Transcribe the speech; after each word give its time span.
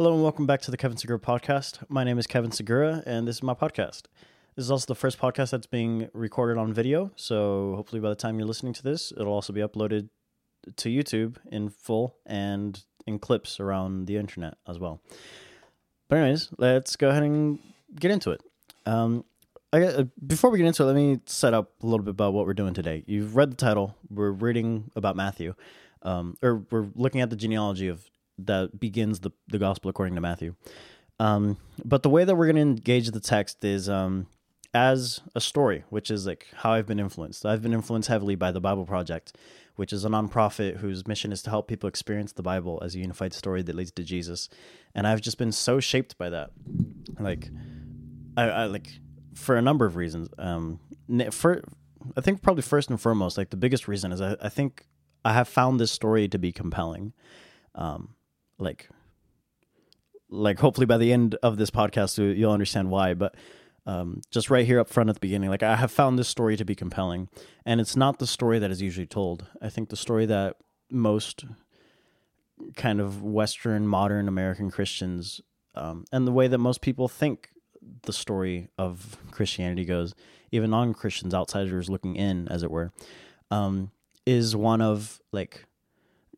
Hello 0.00 0.14
and 0.14 0.22
welcome 0.22 0.46
back 0.46 0.62
to 0.62 0.70
the 0.70 0.78
Kevin 0.78 0.96
Segura 0.96 1.18
podcast. 1.18 1.84
My 1.90 2.04
name 2.04 2.18
is 2.18 2.26
Kevin 2.26 2.50
Segura 2.50 3.02
and 3.04 3.28
this 3.28 3.36
is 3.36 3.42
my 3.42 3.52
podcast. 3.52 4.04
This 4.56 4.64
is 4.64 4.70
also 4.70 4.86
the 4.86 4.94
first 4.94 5.18
podcast 5.18 5.50
that's 5.50 5.66
being 5.66 6.08
recorded 6.14 6.56
on 6.56 6.72
video, 6.72 7.10
so 7.16 7.74
hopefully 7.76 8.00
by 8.00 8.08
the 8.08 8.14
time 8.14 8.38
you're 8.38 8.48
listening 8.48 8.72
to 8.72 8.82
this, 8.82 9.12
it'll 9.14 9.34
also 9.34 9.52
be 9.52 9.60
uploaded 9.60 10.08
to 10.76 10.88
YouTube 10.88 11.36
in 11.52 11.68
full 11.68 12.16
and 12.24 12.82
in 13.06 13.18
clips 13.18 13.60
around 13.60 14.06
the 14.06 14.16
internet 14.16 14.54
as 14.66 14.78
well. 14.78 15.02
But 16.08 16.16
anyways, 16.16 16.48
let's 16.56 16.96
go 16.96 17.10
ahead 17.10 17.24
and 17.24 17.58
get 17.94 18.10
into 18.10 18.30
it. 18.30 18.40
Um, 18.86 19.26
I, 19.70 19.82
uh, 19.82 20.04
before 20.26 20.48
we 20.48 20.56
get 20.56 20.66
into 20.66 20.82
it, 20.82 20.86
let 20.86 20.96
me 20.96 21.20
set 21.26 21.52
up 21.52 21.72
a 21.82 21.86
little 21.86 22.06
bit 22.06 22.12
about 22.12 22.32
what 22.32 22.46
we're 22.46 22.54
doing 22.54 22.72
today. 22.72 23.04
You've 23.06 23.36
read 23.36 23.50
the 23.50 23.56
title. 23.56 23.94
We're 24.08 24.30
reading 24.30 24.92
about 24.96 25.14
Matthew, 25.14 25.56
um, 26.00 26.38
or 26.40 26.62
we're 26.70 26.88
looking 26.94 27.20
at 27.20 27.28
the 27.28 27.36
genealogy 27.36 27.88
of 27.88 28.10
that 28.46 28.78
begins 28.78 29.20
the, 29.20 29.30
the 29.48 29.58
gospel 29.58 29.90
according 29.90 30.14
to 30.14 30.20
Matthew. 30.20 30.54
Um, 31.18 31.58
but 31.84 32.02
the 32.02 32.10
way 32.10 32.24
that 32.24 32.34
we're 32.34 32.46
going 32.46 32.56
to 32.56 32.62
engage 32.62 33.10
the 33.10 33.20
text 33.20 33.64
is 33.64 33.88
um, 33.88 34.26
as 34.72 35.20
a 35.34 35.40
story, 35.40 35.84
which 35.90 36.10
is 36.10 36.26
like 36.26 36.46
how 36.54 36.72
I've 36.72 36.86
been 36.86 37.00
influenced. 37.00 37.44
I've 37.44 37.62
been 37.62 37.74
influenced 37.74 38.08
heavily 38.08 38.36
by 38.36 38.50
the 38.52 38.60
Bible 38.60 38.86
Project, 38.86 39.36
which 39.76 39.92
is 39.92 40.04
a 40.04 40.08
nonprofit 40.08 40.78
whose 40.78 41.06
mission 41.06 41.32
is 41.32 41.42
to 41.42 41.50
help 41.50 41.68
people 41.68 41.88
experience 41.88 42.32
the 42.32 42.42
Bible 42.42 42.80
as 42.82 42.94
a 42.94 42.98
unified 42.98 43.34
story 43.34 43.62
that 43.62 43.76
leads 43.76 43.90
to 43.92 44.02
Jesus. 44.02 44.48
And 44.94 45.06
I've 45.06 45.20
just 45.20 45.38
been 45.38 45.52
so 45.52 45.80
shaped 45.80 46.16
by 46.16 46.30
that. 46.30 46.50
Like, 47.18 47.50
I, 48.36 48.42
I 48.44 48.64
like 48.66 48.88
for 49.34 49.56
a 49.56 49.62
number 49.62 49.86
of 49.86 49.96
reasons. 49.96 50.28
Um, 50.38 50.80
for 51.30 51.62
I 52.16 52.20
think 52.20 52.42
probably 52.42 52.62
first 52.62 52.90
and 52.90 53.00
foremost, 53.00 53.36
like 53.36 53.50
the 53.50 53.56
biggest 53.56 53.88
reason 53.88 54.12
is 54.12 54.20
I, 54.20 54.36
I 54.40 54.48
think 54.48 54.86
I 55.24 55.32
have 55.32 55.48
found 55.48 55.78
this 55.78 55.92
story 55.92 56.28
to 56.28 56.38
be 56.38 56.52
compelling. 56.52 57.12
Um, 57.74 58.14
like 58.60 58.88
like 60.28 60.60
hopefully 60.60 60.86
by 60.86 60.96
the 60.98 61.12
end 61.12 61.34
of 61.42 61.56
this 61.56 61.70
podcast 61.70 62.18
you'll 62.36 62.52
understand 62.52 62.90
why 62.90 63.14
but 63.14 63.34
um, 63.86 64.20
just 64.30 64.50
right 64.50 64.66
here 64.66 64.78
up 64.78 64.88
front 64.88 65.08
at 65.08 65.16
the 65.16 65.20
beginning 65.20 65.50
like 65.50 65.62
i 65.62 65.76
have 65.76 65.90
found 65.90 66.18
this 66.18 66.28
story 66.28 66.56
to 66.56 66.64
be 66.64 66.74
compelling 66.74 67.28
and 67.64 67.80
it's 67.80 67.96
not 67.96 68.18
the 68.18 68.26
story 68.26 68.58
that 68.58 68.70
is 68.70 68.82
usually 68.82 69.06
told. 69.06 69.46
I 69.60 69.68
think 69.68 69.88
the 69.88 69.96
story 69.96 70.26
that 70.26 70.56
most 70.90 71.44
kind 72.76 73.00
of 73.00 73.22
western 73.22 73.86
modern 73.86 74.28
american 74.28 74.70
christians 74.70 75.40
um, 75.74 76.04
and 76.12 76.26
the 76.26 76.32
way 76.32 76.46
that 76.46 76.58
most 76.58 76.82
people 76.82 77.08
think 77.08 77.50
the 78.02 78.12
story 78.12 78.68
of 78.76 79.16
christianity 79.30 79.84
goes 79.84 80.14
even 80.52 80.68
non-christians 80.68 81.32
outsiders 81.32 81.88
looking 81.88 82.16
in 82.16 82.48
as 82.48 82.62
it 82.62 82.70
were 82.70 82.92
um, 83.50 83.92
is 84.26 84.54
one 84.54 84.82
of 84.82 85.20
like 85.32 85.64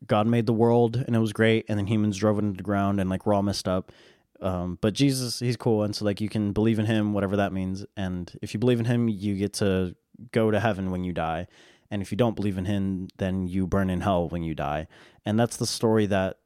God 0.07 0.27
made 0.27 0.47
the 0.47 0.53
world 0.53 0.97
and 0.97 1.15
it 1.15 1.19
was 1.19 1.33
great, 1.33 1.67
and 1.69 1.79
then 1.79 1.87
humans 1.87 2.17
drove 2.17 2.39
it 2.39 2.45
into 2.45 2.57
the 2.57 2.63
ground 2.63 3.01
and 3.01 3.09
like 3.11 3.27
we're 3.27 3.35
all 3.35 3.43
messed 3.43 3.69
up. 3.69 3.93
Um, 4.41 4.77
but 4.81 4.95
Jesus, 4.95 5.39
he's 5.39 5.57
cool, 5.57 5.85
and 5.85 5.95
so 5.95 6.05
like 6.05 6.21
you 6.21 6.29
can 6.29 6.53
believe 6.53 6.79
in 6.79 6.87
him, 6.87 7.13
whatever 7.13 7.37
that 7.37 7.53
means. 7.53 7.87
And 7.97 8.33
if 8.43 8.55
you 8.55 8.61
believe 8.61 8.81
in 8.81 8.87
him, 8.87 9.09
you 9.09 9.37
get 9.37 9.53
to 9.55 9.95
go 10.33 10.51
to 10.51 10.59
heaven 10.59 10.91
when 10.91 11.05
you 11.05 11.13
die. 11.13 11.47
And 11.91 12.03
if 12.03 12.11
you 12.11 12.17
don't 12.17 12.35
believe 12.35 12.59
in 12.59 12.65
him, 12.65 13.09
then 13.19 13.47
you 13.47 13.67
burn 13.67 13.91
in 13.91 14.01
hell 14.01 14.29
when 14.29 14.43
you 14.43 14.55
die. 14.55 14.89
And 15.25 15.39
that's 15.39 15.59
the 15.59 15.67
story 15.67 16.07
that 16.07 16.39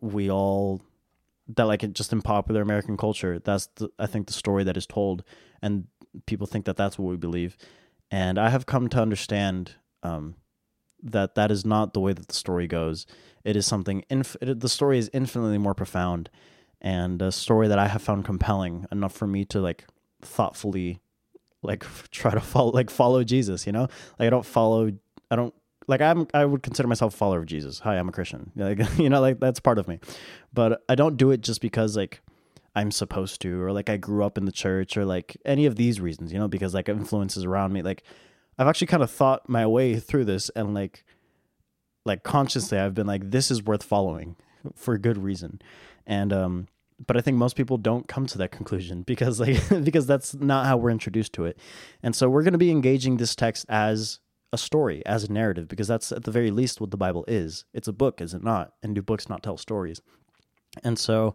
we 0.00 0.30
all 0.30 0.80
that 1.56 1.64
like 1.64 1.92
just 1.92 2.12
in 2.12 2.22
popular 2.22 2.62
American 2.62 2.96
culture. 2.96 3.38
That's 3.38 3.68
the, 3.76 3.90
I 3.98 4.06
think 4.06 4.26
the 4.26 4.32
story 4.32 4.64
that 4.64 4.76
is 4.76 4.86
told, 4.86 5.22
and 5.60 5.86
people 6.26 6.46
think 6.46 6.64
that 6.64 6.76
that's 6.76 6.98
what 6.98 7.08
we 7.08 7.16
believe. 7.16 7.56
And 8.10 8.38
I 8.38 8.50
have 8.50 8.66
come 8.66 8.88
to 8.88 9.00
understand 9.00 9.76
um, 10.02 10.34
that 11.02 11.34
that 11.34 11.50
is 11.50 11.64
not 11.64 11.94
the 11.94 12.00
way 12.00 12.12
that 12.12 12.28
the 12.28 12.34
story 12.34 12.66
goes. 12.66 13.06
It 13.44 13.56
is 13.56 13.66
something. 13.66 14.04
Inf- 14.08 14.36
it, 14.40 14.60
the 14.60 14.68
story 14.68 14.98
is 14.98 15.10
infinitely 15.12 15.58
more 15.58 15.74
profound, 15.74 16.30
and 16.80 17.20
a 17.20 17.32
story 17.32 17.68
that 17.68 17.78
I 17.78 17.88
have 17.88 18.02
found 18.02 18.24
compelling 18.24 18.86
enough 18.92 19.12
for 19.12 19.26
me 19.26 19.44
to 19.46 19.60
like 19.60 19.86
thoughtfully, 20.20 21.00
like 21.62 21.84
try 22.10 22.32
to 22.32 22.40
follow, 22.40 22.70
like 22.70 22.90
follow 22.90 23.24
Jesus. 23.24 23.66
You 23.66 23.72
know, 23.72 23.88
like 24.18 24.26
I 24.26 24.30
don't 24.30 24.46
follow. 24.46 24.92
I 25.30 25.36
don't 25.36 25.54
like 25.88 26.00
I'm. 26.00 26.28
I 26.32 26.44
would 26.44 26.62
consider 26.62 26.88
myself 26.88 27.14
a 27.14 27.16
follower 27.16 27.40
of 27.40 27.46
Jesus. 27.46 27.80
Hi, 27.80 27.98
I'm 27.98 28.08
a 28.08 28.12
Christian. 28.12 28.52
Like 28.56 28.80
you 28.98 29.10
know, 29.10 29.20
like 29.20 29.40
that's 29.40 29.60
part 29.60 29.78
of 29.78 29.88
me, 29.88 29.98
but 30.52 30.82
I 30.88 30.94
don't 30.94 31.16
do 31.16 31.30
it 31.30 31.40
just 31.40 31.60
because 31.60 31.96
like. 31.96 32.20
I'm 32.74 32.90
supposed 32.90 33.42
to, 33.42 33.60
or 33.60 33.70
like 33.70 33.90
I 33.90 33.98
grew 33.98 34.24
up 34.24 34.38
in 34.38 34.46
the 34.46 34.50
church, 34.50 34.96
or 34.96 35.04
like 35.04 35.36
any 35.44 35.66
of 35.66 35.76
these 35.76 36.00
reasons, 36.00 36.32
you 36.32 36.38
know, 36.38 36.48
because 36.48 36.72
like 36.72 36.88
influences 36.88 37.44
around 37.44 37.74
me. 37.74 37.82
Like 37.82 38.02
I've 38.58 38.68
actually 38.68 38.88
kind 38.88 39.02
of 39.02 39.10
thought 39.10 39.48
my 39.48 39.66
way 39.66 39.98
through 39.98 40.24
this 40.26 40.50
and 40.50 40.74
like 40.74 41.04
like 42.04 42.22
consciously 42.22 42.78
I've 42.78 42.94
been 42.94 43.06
like 43.06 43.30
this 43.30 43.50
is 43.50 43.62
worth 43.62 43.82
following 43.82 44.36
for 44.74 44.94
a 44.94 44.98
good 44.98 45.18
reason. 45.18 45.60
And 46.06 46.32
um 46.32 46.68
but 47.04 47.16
I 47.16 47.20
think 47.20 47.36
most 47.36 47.56
people 47.56 47.78
don't 47.78 48.06
come 48.06 48.26
to 48.26 48.38
that 48.38 48.52
conclusion 48.52 49.02
because 49.06 49.40
like 49.40 49.56
because 49.84 50.06
that's 50.06 50.34
not 50.34 50.66
how 50.66 50.76
we're 50.76 50.90
introduced 50.90 51.32
to 51.34 51.44
it. 51.44 51.58
And 52.02 52.14
so 52.14 52.28
we're 52.28 52.42
going 52.42 52.52
to 52.52 52.58
be 52.58 52.70
engaging 52.70 53.16
this 53.16 53.34
text 53.34 53.66
as 53.68 54.20
a 54.52 54.58
story, 54.58 55.04
as 55.06 55.24
a 55.24 55.32
narrative 55.32 55.66
because 55.66 55.88
that's 55.88 56.12
at 56.12 56.24
the 56.24 56.30
very 56.30 56.50
least 56.50 56.80
what 56.80 56.90
the 56.90 56.96
Bible 56.98 57.24
is. 57.26 57.64
It's 57.72 57.88
a 57.88 57.92
book, 57.92 58.20
is 58.20 58.34
it 58.34 58.44
not? 58.44 58.74
And 58.82 58.94
do 58.94 59.00
books 59.02 59.28
not 59.28 59.42
tell 59.42 59.56
stories? 59.56 60.00
And 60.84 60.98
so 60.98 61.34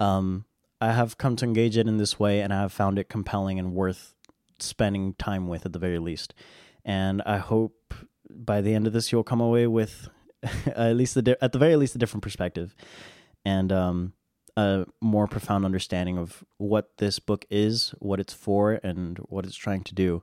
um 0.00 0.44
I 0.80 0.90
have 0.92 1.16
come 1.16 1.36
to 1.36 1.44
engage 1.44 1.76
it 1.76 1.86
in 1.86 1.98
this 1.98 2.18
way 2.18 2.40
and 2.40 2.52
I 2.52 2.62
have 2.62 2.72
found 2.72 2.98
it 2.98 3.08
compelling 3.08 3.58
and 3.60 3.72
worth 3.72 4.14
spending 4.62 5.14
time 5.14 5.48
with 5.48 5.66
at 5.66 5.72
the 5.72 5.78
very 5.78 5.98
least. 5.98 6.34
And 6.84 7.22
I 7.26 7.38
hope 7.38 7.94
by 8.30 8.60
the 8.60 8.74
end 8.74 8.86
of 8.86 8.92
this 8.92 9.12
you'll 9.12 9.22
come 9.22 9.40
away 9.40 9.66
with 9.66 10.08
at 10.66 10.96
least 10.96 11.14
the 11.14 11.36
at 11.40 11.52
the 11.52 11.58
very 11.58 11.76
least 11.76 11.94
a 11.94 11.98
different 11.98 12.22
perspective 12.22 12.74
and 13.44 13.72
um, 13.72 14.12
a 14.56 14.86
more 15.00 15.26
profound 15.26 15.64
understanding 15.64 16.18
of 16.18 16.44
what 16.58 16.96
this 16.98 17.18
book 17.18 17.44
is, 17.50 17.94
what 17.98 18.20
it's 18.20 18.34
for, 18.34 18.80
and 18.82 19.18
what 19.18 19.44
it's 19.44 19.56
trying 19.56 19.82
to 19.84 19.94
do. 19.94 20.22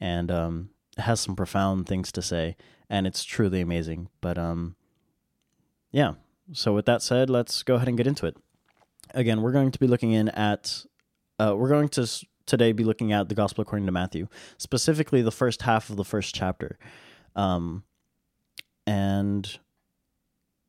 And 0.00 0.30
um, 0.30 0.70
it 0.96 1.02
has 1.02 1.20
some 1.20 1.36
profound 1.36 1.86
things 1.86 2.10
to 2.12 2.22
say, 2.22 2.56
and 2.88 3.06
it's 3.06 3.24
truly 3.24 3.60
amazing. 3.60 4.08
But 4.20 4.38
um, 4.38 4.76
yeah. 5.90 6.14
So 6.52 6.74
with 6.74 6.86
that 6.86 7.02
said, 7.02 7.30
let's 7.30 7.62
go 7.62 7.76
ahead 7.76 7.88
and 7.88 7.96
get 7.96 8.06
into 8.06 8.26
it. 8.26 8.36
Again, 9.14 9.42
we're 9.42 9.52
going 9.52 9.70
to 9.70 9.78
be 9.78 9.86
looking 9.86 10.12
in 10.12 10.28
at. 10.30 10.84
Uh, 11.38 11.54
we're 11.56 11.68
going 11.68 11.88
to 11.88 12.06
today 12.50 12.72
be 12.72 12.84
looking 12.84 13.12
at 13.12 13.28
the 13.28 13.34
Gospel 13.34 13.62
according 13.62 13.86
to 13.86 13.92
Matthew, 13.92 14.26
specifically 14.58 15.22
the 15.22 15.30
first 15.30 15.62
half 15.62 15.88
of 15.88 15.96
the 15.96 16.04
first 16.04 16.34
chapter. 16.34 16.78
Um, 17.36 17.84
and 18.86 19.58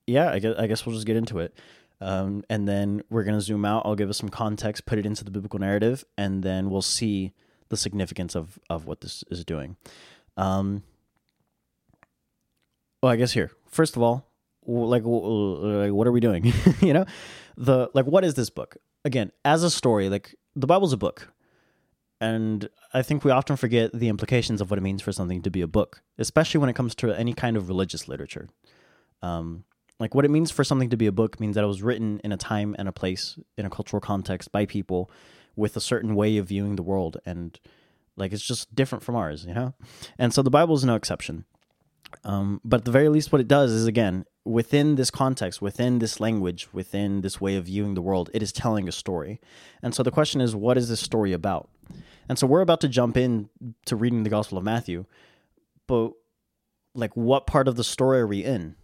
yeah, 0.06 0.32
I 0.32 0.40
guess, 0.40 0.56
I 0.58 0.68
guess 0.68 0.86
we'll 0.86 0.96
just 0.96 1.08
get 1.08 1.18
into 1.18 1.40
it. 1.40 1.58
Um, 2.00 2.44
and 2.50 2.68
then 2.68 3.04
we're 3.10 3.24
going 3.24 3.38
to 3.38 3.42
zoom 3.42 3.66
out. 3.66 3.84
I'll 3.86 3.96
give 3.96 4.10
us 4.10 4.18
some 4.18 4.30
context, 4.30 4.86
put 4.86 5.00
it 5.00 5.06
into 5.06 5.24
the 5.24 5.32
biblical 5.32 5.60
narrative, 5.60 6.06
and 6.18 6.44
then 6.44 6.70
we'll 6.70 6.82
see 6.82 7.34
the 7.70 7.78
significance 7.78 8.36
of, 8.36 8.60
of 8.70 8.86
what 8.86 9.02
this 9.02 9.24
is 9.30 9.44
doing. 9.44 9.76
Um, 10.38 10.84
well, 13.02 13.12
I 13.12 13.16
guess 13.16 13.32
here, 13.32 13.52
first 13.68 13.96
of 13.96 14.04
all, 14.04 14.28
like, 14.66 15.04
like 15.04 15.92
what 15.92 16.08
are 16.08 16.12
we 16.12 16.20
doing? 16.20 16.54
you 16.82 16.94
know, 16.94 17.06
the 17.58 17.90
like, 17.94 18.06
what 18.06 18.24
is 18.24 18.36
this 18.36 18.50
book? 18.50 18.78
Again, 19.04 19.32
as 19.44 19.64
a 19.64 19.72
story, 19.72 20.10
like 20.10 20.36
the 20.56 20.68
Bible's 20.68 20.94
a 20.94 20.98
book. 20.98 21.32
And 22.22 22.70
I 22.94 23.02
think 23.02 23.26
we 23.26 23.32
often 23.32 23.56
forget 23.56 23.92
the 23.92 24.08
implications 24.08 24.62
of 24.62 24.70
what 24.70 24.78
it 24.78 24.84
means 24.84 25.02
for 25.02 25.12
something 25.12 25.42
to 25.42 25.50
be 25.50 25.62
a 25.62 25.68
book, 25.68 26.04
especially 26.20 26.60
when 26.60 26.70
it 26.70 26.76
comes 26.76 26.94
to 26.96 27.12
any 27.12 27.34
kind 27.34 27.58
of 27.58 27.68
religious 27.68 28.08
literature. 28.08 28.48
Um, 29.24 29.64
like 30.00 30.14
what 30.14 30.24
it 30.24 30.30
means 30.30 30.52
for 30.52 30.64
something 30.64 30.92
to 30.92 30.98
be 30.98 31.08
a 31.08 31.12
book 31.12 31.40
means 31.40 31.56
that 31.56 31.64
it 31.64 31.68
was 31.68 31.82
written 31.82 32.22
in 32.24 32.32
a 32.32 32.38
time 32.38 32.76
and 32.78 32.88
a 32.88 32.92
place, 32.92 33.40
in 33.58 33.66
a 33.66 33.72
cultural 33.72 34.00
context, 34.00 34.52
by 34.52 34.68
people 34.68 35.10
with 35.56 35.76
a 35.76 35.82
certain 35.82 36.14
way 36.14 36.38
of 36.38 36.48
viewing 36.48 36.76
the 36.76 36.84
world. 36.84 37.18
And 37.26 37.60
like 38.16 38.34
it's 38.34 38.46
just 38.46 38.74
different 38.76 39.04
from 39.04 39.16
ours, 39.16 39.44
you 39.46 39.56
know? 39.56 39.74
And 40.20 40.32
so 40.32 40.44
the 40.44 40.52
Bible 40.52 40.76
is 40.76 40.86
no 40.86 40.96
exception. 40.96 41.46
Um, 42.24 42.62
but 42.64 42.82
at 42.82 42.86
the 42.86 42.92
very 42.92 43.10
least, 43.10 43.32
what 43.32 43.42
it 43.42 43.48
does 43.48 43.72
is 43.72 43.88
again, 43.88 44.26
within 44.44 44.96
this 44.96 45.12
context, 45.12 45.62
within 45.62 46.00
this 46.00 46.20
language, 46.20 46.68
within 46.74 47.22
this 47.22 47.40
way 47.40 47.56
of 47.56 47.66
viewing 47.66 47.94
the 47.94 48.02
world, 48.02 48.30
it 48.34 48.42
is 48.42 48.52
telling 48.52 48.88
a 48.88 48.92
story. 48.92 49.40
And 49.82 49.94
so 49.94 50.04
the 50.04 50.12
question 50.12 50.42
is, 50.42 50.56
what 50.56 50.78
is 50.78 50.90
this 50.90 51.00
story 51.00 51.34
about? 51.34 51.70
And 52.28 52.40
so 52.40 52.48
we're 52.48 52.62
about 52.62 52.82
to 52.82 52.88
jump 52.88 53.18
in 53.18 53.50
to 53.86 53.96
reading 53.96 54.24
the 54.24 54.30
Gospel 54.30 54.58
of 54.58 54.64
Matthew. 54.64 55.06
But 55.88 56.12
like 56.96 57.16
what 57.16 57.48
part 57.48 57.68
of 57.68 57.76
the 57.76 57.84
story 57.84 58.20
are 58.20 58.28
we 58.28 58.44
in? 58.44 58.76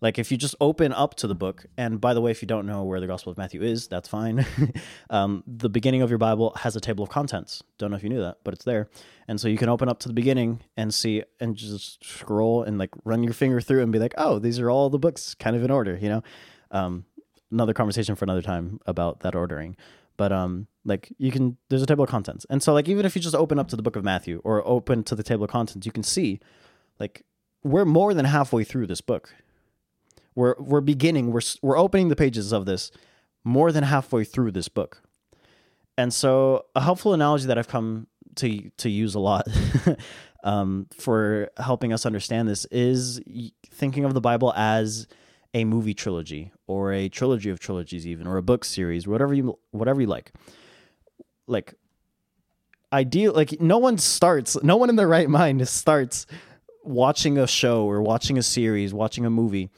Like 0.00 0.18
if 0.18 0.30
you 0.30 0.38
just 0.38 0.54
open 0.60 0.92
up 0.92 1.14
to 1.16 1.26
the 1.26 1.34
book, 1.34 1.66
and 1.76 2.00
by 2.00 2.14
the 2.14 2.20
way, 2.20 2.30
if 2.30 2.40
you 2.40 2.48
don't 2.48 2.66
know 2.66 2.84
where 2.84 3.00
the 3.00 3.06
Gospel 3.06 3.30
of 3.32 3.38
Matthew 3.38 3.62
is, 3.62 3.86
that's 3.86 4.08
fine. 4.08 4.46
um, 5.10 5.44
the 5.46 5.68
beginning 5.68 6.02
of 6.02 6.10
your 6.10 6.18
Bible 6.18 6.54
has 6.60 6.74
a 6.74 6.80
table 6.80 7.04
of 7.04 7.10
contents. 7.10 7.62
Don't 7.78 7.90
know 7.90 7.96
if 7.96 8.02
you 8.02 8.08
knew 8.08 8.20
that, 8.20 8.38
but 8.42 8.54
it's 8.54 8.64
there. 8.64 8.88
And 9.28 9.40
so 9.40 9.48
you 9.48 9.58
can 9.58 9.68
open 9.68 9.88
up 9.88 10.00
to 10.00 10.08
the 10.08 10.14
beginning 10.14 10.60
and 10.76 10.92
see 10.92 11.22
and 11.38 11.54
just 11.54 12.04
scroll 12.04 12.62
and 12.62 12.78
like 12.78 12.90
run 13.04 13.22
your 13.22 13.34
finger 13.34 13.60
through 13.60 13.82
and 13.82 13.92
be 13.92 13.98
like, 13.98 14.14
oh, 14.16 14.38
these 14.38 14.58
are 14.58 14.70
all 14.70 14.88
the 14.88 14.98
books 14.98 15.34
kind 15.34 15.54
of 15.54 15.62
in 15.62 15.70
order, 15.70 15.98
you 16.00 16.08
know? 16.08 16.22
Um, 16.70 17.04
another 17.50 17.74
conversation 17.74 18.14
for 18.14 18.24
another 18.24 18.42
time 18.42 18.80
about 18.86 19.20
that 19.20 19.34
ordering. 19.34 19.76
But 20.16 20.32
um, 20.32 20.66
like 20.84 21.12
you 21.18 21.30
can, 21.30 21.56
there's 21.68 21.82
a 21.82 21.86
table 21.86 22.04
of 22.04 22.10
contents, 22.10 22.44
and 22.50 22.62
so 22.62 22.74
like 22.74 22.90
even 22.90 23.06
if 23.06 23.16
you 23.16 23.22
just 23.22 23.34
open 23.34 23.58
up 23.58 23.68
to 23.68 23.76
the 23.76 23.82
book 23.82 23.96
of 23.96 24.04
Matthew 24.04 24.42
or 24.44 24.62
open 24.68 25.02
to 25.04 25.14
the 25.14 25.22
table 25.22 25.44
of 25.44 25.50
contents, 25.50 25.86
you 25.86 25.92
can 25.92 26.02
see, 26.02 26.40
like 26.98 27.24
we're 27.62 27.86
more 27.86 28.12
than 28.12 28.26
halfway 28.26 28.62
through 28.62 28.86
this 28.86 29.00
book. 29.00 29.34
We're 30.34 30.54
we're 30.58 30.80
beginning. 30.80 31.32
We're 31.32 31.40
we're 31.62 31.78
opening 31.78 32.08
the 32.08 32.16
pages 32.16 32.52
of 32.52 32.66
this 32.66 32.90
more 33.44 33.72
than 33.72 33.84
halfway 33.84 34.24
through 34.24 34.52
this 34.52 34.68
book. 34.68 35.02
And 35.96 36.12
so, 36.14 36.66
a 36.74 36.80
helpful 36.80 37.12
analogy 37.12 37.46
that 37.46 37.58
I've 37.58 37.68
come 37.68 38.06
to 38.36 38.70
to 38.78 38.88
use 38.88 39.14
a 39.14 39.20
lot 39.20 39.46
um, 40.44 40.86
for 40.96 41.50
helping 41.58 41.92
us 41.92 42.06
understand 42.06 42.48
this 42.48 42.64
is 42.66 43.20
thinking 43.66 44.04
of 44.04 44.14
the 44.14 44.20
Bible 44.20 44.52
as 44.56 45.06
a 45.52 45.64
movie 45.64 45.94
trilogy 45.94 46.52
or 46.66 46.92
a 46.92 47.08
trilogy 47.08 47.50
of 47.50 47.58
trilogies, 47.58 48.06
even 48.06 48.26
or 48.26 48.36
a 48.36 48.42
book 48.42 48.64
series, 48.64 49.06
whatever 49.06 49.34
you 49.34 49.58
whatever 49.72 50.00
you 50.00 50.06
like. 50.06 50.32
Like, 51.46 51.74
ideal, 52.92 53.32
like 53.32 53.60
no 53.60 53.78
one 53.78 53.98
starts, 53.98 54.56
no 54.62 54.76
one 54.76 54.88
in 54.88 54.96
their 54.96 55.08
right 55.08 55.28
mind 55.28 55.66
starts 55.68 56.26
watching 56.84 57.36
a 57.36 57.46
show 57.46 57.84
or 57.84 58.00
watching 58.02 58.38
a 58.38 58.42
series, 58.42 58.94
watching 58.94 59.26
a 59.26 59.30
movie 59.30 59.70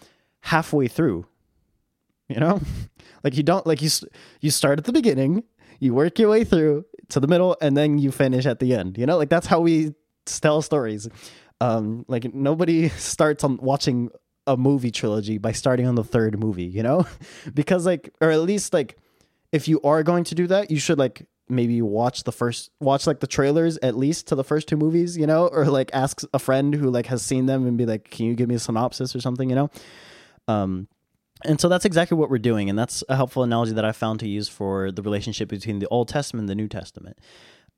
halfway 0.43 0.89
through. 0.89 1.27
You 2.29 2.41
know, 2.41 2.61
like 3.25 3.37
you 3.37 3.43
don't 3.43 3.67
like 3.67 3.83
you 3.83 3.91
you 4.41 4.51
start 4.51 4.79
at 4.79 4.85
the 4.85 4.93
beginning, 4.93 5.45
you 5.81 5.95
work 5.95 6.19
your 6.19 6.31
way 6.31 6.45
through 6.45 6.85
to 7.09 7.21
the 7.21 7.27
middle, 7.27 7.57
and 7.61 7.77
then 7.77 7.99
you 7.99 8.13
finish 8.13 8.47
at 8.47 8.59
the 8.59 8.75
end. 8.75 8.99
You 8.99 9.07
know, 9.07 9.17
like 9.17 9.29
that's 9.29 9.47
how 9.47 9.61
we 9.61 9.95
tell 10.27 10.63
stories. 10.63 11.09
Um, 11.61 12.05
like 12.09 12.33
nobody 12.35 12.89
starts 13.13 13.45
on 13.45 13.57
watching 13.59 14.11
a 14.47 14.57
movie 14.57 14.91
trilogy 14.91 15.39
by 15.39 15.53
starting 15.53 15.87
on 15.87 15.95
the 15.95 16.05
third 16.05 16.39
movie. 16.39 16.65
You 16.65 16.83
know, 16.83 17.07
because 17.55 17.87
like 17.87 18.13
or 18.21 18.31
at 18.31 18.41
least 18.41 18.73
like 18.73 18.97
if 19.53 19.69
you 19.69 19.81
are 19.83 20.03
going 20.03 20.25
to 20.25 20.35
do 20.35 20.47
that, 20.47 20.71
you 20.71 20.79
should 20.79 20.99
like 20.99 21.27
maybe 21.49 21.83
watch 21.83 22.25
the 22.25 22.33
first 22.33 22.71
watch 22.81 23.07
like 23.07 23.21
the 23.21 23.27
trailers 23.27 23.77
at 23.79 23.97
least 23.97 24.29
to 24.29 24.35
the 24.35 24.45
first 24.45 24.69
two 24.69 24.77
movies 24.77 25.17
you 25.17 25.27
know 25.27 25.49
or 25.49 25.67
like 25.67 25.91
ask 25.93 26.23
a 26.33 26.39
friend 26.39 26.75
who 26.75 26.91
like 26.91 27.07
has 27.07 27.23
seen 27.23 27.47
them 27.47 27.67
and 27.67 27.77
be 27.77 27.85
like 27.85 28.11
can 28.11 28.27
you 28.27 28.35
give 28.35 28.49
me 28.49 28.55
a 28.55 28.59
synopsis 28.59 29.15
or 29.15 29.21
something 29.21 29.51
you 29.51 29.57
know 29.57 29.71
um 30.49 30.89
and 31.45 31.61
so 31.61 31.69
that's 31.69 31.85
exactly 31.85 32.17
what 32.17 32.31
we're 32.31 32.39
doing. 32.39 32.71
And 32.71 32.79
that's 32.79 33.03
a 33.09 33.17
helpful 33.17 33.43
analogy 33.43 33.73
that 33.73 33.85
i 33.85 33.93
found 33.93 34.21
to 34.21 34.29
use 34.29 34.49
for 34.49 34.93
the 34.93 35.03
relationship 35.03 35.49
between 35.49 35.81
the 35.81 35.89
old 35.89 36.09
testament 36.09 36.43
and 36.43 36.49
the 36.49 36.55
new 36.55 36.69
testament 36.69 37.19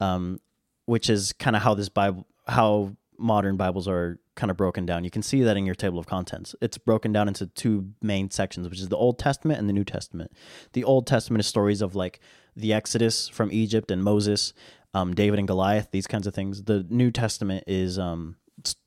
um 0.01 0.39
which 0.87 1.09
is 1.09 1.33
kind 1.33 1.57
of 1.57 1.63
how 1.63 1.73
this 1.73 1.89
bible 1.89 2.27
how 2.47 2.95
modern 3.19 3.57
bibles 3.57 3.89
are 3.89 4.19
kind 4.35 4.51
of 4.51 4.57
broken 4.57 4.85
down. 4.85 5.05
You 5.05 5.11
can 5.11 5.23
see 5.23 5.43
that 5.43 5.57
in 5.57 5.65
your 5.65 5.75
table 5.75 5.99
of 5.99 6.07
contents. 6.07 6.55
It's 6.61 6.79
broken 6.79 7.13
down 7.13 7.29
into 7.29 7.47
two 7.47 7.93
main 8.03 8.31
sections 8.31 8.69
which 8.69 8.81
is 8.81 8.89
the 8.89 8.97
old 8.97 9.19
testament 9.19 9.61
and 9.61 9.69
the 9.69 9.73
new 9.73 9.85
testament. 9.85 10.33
The 10.73 10.85
old 10.85 11.07
testament 11.07 11.41
is 11.41 11.47
stories 11.47 11.81
of 11.81 11.95
like 11.95 12.21
the 12.57 12.73
Exodus 12.73 13.29
from 13.29 13.53
Egypt 13.53 13.91
and 13.91 14.03
Moses, 14.03 14.53
um, 14.93 15.15
David 15.15 15.39
and 15.39 15.49
Goliath, 15.49 15.91
these 15.91 16.07
kinds 16.07 16.27
of 16.27 16.35
things. 16.35 16.65
The 16.65 16.87
New 16.89 17.11
Testament 17.11 17.65
is 17.67 17.99
um, 17.99 18.37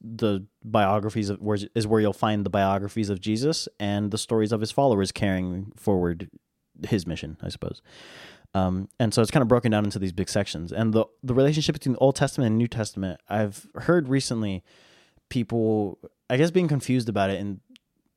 the 0.01 0.45
biographies 0.63 1.29
of 1.29 1.41
where 1.41 1.57
is 1.75 1.87
where 1.87 2.01
you'll 2.01 2.13
find 2.13 2.45
the 2.45 2.49
biographies 2.49 3.09
of 3.09 3.19
Jesus 3.19 3.67
and 3.79 4.11
the 4.11 4.17
stories 4.17 4.51
of 4.51 4.61
his 4.61 4.71
followers 4.71 5.11
carrying 5.11 5.71
forward 5.75 6.29
his 6.87 7.05
mission, 7.05 7.37
I 7.41 7.49
suppose. 7.49 7.81
Um, 8.53 8.87
and 8.99 9.13
so 9.13 9.21
it's 9.21 9.31
kind 9.31 9.41
of 9.41 9.47
broken 9.47 9.71
down 9.71 9.83
into 9.83 9.99
these 9.99 10.13
big 10.13 10.29
sections. 10.29 10.71
And 10.71 10.93
the 10.93 11.05
the 11.21 11.33
relationship 11.33 11.73
between 11.73 11.93
the 11.93 11.99
Old 11.99 12.15
Testament 12.15 12.47
and 12.47 12.57
New 12.57 12.67
Testament, 12.67 13.19
I've 13.29 13.67
heard 13.75 14.07
recently 14.07 14.63
people, 15.29 15.99
I 16.29 16.37
guess, 16.37 16.51
being 16.51 16.67
confused 16.67 17.09
about 17.09 17.29
it 17.29 17.39
and 17.39 17.59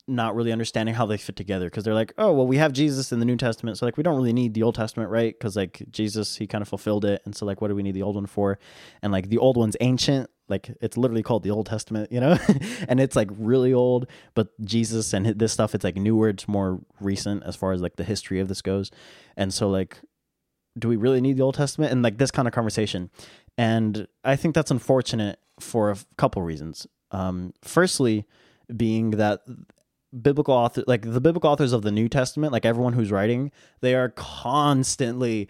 not 0.06 0.35
really 0.35 0.50
understanding 0.53 0.94
how 0.94 1.06
they 1.06 1.17
fit 1.17 1.37
together 1.37 1.67
because 1.67 1.85
they're 1.85 1.94
like, 1.94 2.12
oh, 2.19 2.32
well, 2.32 2.46
we 2.46 2.56
have 2.56 2.73
Jesus 2.73 3.12
in 3.12 3.20
the 3.20 3.25
New 3.25 3.37
Testament, 3.37 3.79
so 3.79 3.87
like 3.87 3.96
we 3.96 4.03
don't 4.03 4.17
really 4.17 4.32
need 4.32 4.55
the 4.55 4.62
Old 4.62 4.75
Testament, 4.75 5.11
right? 5.11 5.32
Because 5.38 5.56
like 5.56 5.82
Jesus, 5.91 6.37
he 6.37 6.46
kind 6.46 6.62
of 6.62 6.69
fulfilled 6.69 7.05
it, 7.05 7.23
and 7.25 7.35
so 7.35 7.46
like, 7.46 7.61
what 7.61 7.69
do 7.69 7.75
we 7.75 7.82
need 7.82 7.94
the 7.94 8.03
old 8.03 8.17
one 8.17 8.26
for? 8.26 8.58
And 9.03 9.12
like 9.12 9.29
the 9.29 9.38
old 9.38 9.56
one's 9.56 9.76
ancient, 9.81 10.29
like 10.50 10.70
it's 10.81 10.97
literally 10.97 11.23
called 11.23 11.43
the 11.43 11.50
Old 11.50 11.67
Testament, 11.67 12.11
you 12.12 12.20
know, 12.20 12.37
and 12.88 13.00
it's 13.00 13.17
like 13.17 13.29
really 13.38 13.73
old. 13.73 14.06
But 14.35 14.49
Jesus 14.64 15.12
and 15.12 15.26
this 15.26 15.52
stuff, 15.52 15.75
it's 15.75 15.85
like 15.85 15.97
newer, 15.97 16.29
it's 16.29 16.49
more 16.49 16.81
recent 17.00 17.44
as 17.44 17.56
far 17.56 17.73
as 17.73 17.81
like 17.81 17.97
the 17.97 18.05
history 18.05 18.41
of 18.41 18.49
this 18.49 18.61
goes, 18.62 18.91
and 19.37 19.55
so 19.55 19.69
like, 19.70 19.99
do 20.79 20.88
we 20.88 20.97
really 20.97 21.20
need 21.20 21.37
the 21.37 21.43
Old 21.43 21.55
Testament? 21.55 21.93
And 21.93 22.02
like 22.02 22.19
this 22.19 22.31
kind 22.31 22.49
of 22.49 22.52
conversation, 22.52 23.11
and 23.56 24.06
I 24.25 24.37
think 24.37 24.55
that's 24.55 24.70
unfortunate 24.70 25.38
for 25.61 25.91
a 25.91 25.97
couple 26.17 26.43
reasons. 26.43 26.87
Um, 27.12 27.55
firstly, 27.62 28.26
being 28.76 29.12
that 29.12 29.41
biblical 30.23 30.55
author 30.55 30.82
like 30.88 31.03
the 31.03 31.20
biblical 31.20 31.50
authors 31.50 31.73
of 31.73 31.82
the 31.82 31.93
New 31.93 32.08
Testament, 32.08 32.53
like 32.53 32.64
everyone 32.64 32.93
who's 32.93 33.12
writing, 33.12 33.53
they 33.81 33.94
are 33.94 34.11
constantly 34.11 35.49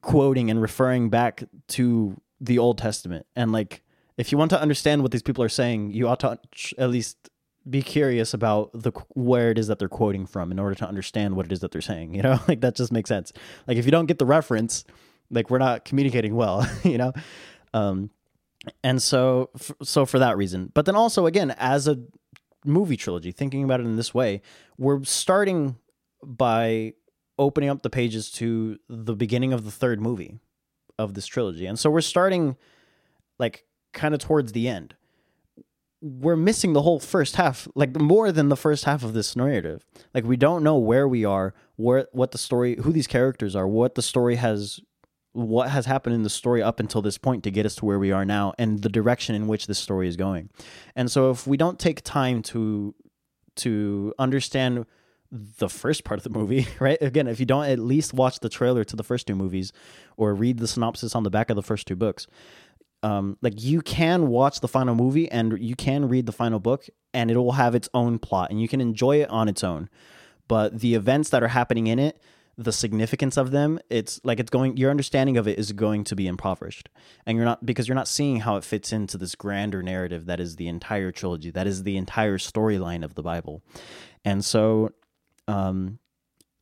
quoting 0.00 0.50
and 0.50 0.60
referring 0.60 1.10
back 1.10 1.44
to 1.68 2.20
the 2.40 2.58
Old 2.58 2.78
Testament. 2.78 3.26
And 3.36 3.52
like 3.52 3.82
if 4.16 4.32
you 4.32 4.38
want 4.38 4.50
to 4.50 4.60
understand 4.60 5.02
what 5.02 5.10
these 5.10 5.22
people 5.22 5.42
are 5.44 5.48
saying, 5.48 5.90
you 5.90 6.08
ought 6.08 6.20
to 6.20 6.38
at 6.78 6.90
least 6.90 7.30
be 7.68 7.82
curious 7.82 8.34
about 8.34 8.70
the 8.72 8.90
where 9.14 9.50
it 9.50 9.58
is 9.58 9.68
that 9.68 9.78
they're 9.78 9.88
quoting 9.88 10.26
from 10.26 10.50
in 10.50 10.58
order 10.58 10.74
to 10.74 10.86
understand 10.86 11.36
what 11.36 11.46
it 11.46 11.52
is 11.52 11.60
that 11.60 11.70
they're 11.70 11.80
saying, 11.80 12.14
you 12.14 12.22
know? 12.22 12.38
like 12.48 12.60
that 12.60 12.74
just 12.74 12.92
makes 12.92 13.08
sense. 13.08 13.32
Like 13.66 13.76
if 13.76 13.84
you 13.84 13.90
don't 13.90 14.06
get 14.06 14.18
the 14.18 14.26
reference, 14.26 14.84
like 15.30 15.50
we're 15.50 15.58
not 15.58 15.84
communicating 15.84 16.34
well, 16.34 16.68
you 16.82 16.98
know? 16.98 17.12
Um 17.72 18.10
and 18.84 19.02
so 19.02 19.50
so 19.82 20.06
for 20.06 20.18
that 20.18 20.36
reason. 20.36 20.70
But 20.74 20.86
then 20.86 20.96
also 20.96 21.26
again 21.26 21.54
as 21.58 21.88
a 21.88 21.98
movie 22.64 22.96
trilogy, 22.96 23.32
thinking 23.32 23.64
about 23.64 23.80
it 23.80 23.86
in 23.86 23.96
this 23.96 24.14
way, 24.14 24.42
we're 24.78 25.02
starting 25.04 25.76
by 26.24 26.94
opening 27.38 27.70
up 27.70 27.82
the 27.82 27.90
pages 27.90 28.30
to 28.30 28.78
the 28.88 29.16
beginning 29.16 29.52
of 29.52 29.64
the 29.64 29.70
third 29.70 30.00
movie 30.00 30.38
of 30.98 31.14
this 31.14 31.26
trilogy. 31.26 31.66
And 31.66 31.78
so 31.78 31.90
we're 31.90 32.00
starting 32.00 32.56
like 33.38 33.64
kind 33.92 34.14
of 34.14 34.20
towards 34.20 34.52
the 34.52 34.68
end. 34.68 34.94
We're 36.00 36.36
missing 36.36 36.72
the 36.72 36.82
whole 36.82 36.98
first 36.98 37.36
half, 37.36 37.68
like 37.74 37.94
more 37.98 38.32
than 38.32 38.48
the 38.48 38.56
first 38.56 38.84
half 38.84 39.04
of 39.04 39.12
this 39.12 39.36
narrative. 39.36 39.84
Like 40.12 40.24
we 40.24 40.36
don't 40.36 40.64
know 40.64 40.76
where 40.76 41.06
we 41.06 41.24
are, 41.24 41.54
where 41.76 42.08
what 42.12 42.32
the 42.32 42.38
story, 42.38 42.76
who 42.82 42.92
these 42.92 43.06
characters 43.06 43.54
are, 43.54 43.68
what 43.68 43.94
the 43.94 44.02
story 44.02 44.36
has 44.36 44.80
what 45.32 45.70
has 45.70 45.86
happened 45.86 46.14
in 46.14 46.22
the 46.22 46.30
story 46.30 46.62
up 46.62 46.78
until 46.78 47.00
this 47.00 47.16
point 47.16 47.42
to 47.42 47.50
get 47.50 47.64
us 47.64 47.74
to 47.76 47.84
where 47.86 47.98
we 47.98 48.12
are 48.12 48.24
now 48.24 48.52
and 48.58 48.82
the 48.82 48.88
direction 48.88 49.34
in 49.34 49.46
which 49.46 49.66
this 49.66 49.78
story 49.78 50.06
is 50.06 50.16
going. 50.16 50.50
And 50.94 51.10
so 51.10 51.30
if 51.30 51.46
we 51.46 51.56
don't 51.56 51.78
take 51.78 52.02
time 52.02 52.42
to 52.42 52.94
to 53.56 54.14
understand 54.18 54.86
the 55.32 55.68
first 55.68 56.04
part 56.04 56.18
of 56.18 56.24
the 56.24 56.38
movie, 56.38 56.66
right? 56.80 57.00
Again, 57.00 57.26
if 57.26 57.40
you 57.40 57.46
don't 57.46 57.64
at 57.64 57.78
least 57.78 58.12
watch 58.12 58.40
the 58.40 58.48
trailer 58.48 58.84
to 58.84 58.96
the 58.96 59.02
first 59.02 59.26
two 59.26 59.34
movies 59.34 59.72
or 60.16 60.34
read 60.34 60.58
the 60.58 60.68
synopsis 60.68 61.14
on 61.14 61.22
the 61.22 61.30
back 61.30 61.48
of 61.48 61.56
the 61.56 61.62
first 61.62 61.86
two 61.86 61.96
books, 61.96 62.26
um, 63.02 63.36
like 63.42 63.62
you 63.62 63.82
can 63.82 64.28
watch 64.28 64.60
the 64.60 64.68
final 64.68 64.94
movie 64.94 65.30
and 65.30 65.58
you 65.60 65.74
can 65.74 66.08
read 66.08 66.26
the 66.26 66.32
final 66.32 66.60
book 66.60 66.86
and 67.12 67.30
it 67.30 67.36
will 67.36 67.52
have 67.52 67.74
its 67.74 67.88
own 67.94 68.18
plot 68.18 68.50
and 68.50 68.60
you 68.60 68.68
can 68.68 68.80
enjoy 68.80 69.20
it 69.20 69.28
on 69.30 69.48
its 69.48 69.64
own. 69.64 69.88
But 70.48 70.80
the 70.80 70.94
events 70.94 71.30
that 71.30 71.42
are 71.42 71.48
happening 71.48 71.86
in 71.86 71.98
it 71.98 72.20
the 72.58 72.72
significance 72.72 73.38
of 73.38 73.50
them 73.50 73.78
it's 73.88 74.20
like 74.24 74.38
it's 74.38 74.50
going 74.50 74.76
your 74.76 74.90
understanding 74.90 75.38
of 75.38 75.48
it 75.48 75.58
is 75.58 75.72
going 75.72 76.04
to 76.04 76.14
be 76.14 76.26
impoverished. 76.26 76.88
And 77.26 77.36
you're 77.36 77.46
not 77.46 77.64
because 77.64 77.88
you're 77.88 77.94
not 77.94 78.08
seeing 78.08 78.40
how 78.40 78.56
it 78.56 78.64
fits 78.64 78.92
into 78.92 79.16
this 79.16 79.34
grander 79.34 79.82
narrative 79.82 80.26
that 80.26 80.38
is 80.38 80.56
the 80.56 80.68
entire 80.68 81.10
trilogy 81.10 81.50
that 81.50 81.66
is 81.66 81.82
the 81.82 81.96
entire 81.96 82.38
storyline 82.38 83.04
of 83.04 83.14
the 83.14 83.22
bible. 83.22 83.62
And 84.24 84.44
so 84.44 84.90
um 85.48 85.98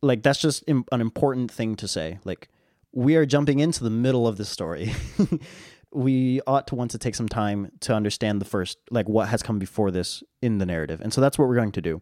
like 0.01 0.23
that's 0.23 0.41
just 0.41 0.65
an 0.69 0.85
important 0.93 1.51
thing 1.51 1.75
to 1.77 1.89
say. 1.89 2.19
Like 2.25 2.49
we 2.93 3.17
are 3.17 3.27
jumping 3.27 3.59
into 3.59 3.85
the 3.85 3.91
middle 3.91 4.27
of 4.27 4.37
the 4.37 4.45
story 4.45 4.95
we 5.93 6.41
ought 6.47 6.67
to 6.69 6.75
want 6.75 6.91
to 6.93 6.99
take 6.99 7.15
some 7.15 7.29
time 7.29 7.73
to 7.81 7.95
understand 7.95 8.41
the 8.41 8.45
first 8.45 8.79
like 8.91 9.09
what 9.09 9.29
has 9.29 9.43
come 9.43 9.59
before 9.59 9.91
this 9.91 10.23
in 10.41 10.59
the 10.59 10.67
narrative 10.67 11.01
and 11.01 11.13
so 11.13 11.21
that's 11.21 11.39
what 11.39 11.49
we're 11.49 11.57
going 11.57 11.73
to 11.73 11.83
do 11.83 12.01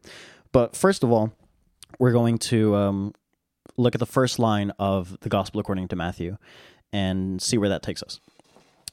but 0.53 0.77
first 0.77 1.03
of 1.03 1.11
all 1.11 1.33
we're 1.99 2.13
going 2.13 2.39
to 2.39 2.75
um, 2.77 3.15
look 3.77 3.95
at 3.95 3.99
the 3.99 4.07
first 4.07 4.39
line 4.39 4.73
of 4.79 5.19
the 5.21 5.29
Gospel 5.29 5.61
according 5.61 5.89
to 5.89 5.97
Matthew 5.97 6.37
and 6.93 7.41
see 7.41 7.59
where 7.59 7.69
that 7.69 7.83
takes 7.83 8.03
us. 8.03 8.21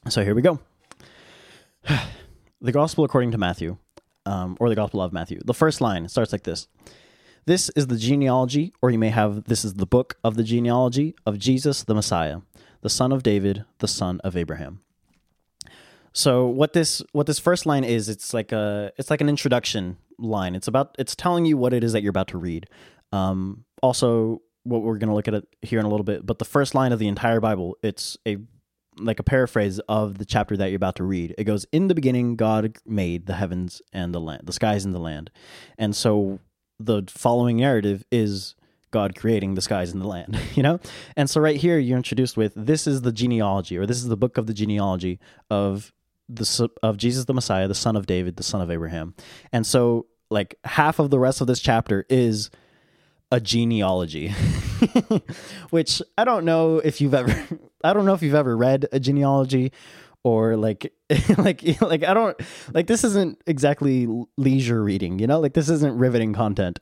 So 0.08 0.24
here 0.24 0.34
we 0.34 0.42
go. 0.42 0.60
the 2.60 2.72
Gospel 2.72 3.04
according 3.04 3.32
to 3.32 3.38
Matthew, 3.38 3.76
um, 4.24 4.56
or 4.60 4.68
the 4.68 4.74
Gospel 4.74 5.02
of 5.02 5.12
Matthew. 5.12 5.40
The 5.44 5.54
first 5.54 5.80
line 5.80 6.08
starts 6.08 6.32
like 6.32 6.44
this 6.44 6.68
This 7.44 7.68
is 7.70 7.88
the 7.88 7.96
genealogy, 7.96 8.72
or 8.80 8.90
you 8.90 8.98
may 8.98 9.10
have 9.10 9.44
this 9.44 9.64
is 9.64 9.74
the 9.74 9.86
book 9.86 10.16
of 10.24 10.36
the 10.36 10.44
genealogy 10.44 11.14
of 11.26 11.38
Jesus 11.38 11.84
the 11.84 11.94
Messiah, 11.94 12.40
the 12.82 12.90
son 12.90 13.12
of 13.12 13.22
David, 13.22 13.64
the 13.78 13.88
son 13.88 14.20
of 14.24 14.36
Abraham. 14.36 14.80
So 16.16 16.46
what 16.46 16.72
this 16.72 17.02
what 17.12 17.26
this 17.26 17.38
first 17.38 17.66
line 17.66 17.84
is, 17.84 18.08
it's 18.08 18.32
like 18.32 18.50
a 18.50 18.90
it's 18.96 19.10
like 19.10 19.20
an 19.20 19.28
introduction 19.28 19.98
line. 20.18 20.54
It's 20.54 20.66
about 20.66 20.96
it's 20.98 21.14
telling 21.14 21.44
you 21.44 21.58
what 21.58 21.74
it 21.74 21.84
is 21.84 21.92
that 21.92 22.02
you're 22.02 22.10
about 22.10 22.28
to 22.28 22.38
read. 22.38 22.70
Um, 23.12 23.66
also, 23.82 24.40
what 24.62 24.80
we're 24.80 24.96
going 24.96 25.10
to 25.10 25.14
look 25.14 25.28
at 25.28 25.34
it 25.34 25.46
here 25.60 25.78
in 25.78 25.84
a 25.84 25.90
little 25.90 26.04
bit, 26.04 26.24
but 26.24 26.38
the 26.38 26.46
first 26.46 26.74
line 26.74 26.92
of 26.92 26.98
the 26.98 27.06
entire 27.06 27.38
Bible, 27.38 27.76
it's 27.82 28.16
a 28.26 28.38
like 28.98 29.20
a 29.20 29.22
paraphrase 29.22 29.78
of 29.90 30.16
the 30.16 30.24
chapter 30.24 30.56
that 30.56 30.68
you're 30.68 30.76
about 30.76 30.96
to 30.96 31.04
read. 31.04 31.34
It 31.36 31.44
goes, 31.44 31.66
"In 31.70 31.88
the 31.88 31.94
beginning, 31.94 32.36
God 32.36 32.78
made 32.86 33.26
the 33.26 33.34
heavens 33.34 33.82
and 33.92 34.14
the 34.14 34.20
land, 34.20 34.46
the 34.46 34.54
skies 34.54 34.86
and 34.86 34.94
the 34.94 34.98
land," 34.98 35.30
and 35.76 35.94
so 35.94 36.38
the 36.80 37.02
following 37.08 37.58
narrative 37.58 38.06
is 38.10 38.54
God 38.90 39.14
creating 39.14 39.54
the 39.54 39.60
skies 39.60 39.92
and 39.92 40.00
the 40.00 40.08
land, 40.08 40.38
you 40.54 40.62
know? 40.62 40.80
And 41.16 41.28
so 41.28 41.40
right 41.40 41.56
here 41.56 41.78
you're 41.78 41.98
introduced 41.98 42.36
with 42.38 42.52
this 42.56 42.86
is 42.86 43.02
the 43.02 43.12
genealogy 43.12 43.76
or 43.76 43.84
this 43.84 43.98
is 43.98 44.08
the 44.08 44.16
book 44.16 44.38
of 44.38 44.46
the 44.46 44.54
genealogy 44.54 45.18
of 45.50 45.92
the 46.28 46.68
of 46.82 46.96
Jesus 46.96 47.24
the 47.24 47.34
Messiah, 47.34 47.68
the 47.68 47.74
son 47.74 47.96
of 47.96 48.06
David, 48.06 48.36
the 48.36 48.42
son 48.42 48.60
of 48.60 48.70
Abraham. 48.70 49.14
And 49.52 49.66
so 49.66 50.06
like 50.30 50.56
half 50.64 50.98
of 50.98 51.10
the 51.10 51.18
rest 51.18 51.40
of 51.40 51.46
this 51.46 51.60
chapter 51.60 52.04
is 52.08 52.50
a 53.30 53.40
genealogy. 53.40 54.34
which 55.70 56.02
I 56.18 56.24
don't 56.24 56.44
know 56.44 56.78
if 56.78 57.00
you've 57.00 57.14
ever 57.14 57.32
I 57.84 57.92
don't 57.92 58.04
know 58.04 58.14
if 58.14 58.22
you've 58.22 58.34
ever 58.34 58.56
read 58.56 58.86
a 58.92 59.00
genealogy 59.00 59.72
or 60.22 60.56
like 60.56 60.92
like 61.38 61.80
like 61.80 62.04
I 62.04 62.14
don't 62.14 62.38
like 62.72 62.86
this 62.86 63.04
isn't 63.04 63.40
exactly 63.46 64.08
leisure 64.36 64.82
reading, 64.82 65.18
you 65.18 65.26
know? 65.26 65.40
Like 65.40 65.54
this 65.54 65.68
isn't 65.68 65.96
riveting 65.96 66.32
content. 66.32 66.80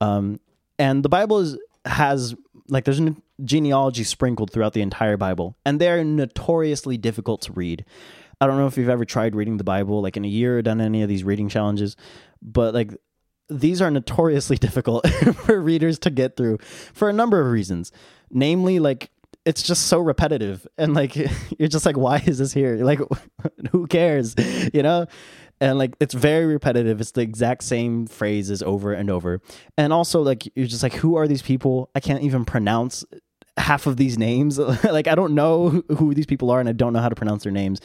Um 0.00 0.40
and 0.78 1.04
the 1.04 1.08
Bible 1.08 1.38
is 1.38 1.58
has 1.84 2.34
like 2.68 2.84
there's 2.84 3.00
genealogy 3.42 4.04
sprinkled 4.04 4.52
throughout 4.52 4.74
the 4.74 4.82
entire 4.82 5.16
Bible 5.16 5.56
and 5.64 5.80
they're 5.80 6.04
notoriously 6.04 6.96
difficult 6.96 7.42
to 7.42 7.52
read. 7.52 7.84
I 8.40 8.46
don't 8.46 8.56
know 8.56 8.66
if 8.66 8.76
you've 8.78 8.88
ever 8.88 9.04
tried 9.04 9.36
reading 9.36 9.58
the 9.58 9.64
Bible 9.64 10.00
like 10.00 10.16
in 10.16 10.24
a 10.24 10.28
year 10.28 10.58
or 10.58 10.62
done 10.62 10.80
any 10.80 11.02
of 11.02 11.08
these 11.08 11.24
reading 11.24 11.48
challenges, 11.48 11.96
but 12.40 12.72
like 12.74 12.92
these 13.48 13.82
are 13.82 13.90
notoriously 13.90 14.56
difficult 14.60 15.08
for 15.44 15.60
readers 15.60 15.98
to 16.00 16.10
get 16.10 16.36
through 16.36 16.58
for 16.94 17.08
a 17.08 17.12
number 17.12 17.40
of 17.40 17.52
reasons. 17.52 17.92
Namely, 18.30 18.78
like 18.78 19.10
it's 19.44 19.62
just 19.62 19.86
so 19.86 19.98
repetitive 19.98 20.66
and 20.76 20.94
like 20.94 21.16
you're 21.58 21.68
just 21.68 21.86
like 21.86 21.96
why 21.96 22.22
is 22.26 22.38
this 22.38 22.52
here? 22.52 22.76
Like 22.76 23.00
who 23.72 23.86
cares? 23.86 24.34
You 24.72 24.82
know? 24.82 25.06
And 25.62 25.76
like 25.76 25.94
it's 26.00 26.14
very 26.14 26.46
repetitive. 26.46 27.00
It's 27.00 27.10
the 27.10 27.20
exact 27.20 27.64
same 27.64 28.06
phrases 28.06 28.62
over 28.62 28.94
and 28.94 29.10
over. 29.10 29.42
And 29.76 29.92
also 29.92 30.22
like 30.22 30.50
you're 30.56 30.66
just 30.66 30.82
like 30.82 30.94
who 30.94 31.16
are 31.16 31.28
these 31.28 31.42
people? 31.42 31.90
I 31.94 32.00
can't 32.00 32.22
even 32.22 32.46
pronounce 32.46 33.04
half 33.56 33.86
of 33.86 33.96
these 33.96 34.16
names. 34.16 34.58
like 34.58 35.06
I 35.06 35.14
don't 35.14 35.34
know 35.34 35.82
who 35.98 36.14
these 36.14 36.26
people 36.26 36.50
are 36.50 36.60
and 36.60 36.68
I 36.68 36.72
don't 36.72 36.92
know 36.92 37.00
how 37.00 37.10
to 37.10 37.14
pronounce 37.14 37.42
their 37.42 37.52
names. 37.52 37.80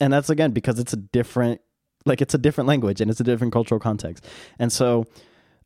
And 0.00 0.12
that's 0.12 0.30
again 0.30 0.52
because 0.52 0.78
it's 0.78 0.92
a 0.92 0.96
different 0.96 1.60
like 2.06 2.22
it's 2.22 2.34
a 2.34 2.38
different 2.38 2.68
language 2.68 3.00
and 3.00 3.10
it's 3.10 3.20
a 3.20 3.24
different 3.24 3.52
cultural 3.52 3.78
context. 3.78 4.26
And 4.58 4.72
so 4.72 5.06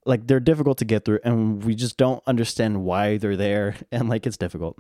like 0.05 0.27
they're 0.27 0.41
difficult 0.41 0.79
to 0.79 0.85
get 0.85 1.05
through 1.05 1.21
and 1.25 1.63
we 1.65 1.75
just 1.75 1.97
don't 1.97 2.23
understand 2.27 2.85
why 2.85 3.17
they're 3.17 3.37
there 3.37 3.77
and 3.93 4.09
like 4.09 4.27
it's 4.27 4.37
difficult. 4.37 4.79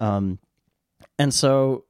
Um 0.00 0.38
and 1.18 1.32
so 1.32 1.84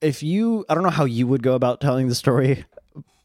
if 0.00 0.22
you 0.22 0.64
I 0.68 0.74
don't 0.74 0.84
know 0.84 0.90
how 0.90 1.04
you 1.04 1.26
would 1.26 1.42
go 1.42 1.54
about 1.54 1.80
telling 1.80 2.08
the 2.08 2.14
story, 2.14 2.64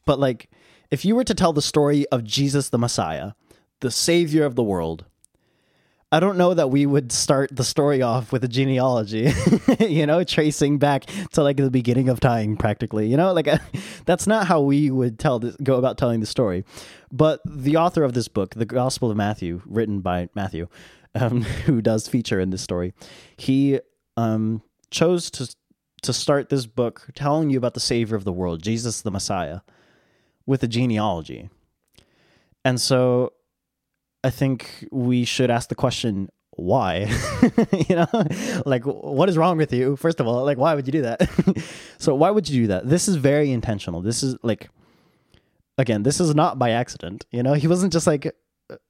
but 0.05 0.19
like 0.19 0.49
if 0.89 1.05
you 1.05 1.15
were 1.15 1.23
to 1.23 1.33
tell 1.33 1.53
the 1.53 1.61
story 1.61 2.05
of 2.07 2.23
Jesus 2.23 2.69
the 2.69 2.77
Messiah, 2.77 3.33
the 3.79 3.91
savior 3.91 4.45
of 4.45 4.55
the 4.55 4.63
world, 4.63 5.05
I 6.13 6.19
don't 6.19 6.37
know 6.37 6.53
that 6.53 6.69
we 6.69 6.85
would 6.85 7.13
start 7.13 7.55
the 7.55 7.63
story 7.63 8.01
off 8.01 8.33
with 8.33 8.43
a 8.43 8.47
genealogy, 8.49 9.31
you 9.79 10.05
know, 10.05 10.25
tracing 10.25 10.77
back 10.77 11.05
to 11.31 11.41
like 11.41 11.55
the 11.55 11.71
beginning 11.71 12.09
of 12.09 12.19
time, 12.19 12.57
practically. 12.57 13.07
You 13.07 13.15
know, 13.15 13.31
like 13.31 13.47
that's 14.05 14.27
not 14.27 14.47
how 14.47 14.59
we 14.59 14.91
would 14.91 15.19
tell 15.19 15.39
this, 15.39 15.55
go 15.63 15.75
about 15.75 15.97
telling 15.97 16.19
the 16.19 16.25
story. 16.25 16.65
But 17.13 17.39
the 17.45 17.77
author 17.77 18.03
of 18.03 18.13
this 18.13 18.27
book, 18.27 18.55
the 18.55 18.65
Gospel 18.65 19.09
of 19.09 19.15
Matthew, 19.15 19.61
written 19.65 20.01
by 20.01 20.27
Matthew, 20.35 20.67
um, 21.15 21.41
who 21.65 21.81
does 21.81 22.09
feature 22.09 22.41
in 22.41 22.49
this 22.49 22.61
story, 22.61 22.93
he 23.37 23.79
um, 24.17 24.61
chose 24.89 25.31
to 25.31 25.55
to 26.01 26.11
start 26.11 26.49
this 26.49 26.65
book 26.65 27.07
telling 27.13 27.51
you 27.51 27.57
about 27.59 27.75
the 27.75 27.79
Savior 27.79 28.15
of 28.15 28.23
the 28.23 28.33
world, 28.33 28.63
Jesus 28.63 29.01
the 29.01 29.11
Messiah, 29.11 29.59
with 30.47 30.63
a 30.63 30.67
genealogy. 30.67 31.49
And 32.65 32.81
so 32.81 33.33
I 34.23 34.29
think 34.29 34.87
we 34.91 35.25
should 35.25 35.49
ask 35.49 35.69
the 35.69 35.75
question 35.75 36.29
why? 36.51 37.11
You 37.89 37.95
know 37.95 38.07
like 38.65 38.83
what 38.85 39.29
is 39.29 39.37
wrong 39.37 39.57
with 39.57 39.73
you? 39.73 39.95
First 39.95 40.19
of 40.19 40.27
all 40.27 40.43
like 40.45 40.57
why 40.57 40.75
would 40.75 40.85
you 40.87 40.91
do 40.91 41.01
that? 41.03 41.29
So 41.97 42.15
why 42.15 42.31
would 42.31 42.49
you 42.49 42.63
do 42.63 42.67
that? 42.67 42.89
This 42.89 43.07
is 43.07 43.15
very 43.15 43.51
intentional. 43.51 44.01
This 44.01 44.23
is 44.23 44.35
like 44.43 44.69
again 45.77 46.03
this 46.03 46.19
is 46.19 46.33
not 46.35 46.59
by 46.59 46.71
accident 46.71 47.25
you 47.31 47.43
know? 47.43 47.53
He 47.53 47.67
wasn't 47.67 47.93
just 47.93 48.07
like 48.07 48.35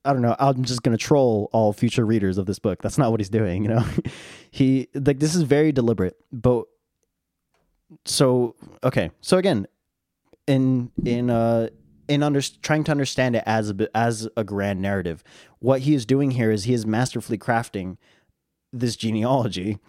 i 0.06 0.14
don't 0.14 0.22
know 0.22 0.36
i'm 0.38 0.64
just 0.64 0.84
going 0.84 0.96
to 0.96 1.04
troll 1.04 1.50
all 1.54 1.74
future 1.74 2.06
readers 2.06 2.38
of 2.38 2.46
this 2.46 2.60
book. 2.60 2.82
That's 2.82 2.98
not 2.98 3.12
what 3.12 3.20
he's 3.20 3.30
doing 3.30 3.64
you 3.64 3.70
know? 3.70 3.86
He 4.52 4.90
like 4.94 5.20
this 5.20 5.36
is 5.36 5.44
very 5.44 5.72
deliberate 5.72 6.18
but 6.32 6.66
so 8.06 8.56
okay. 8.84 9.12
So 9.22 9.38
again 9.38 9.68
in 10.48 10.92
in 11.06 11.30
uh 11.30 11.68
in 12.12 12.24
under, 12.24 12.42
trying 12.42 12.84
to 12.84 12.92
understand 12.92 13.38
it 13.38 13.44
as 13.46 13.70
a 13.72 13.98
as 13.98 14.28
a 14.36 14.44
grand 14.44 14.82
narrative. 14.82 15.24
What 15.60 15.82
he 15.82 15.94
is 15.96 16.06
doing 16.06 16.32
here 16.32 16.52
is 16.52 16.66
he 16.66 16.74
is 16.74 16.86
masterfully 16.86 17.38
crafting 17.38 17.98
this 18.74 18.98
genealogy 18.98 19.80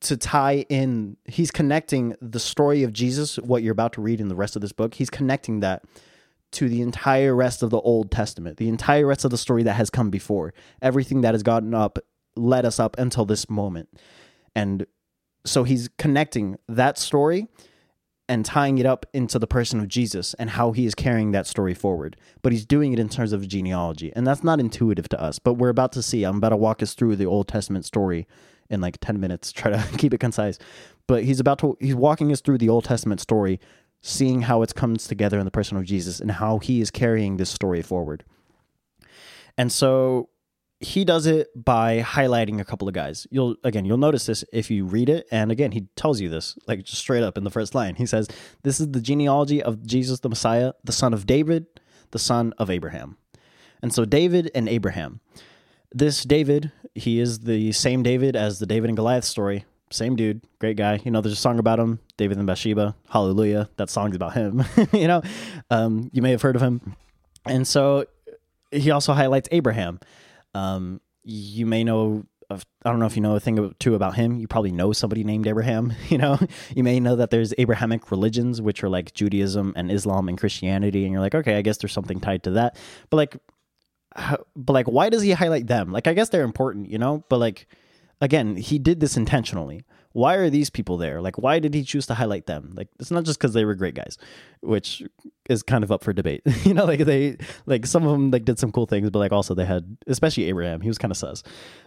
to 0.00 0.16
tie 0.18 0.66
in. 0.68 1.16
He's 1.24 1.50
connecting 1.50 2.14
the 2.20 2.38
story 2.38 2.82
of 2.82 2.92
Jesus, 2.92 3.36
what 3.36 3.62
you're 3.62 3.72
about 3.72 3.94
to 3.94 4.02
read 4.02 4.20
in 4.20 4.28
the 4.28 4.34
rest 4.34 4.54
of 4.54 4.62
this 4.62 4.72
book. 4.72 4.94
He's 4.94 5.10
connecting 5.10 5.60
that 5.60 5.82
to 6.52 6.68
the 6.68 6.82
entire 6.82 7.34
rest 7.34 7.62
of 7.62 7.70
the 7.70 7.80
Old 7.80 8.10
Testament, 8.10 8.58
the 8.58 8.68
entire 8.68 9.06
rest 9.06 9.24
of 9.24 9.30
the 9.30 9.38
story 9.38 9.62
that 9.62 9.74
has 9.74 9.88
come 9.88 10.10
before, 10.10 10.52
everything 10.82 11.22
that 11.22 11.32
has 11.32 11.42
gotten 11.42 11.74
up, 11.74 11.98
led 12.36 12.66
us 12.66 12.78
up 12.78 12.98
until 12.98 13.24
this 13.24 13.48
moment, 13.48 13.88
and 14.54 14.86
so 15.44 15.64
he's 15.64 15.88
connecting 15.96 16.58
that 16.68 16.98
story 16.98 17.48
and 18.30 18.44
tying 18.44 18.78
it 18.78 18.86
up 18.86 19.06
into 19.12 19.40
the 19.40 19.46
person 19.48 19.80
of 19.80 19.88
Jesus 19.88 20.34
and 20.34 20.50
how 20.50 20.70
he 20.70 20.86
is 20.86 20.94
carrying 20.94 21.32
that 21.32 21.48
story 21.48 21.74
forward. 21.74 22.16
But 22.42 22.52
he's 22.52 22.64
doing 22.64 22.92
it 22.92 23.00
in 23.00 23.08
terms 23.08 23.32
of 23.32 23.46
genealogy. 23.48 24.12
And 24.14 24.24
that's 24.24 24.44
not 24.44 24.60
intuitive 24.60 25.08
to 25.08 25.20
us, 25.20 25.40
but 25.40 25.54
we're 25.54 25.68
about 25.68 25.90
to 25.92 26.02
see. 26.02 26.22
I'm 26.22 26.36
about 26.36 26.50
to 26.50 26.56
walk 26.56 26.80
us 26.80 26.94
through 26.94 27.16
the 27.16 27.26
Old 27.26 27.48
Testament 27.48 27.84
story 27.84 28.28
in 28.70 28.80
like 28.80 28.98
10 29.00 29.18
minutes, 29.18 29.50
try 29.52 29.72
to 29.72 29.98
keep 29.98 30.14
it 30.14 30.18
concise. 30.18 30.60
But 31.08 31.24
he's 31.24 31.40
about 31.40 31.58
to, 31.58 31.76
he's 31.80 31.96
walking 31.96 32.30
us 32.30 32.40
through 32.40 32.58
the 32.58 32.68
Old 32.68 32.84
Testament 32.84 33.20
story, 33.20 33.58
seeing 34.00 34.42
how 34.42 34.62
it 34.62 34.76
comes 34.76 35.08
together 35.08 35.40
in 35.40 35.44
the 35.44 35.50
person 35.50 35.76
of 35.76 35.84
Jesus 35.84 36.20
and 36.20 36.30
how 36.30 36.60
he 36.60 36.80
is 36.80 36.92
carrying 36.92 37.36
this 37.36 37.50
story 37.50 37.82
forward. 37.82 38.22
And 39.58 39.72
so 39.72 40.29
he 40.80 41.04
does 41.04 41.26
it 41.26 41.48
by 41.54 42.00
highlighting 42.00 42.58
a 42.58 42.64
couple 42.64 42.88
of 42.88 42.94
guys. 42.94 43.26
You'll 43.30 43.56
again, 43.64 43.84
you'll 43.84 43.98
notice 43.98 44.26
this 44.26 44.44
if 44.52 44.70
you 44.70 44.86
read 44.86 45.10
it, 45.10 45.26
and 45.30 45.52
again, 45.52 45.72
he 45.72 45.86
tells 45.94 46.20
you 46.20 46.28
this 46.28 46.58
like 46.66 46.84
just 46.84 47.00
straight 47.00 47.22
up 47.22 47.36
in 47.36 47.44
the 47.44 47.50
first 47.50 47.74
line. 47.74 47.96
He 47.96 48.06
says, 48.06 48.28
"This 48.62 48.80
is 48.80 48.90
the 48.90 49.00
genealogy 49.00 49.62
of 49.62 49.86
Jesus 49.86 50.20
the 50.20 50.30
Messiah, 50.30 50.72
the 50.82 50.92
son 50.92 51.12
of 51.12 51.26
David, 51.26 51.66
the 52.12 52.18
son 52.18 52.54
of 52.58 52.70
Abraham." 52.70 53.18
And 53.82 53.92
so 53.92 54.04
David 54.04 54.50
and 54.54 54.68
Abraham. 54.68 55.20
This 55.92 56.22
David, 56.22 56.70
he 56.94 57.18
is 57.18 57.40
the 57.40 57.72
same 57.72 58.02
David 58.02 58.36
as 58.36 58.58
the 58.58 58.66
David 58.66 58.90
and 58.90 58.96
Goliath 58.96 59.24
story. 59.24 59.64
Same 59.90 60.14
dude, 60.14 60.42
great 60.60 60.76
guy. 60.76 61.00
You 61.04 61.10
know, 61.10 61.20
there's 61.20 61.32
a 61.32 61.36
song 61.36 61.58
about 61.58 61.80
him, 61.80 61.98
David 62.16 62.38
and 62.38 62.46
Bathsheba. 62.46 62.94
Hallelujah. 63.08 63.68
That 63.76 63.90
song's 63.90 64.14
about 64.14 64.34
him. 64.34 64.64
you 64.92 65.08
know, 65.08 65.20
um, 65.68 66.10
you 66.12 66.22
may 66.22 66.30
have 66.30 66.42
heard 66.42 66.54
of 66.54 66.62
him. 66.62 66.94
And 67.44 67.66
so 67.66 68.04
he 68.70 68.92
also 68.92 69.14
highlights 69.14 69.48
Abraham. 69.50 69.98
Um, 70.54 71.00
you 71.22 71.66
may 71.66 71.84
know 71.84 72.24
of, 72.50 72.66
I 72.84 72.90
don't 72.90 72.98
know 72.98 73.06
if 73.06 73.16
you 73.16 73.22
know 73.22 73.36
a 73.36 73.40
thing 73.40 73.58
or 73.58 73.72
two 73.78 73.94
about 73.94 74.16
him. 74.16 74.38
You 74.38 74.48
probably 74.48 74.72
know 74.72 74.92
somebody 74.92 75.24
named 75.24 75.46
Abraham. 75.46 75.92
You 76.08 76.18
know, 76.18 76.38
you 76.74 76.82
may 76.82 76.98
know 76.98 77.16
that 77.16 77.30
there's 77.30 77.54
Abrahamic 77.58 78.10
religions, 78.10 78.60
which 78.60 78.82
are 78.82 78.88
like 78.88 79.14
Judaism 79.14 79.72
and 79.76 79.92
Islam 79.92 80.28
and 80.28 80.36
Christianity, 80.36 81.04
and 81.04 81.12
you're 81.12 81.20
like, 81.20 81.34
okay, 81.34 81.56
I 81.56 81.62
guess 81.62 81.78
there's 81.78 81.92
something 81.92 82.18
tied 82.18 82.42
to 82.44 82.50
that. 82.52 82.76
But 83.10 83.16
like, 83.16 83.36
but 84.56 84.72
like, 84.72 84.86
why 84.86 85.08
does 85.08 85.22
he 85.22 85.30
highlight 85.30 85.68
them? 85.68 85.92
Like, 85.92 86.08
I 86.08 86.14
guess 86.14 86.30
they're 86.30 86.42
important, 86.42 86.90
you 86.90 86.98
know. 86.98 87.24
But 87.28 87.38
like, 87.38 87.68
again, 88.20 88.56
he 88.56 88.78
did 88.78 88.98
this 88.98 89.16
intentionally 89.16 89.84
why 90.12 90.34
are 90.34 90.50
these 90.50 90.70
people 90.70 90.96
there? 90.96 91.20
Like, 91.20 91.38
why 91.38 91.60
did 91.60 91.72
he 91.72 91.84
choose 91.84 92.06
to 92.06 92.14
highlight 92.14 92.46
them? 92.46 92.72
Like, 92.74 92.88
it's 92.98 93.10
not 93.10 93.24
just 93.24 93.38
because 93.38 93.54
they 93.54 93.64
were 93.64 93.74
great 93.74 93.94
guys, 93.94 94.18
which 94.60 95.02
is 95.48 95.62
kind 95.62 95.84
of 95.84 95.92
up 95.92 96.02
for 96.02 96.12
debate. 96.12 96.42
you 96.64 96.74
know, 96.74 96.84
like 96.84 97.00
they, 97.00 97.36
like 97.66 97.86
some 97.86 98.04
of 98.04 98.10
them 98.10 98.30
like 98.30 98.44
did 98.44 98.58
some 98.58 98.72
cool 98.72 98.86
things, 98.86 99.08
but 99.10 99.18
like 99.18 99.32
also 99.32 99.54
they 99.54 99.64
had, 99.64 99.96
especially 100.06 100.44
Abraham, 100.44 100.80
he 100.80 100.88
was 100.88 100.98
kind 100.98 101.12
of 101.12 101.16
sus. 101.16 101.42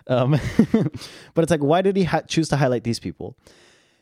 Um, 0.07 0.31
but 1.33 1.43
it's 1.43 1.51
like, 1.51 1.63
why 1.63 1.81
did 1.81 1.97
he 1.97 2.05
ha- 2.05 2.21
choose 2.21 2.47
to 2.49 2.57
highlight 2.57 2.83
these 2.85 2.99
people? 2.99 3.37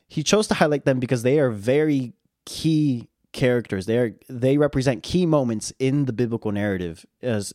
He 0.07 0.23
chose 0.23 0.47
to 0.47 0.53
highlight 0.53 0.85
them 0.85 0.99
because 0.99 1.23
they 1.23 1.39
are 1.39 1.49
very 1.49 2.13
key 2.45 3.09
characters. 3.31 3.85
They 3.85 3.97
are 3.97 4.11
they 4.29 4.57
represent 4.57 5.03
key 5.03 5.25
moments 5.25 5.73
in 5.79 6.05
the 6.05 6.13
biblical 6.13 6.51
narrative 6.51 7.05
as 7.21 7.53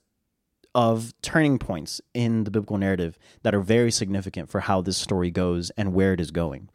of 0.77 1.15
turning 1.23 1.59
points 1.59 2.03
in 2.13 2.45
the 2.45 2.51
biblical 2.51 2.77
narrative 2.77 3.19
that 3.43 3.55
are 3.55 3.61
very 3.61 3.91
significant 3.91 4.51
for 4.51 4.61
how 4.61 4.83
this 4.83 4.99
story 4.99 5.31
goes 5.31 5.71
and 5.71 5.95
where 5.95 6.13
it 6.13 6.21
is 6.21 6.31
going. 6.31 6.69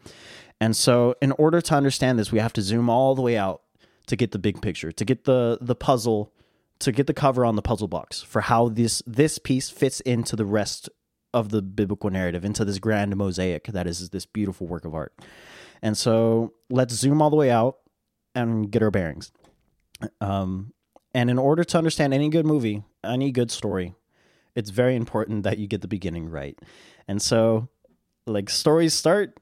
And 0.59 0.75
so, 0.75 1.15
in 1.21 1.31
order 1.33 1.61
to 1.61 1.75
understand 1.75 2.17
this, 2.17 2.31
we 2.31 2.39
have 2.39 2.51
to 2.53 2.63
zoom 2.63 2.89
all 2.89 3.13
the 3.13 3.21
way 3.21 3.37
out 3.37 3.61
to 4.07 4.15
get 4.15 4.31
the 4.31 4.39
big 4.39 4.59
picture, 4.59 4.91
to 4.91 5.05
get 5.05 5.25
the 5.25 5.59
the 5.61 5.75
puzzle, 5.75 6.33
to 6.79 6.91
get 6.91 7.05
the 7.05 7.13
cover 7.13 7.45
on 7.45 7.55
the 7.55 7.61
puzzle 7.61 7.87
box 7.87 8.23
for 8.23 8.41
how 8.41 8.69
this 8.69 9.03
this 9.05 9.37
piece 9.37 9.69
fits 9.69 9.99
into 10.01 10.35
the 10.35 10.45
rest 10.45 10.89
of 11.31 11.49
the 11.49 11.61
biblical 11.61 12.09
narrative, 12.09 12.43
into 12.43 12.65
this 12.65 12.79
grand 12.79 13.15
mosaic 13.15 13.67
that 13.67 13.85
is 13.85 14.09
this 14.09 14.25
beautiful 14.25 14.65
work 14.65 14.83
of 14.83 14.95
art. 14.95 15.13
And 15.83 15.95
so, 15.95 16.53
let's 16.71 16.95
zoom 16.95 17.21
all 17.21 17.29
the 17.29 17.35
way 17.35 17.51
out 17.51 17.77
and 18.33 18.71
get 18.71 18.81
our 18.81 18.91
bearings. 18.91 19.31
Um, 20.19 20.73
and 21.13 21.29
in 21.29 21.37
order 21.37 21.63
to 21.63 21.77
understand 21.77 22.13
any 22.13 22.29
good 22.29 22.45
movie, 22.45 22.83
any 23.03 23.31
good 23.31 23.51
story, 23.51 23.95
it's 24.55 24.69
very 24.69 24.95
important 24.95 25.43
that 25.43 25.57
you 25.57 25.67
get 25.67 25.81
the 25.81 25.87
beginning 25.87 26.29
right. 26.29 26.57
And 27.07 27.21
so, 27.21 27.69
like, 28.25 28.49
stories 28.49 28.93
start 28.93 29.37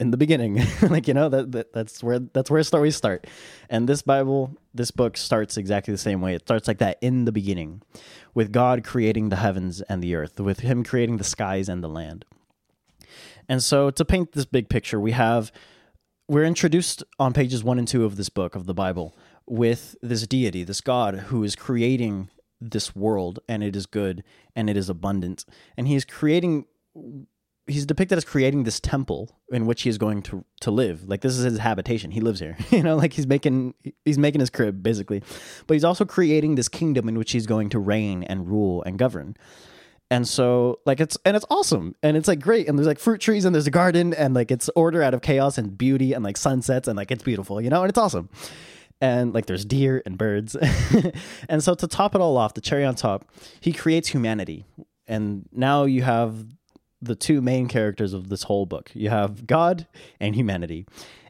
in 0.00 0.10
the 0.10 0.16
beginning. 0.16 0.62
like 0.82 1.08
you 1.08 1.14
know 1.14 1.28
that, 1.28 1.52
that 1.52 1.72
that's 1.72 2.02
where 2.02 2.18
that's 2.18 2.50
where 2.50 2.62
stories 2.62 2.96
start. 2.96 3.26
And 3.68 3.88
this 3.88 4.02
Bible, 4.02 4.56
this 4.74 4.90
book 4.90 5.16
starts 5.16 5.56
exactly 5.56 5.92
the 5.92 5.98
same 5.98 6.20
way. 6.20 6.34
It 6.34 6.42
starts 6.42 6.68
like 6.68 6.78
that 6.78 6.98
in 7.00 7.24
the 7.24 7.32
beginning, 7.32 7.82
with 8.34 8.52
God 8.52 8.84
creating 8.84 9.28
the 9.28 9.36
heavens 9.36 9.80
and 9.82 10.02
the 10.02 10.14
earth, 10.14 10.40
with 10.40 10.60
Him 10.60 10.84
creating 10.84 11.16
the 11.16 11.24
skies 11.24 11.68
and 11.68 11.82
the 11.82 11.88
land. 11.88 12.24
And 13.48 13.62
so 13.62 13.90
to 13.90 14.04
paint 14.04 14.32
this 14.32 14.44
big 14.44 14.68
picture, 14.68 15.00
we 15.00 15.12
have 15.12 15.50
we're 16.28 16.44
introduced 16.44 17.02
on 17.18 17.32
pages 17.32 17.64
one 17.64 17.78
and 17.78 17.88
two 17.88 18.04
of 18.04 18.16
this 18.16 18.28
book 18.28 18.54
of 18.54 18.66
the 18.66 18.74
Bible 18.74 19.16
with 19.48 19.96
this 20.02 20.26
deity, 20.26 20.64
this 20.64 20.80
God 20.80 21.14
who 21.14 21.42
is 21.42 21.56
creating 21.56 22.30
this 22.60 22.94
world 22.94 23.38
and 23.48 23.62
it 23.62 23.76
is 23.76 23.86
good 23.86 24.24
and 24.54 24.68
it 24.68 24.76
is 24.76 24.88
abundant. 24.88 25.44
And 25.76 25.88
he 25.88 25.94
is 25.94 26.04
creating 26.04 26.66
he's 27.68 27.84
depicted 27.84 28.16
as 28.16 28.24
creating 28.24 28.64
this 28.64 28.80
temple 28.80 29.36
in 29.52 29.66
which 29.66 29.82
he 29.82 29.90
is 29.90 29.98
going 29.98 30.22
to 30.22 30.44
to 30.60 30.70
live. 30.70 31.08
Like 31.08 31.20
this 31.20 31.36
is 31.36 31.44
his 31.44 31.58
habitation. 31.58 32.10
He 32.10 32.20
lives 32.20 32.40
here. 32.40 32.56
you 32.70 32.82
know, 32.82 32.96
like 32.96 33.12
he's 33.12 33.26
making 33.26 33.74
he's 34.04 34.18
making 34.18 34.40
his 34.40 34.50
crib 34.50 34.82
basically. 34.82 35.22
But 35.66 35.74
he's 35.74 35.84
also 35.84 36.04
creating 36.04 36.54
this 36.56 36.68
kingdom 36.68 37.08
in 37.08 37.18
which 37.18 37.32
he's 37.32 37.46
going 37.46 37.68
to 37.70 37.78
reign 37.78 38.24
and 38.24 38.48
rule 38.48 38.82
and 38.84 38.98
govern. 38.98 39.36
And 40.10 40.26
so 40.26 40.80
like 40.86 41.00
it's 41.00 41.18
and 41.24 41.36
it's 41.36 41.46
awesome 41.50 41.94
and 42.02 42.16
it's 42.16 42.28
like 42.28 42.40
great 42.40 42.66
and 42.66 42.78
there's 42.78 42.88
like 42.88 42.98
fruit 42.98 43.20
trees 43.20 43.44
and 43.44 43.54
there's 43.54 43.66
a 43.66 43.70
garden 43.70 44.14
and 44.14 44.34
like 44.34 44.50
it's 44.50 44.70
order 44.74 45.02
out 45.02 45.12
of 45.12 45.20
chaos 45.20 45.58
and 45.58 45.76
beauty 45.76 46.14
and 46.14 46.24
like 46.24 46.38
sunsets 46.38 46.88
and 46.88 46.96
like 46.96 47.10
it's 47.10 47.22
beautiful, 47.22 47.60
you 47.60 47.68
know, 47.68 47.82
and 47.82 47.90
it's 47.90 47.98
awesome. 47.98 48.30
And 49.00 49.32
like 49.32 49.46
there's 49.46 49.64
deer 49.64 50.02
and 50.04 50.18
birds. 50.18 50.56
and 51.48 51.62
so 51.62 51.74
to 51.74 51.86
top 51.86 52.14
it 52.14 52.20
all 52.20 52.36
off, 52.36 52.54
the 52.54 52.60
cherry 52.60 52.84
on 52.84 52.96
top, 52.96 53.30
he 53.60 53.72
creates 53.72 54.08
humanity. 54.08 54.64
And 55.06 55.48
now 55.52 55.84
you 55.84 56.02
have 56.02 56.46
the 57.00 57.14
two 57.14 57.40
main 57.40 57.68
characters 57.68 58.12
of 58.12 58.28
this 58.28 58.44
whole 58.44 58.66
book. 58.66 58.90
You 58.94 59.10
have 59.10 59.46
God 59.46 59.86
and 60.18 60.34
humanity. 60.34 60.86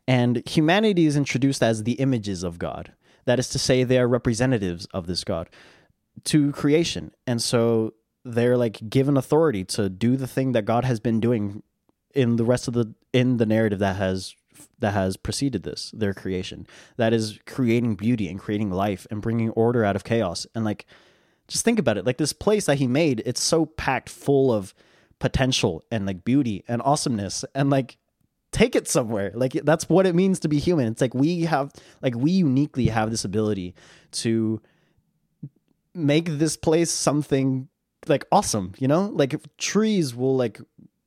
And 0.07 0.43
humanity 0.49 1.05
is 1.05 1.17
introduced 1.17 1.63
as 1.63 1.83
the 1.83 1.93
images 1.93 2.43
of 2.43 2.59
God. 2.59 2.93
That 3.27 3.39
is 3.39 3.51
to 3.51 3.59
say, 3.59 3.85
they 3.85 3.99
are 3.99 4.09
representatives 4.09 4.87
of 4.87 5.07
this 5.07 5.23
God 5.23 5.51
to 6.25 6.53
creation. 6.53 7.13
And 7.27 7.43
so 7.43 7.93
they're 8.25 8.57
like 8.57 8.89
given 8.89 9.17
authority 9.17 9.65
to 9.65 9.89
do 9.89 10.17
the 10.17 10.27
thing 10.27 10.53
that 10.53 10.65
God 10.65 10.85
has 10.85 11.01
been 11.01 11.21
doing 11.21 11.63
in 12.15 12.37
the 12.37 12.45
rest 12.45 12.69
of 12.69 12.75
the 12.75 12.95
in 13.13 13.37
the 13.37 13.47
narrative 13.47 13.79
that 13.79 13.97
has 13.97 14.35
that 14.79 14.93
has 14.95 15.17
preceded 15.17 15.63
this 15.63 15.91
their 15.93 16.15
creation. 16.15 16.67
That 16.97 17.13
is 17.13 17.39
creating 17.47 17.97
beauty 17.97 18.29
and 18.29 18.39
creating 18.39 18.71
life 18.71 19.07
and 19.11 19.23
bringing 19.23 19.51
order 19.51 19.85
out 19.85 19.97
of 19.97 20.05
chaos. 20.05 20.47
And 20.55 20.65
like 20.65 20.87
just 21.47 21.65
think 21.65 21.79
about 21.79 21.99
it. 21.99 22.07
Like 22.07 22.19
this 22.19 22.33
place 22.33 22.67
that 22.67 22.79
he 22.79 22.87
made 22.87 23.23
it's 23.25 23.43
so 23.43 23.67
packed 23.67 24.09
full 24.09 24.53
of 24.53 24.75
potential 25.19 25.83
and 25.91 26.07
like 26.07 26.25
beauty 26.25 26.65
and 26.69 26.83
awesomeness. 26.83 27.45
And 27.55 27.71
like 27.71 27.99
take 28.53 28.77
it 28.77 28.89
somewhere. 28.89 29.33
Like 29.35 29.53
that's 29.53 29.89
what 29.89 30.07
it 30.07 30.15
means 30.15 30.41
to 30.41 30.49
be 30.49 30.59
human. 30.59 30.89
It's 30.89 31.01
like 31.01 31.15
we 31.15 31.43
have 31.43 31.73
like 32.03 32.15
we 32.15 32.31
uniquely 32.31 32.87
have 32.87 33.11
this 33.11 33.25
ability 33.25 33.75
to 34.13 34.61
make 35.95 36.27
this 36.27 36.57
place 36.57 36.91
something 36.91 37.69
like 38.07 38.25
awesome 38.31 38.73
you 38.79 38.89
know? 38.89 39.11
Like 39.13 39.35
trees 39.59 40.15
will 40.15 40.37
like 40.37 40.61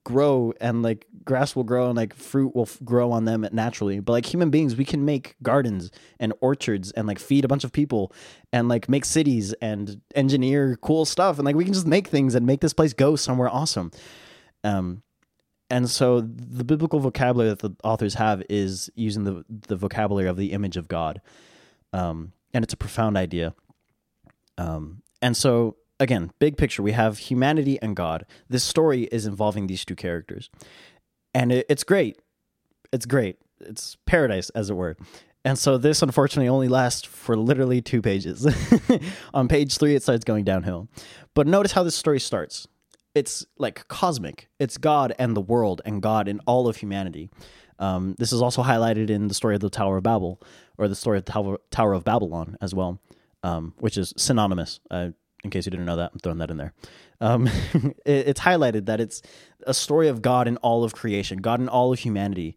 grow 0.04 0.54
and 0.60 0.82
like 0.82 1.06
grass 1.24 1.56
will 1.56 1.64
grow 1.64 1.88
and 1.88 1.96
like 1.96 2.16
fruit 2.16 2.56
will 2.56 2.64
f- 2.64 2.80
grow 2.84 3.12
on 3.12 3.26
them 3.26 3.48
naturally. 3.52 4.00
But 4.00 4.14
like 4.14 4.26
human 4.26 4.50
beings 4.50 4.76
we 4.76 4.86
can 4.86 5.06
make 5.06 5.36
gardens 5.44 5.92
and 6.20 6.34
orchards 6.42 6.92
and 6.92 7.08
like 7.08 7.20
feed 7.20 7.46
a 7.46 7.48
bunch 7.48 7.64
of 7.64 7.72
people 7.72 8.12
and 8.52 8.68
like 8.68 8.90
make 8.90 9.06
cities 9.06 9.54
and 9.62 10.02
engineer 10.16 10.78
cool 10.82 11.06
stuff. 11.06 11.38
And 11.38 11.46
like 11.46 11.56
we 11.56 11.64
can 11.64 11.74
just 11.74 11.88
make 11.88 12.08
things 12.08 12.36
and 12.36 12.46
make 12.46 12.62
this 12.62 12.74
place 12.74 12.94
go 12.94 13.16
somewhere 13.16 13.50
awesome. 13.50 13.92
Um 14.64 15.04
and 15.70 15.90
so 15.90 16.20
the 16.22 16.66
biblical 16.66 17.00
vocabulary 17.00 17.50
that 17.50 17.60
the 17.60 17.72
authors 17.84 18.16
have 18.16 18.44
is 18.50 18.90
using 18.96 19.24
the 19.24 19.46
the 19.50 19.76
vocabulary 19.76 20.28
of 20.28 20.38
the 20.38 20.52
image 20.52 20.78
of 20.78 20.88
god. 20.88 21.22
Um 21.94 22.34
and 22.54 22.64
it's 22.64 22.74
a 22.74 22.78
profound 22.78 23.18
idea. 23.18 23.54
Um 24.58 25.04
and 25.22 25.38
so 25.38 25.76
again, 26.02 26.32
big 26.40 26.58
picture, 26.58 26.82
we 26.82 26.94
have 26.94 27.20
humanity 27.20 27.80
and 27.82 27.96
God. 27.96 28.26
This 28.50 28.64
story 28.64 29.04
is 29.04 29.26
involving 29.26 29.68
these 29.68 29.86
two 29.86 29.96
characters. 29.96 30.50
And 31.34 31.52
it, 31.52 31.66
it's 31.70 31.84
great. 31.84 32.20
It's 32.92 33.06
great. 33.06 33.38
It's 33.62 33.96
paradise, 34.06 34.50
as 34.50 34.70
it 34.72 34.74
were. 34.74 34.98
And 35.46 35.58
so 35.58 35.78
this 35.78 36.02
unfortunately 36.02 36.50
only 36.50 36.68
lasts 36.68 37.08
for 37.08 37.38
literally 37.38 37.82
two 37.82 38.02
pages. 38.02 38.48
On 39.34 39.48
page 39.48 39.78
three, 39.78 39.96
it 39.96 40.04
starts 40.04 40.26
going 40.26 40.44
downhill. 40.44 40.88
But 41.36 41.48
notice 41.48 41.72
how 41.72 41.84
this 41.84 41.96
story 41.96 42.20
starts. 42.20 42.68
It's 43.14 43.46
like 43.58 43.88
cosmic. 43.88 44.50
It's 44.60 44.78
God 44.78 45.14
and 45.20 45.36
the 45.36 45.42
world 45.42 45.82
and 45.86 46.02
God 46.02 46.28
and 46.28 46.42
all 46.48 46.68
of 46.68 46.78
humanity. 46.78 47.30
Um, 47.78 48.16
this 48.18 48.34
is 48.34 48.42
also 48.42 48.64
highlighted 48.64 49.10
in 49.10 49.28
the 49.28 49.34
story 49.34 49.56
of 49.56 49.62
the 49.62 49.70
Tower 49.70 49.98
of 49.98 50.04
Babel 50.04 50.42
or 50.78 50.88
the 50.88 50.96
story 50.96 51.18
of 51.18 51.26
the 51.26 51.58
Tower, 51.72 51.94
of 51.94 52.04
Babylon 52.04 52.58
as 52.62 52.74
well, 52.74 53.00
um, 53.44 53.74
which 53.78 53.98
is 53.98 54.14
synonymous. 54.18 54.80
Uh, 54.90 55.10
in 55.44 55.50
case 55.50 55.66
you 55.66 55.72
didn't 55.72 55.86
know 55.86 55.96
that, 55.96 56.12
I'm 56.14 56.20
throwing 56.20 56.38
that 56.40 56.52
in 56.52 56.58
there. 56.58 56.74
Um, 57.20 57.48
it, 57.74 57.96
it's 58.06 58.42
highlighted 58.42 58.86
that 58.86 59.00
it's 59.00 59.22
a 59.66 59.74
story 59.74 60.08
of 60.08 60.22
God 60.22 60.48
in 60.48 60.58
all 60.58 60.84
of 60.84 60.94
creation, 60.94 61.40
God 61.40 61.60
in 61.60 61.70
all 61.70 61.94
of 61.94 62.00
humanity, 62.00 62.56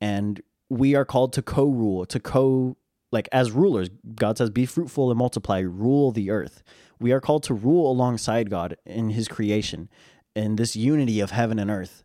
and 0.00 0.42
we 0.68 0.94
are 0.94 1.04
called 1.04 1.32
to 1.34 1.42
co-rule, 1.42 2.06
to 2.06 2.20
co 2.20 2.76
like 3.12 3.28
as 3.32 3.52
rulers. 3.52 3.88
God 4.14 4.38
says, 4.38 4.50
"Be 4.50 4.66
fruitful 4.66 5.10
and 5.10 5.18
multiply, 5.18 5.60
rule 5.60 6.12
the 6.12 6.30
earth." 6.30 6.62
We 6.98 7.12
are 7.12 7.20
called 7.20 7.42
to 7.44 7.54
rule 7.54 7.90
alongside 7.90 8.50
God 8.50 8.76
in 8.84 9.10
His 9.10 9.28
creation, 9.28 9.88
in 10.34 10.56
this 10.56 10.76
unity 10.76 11.20
of 11.20 11.30
heaven 11.30 11.58
and 11.58 11.70
earth, 11.70 12.04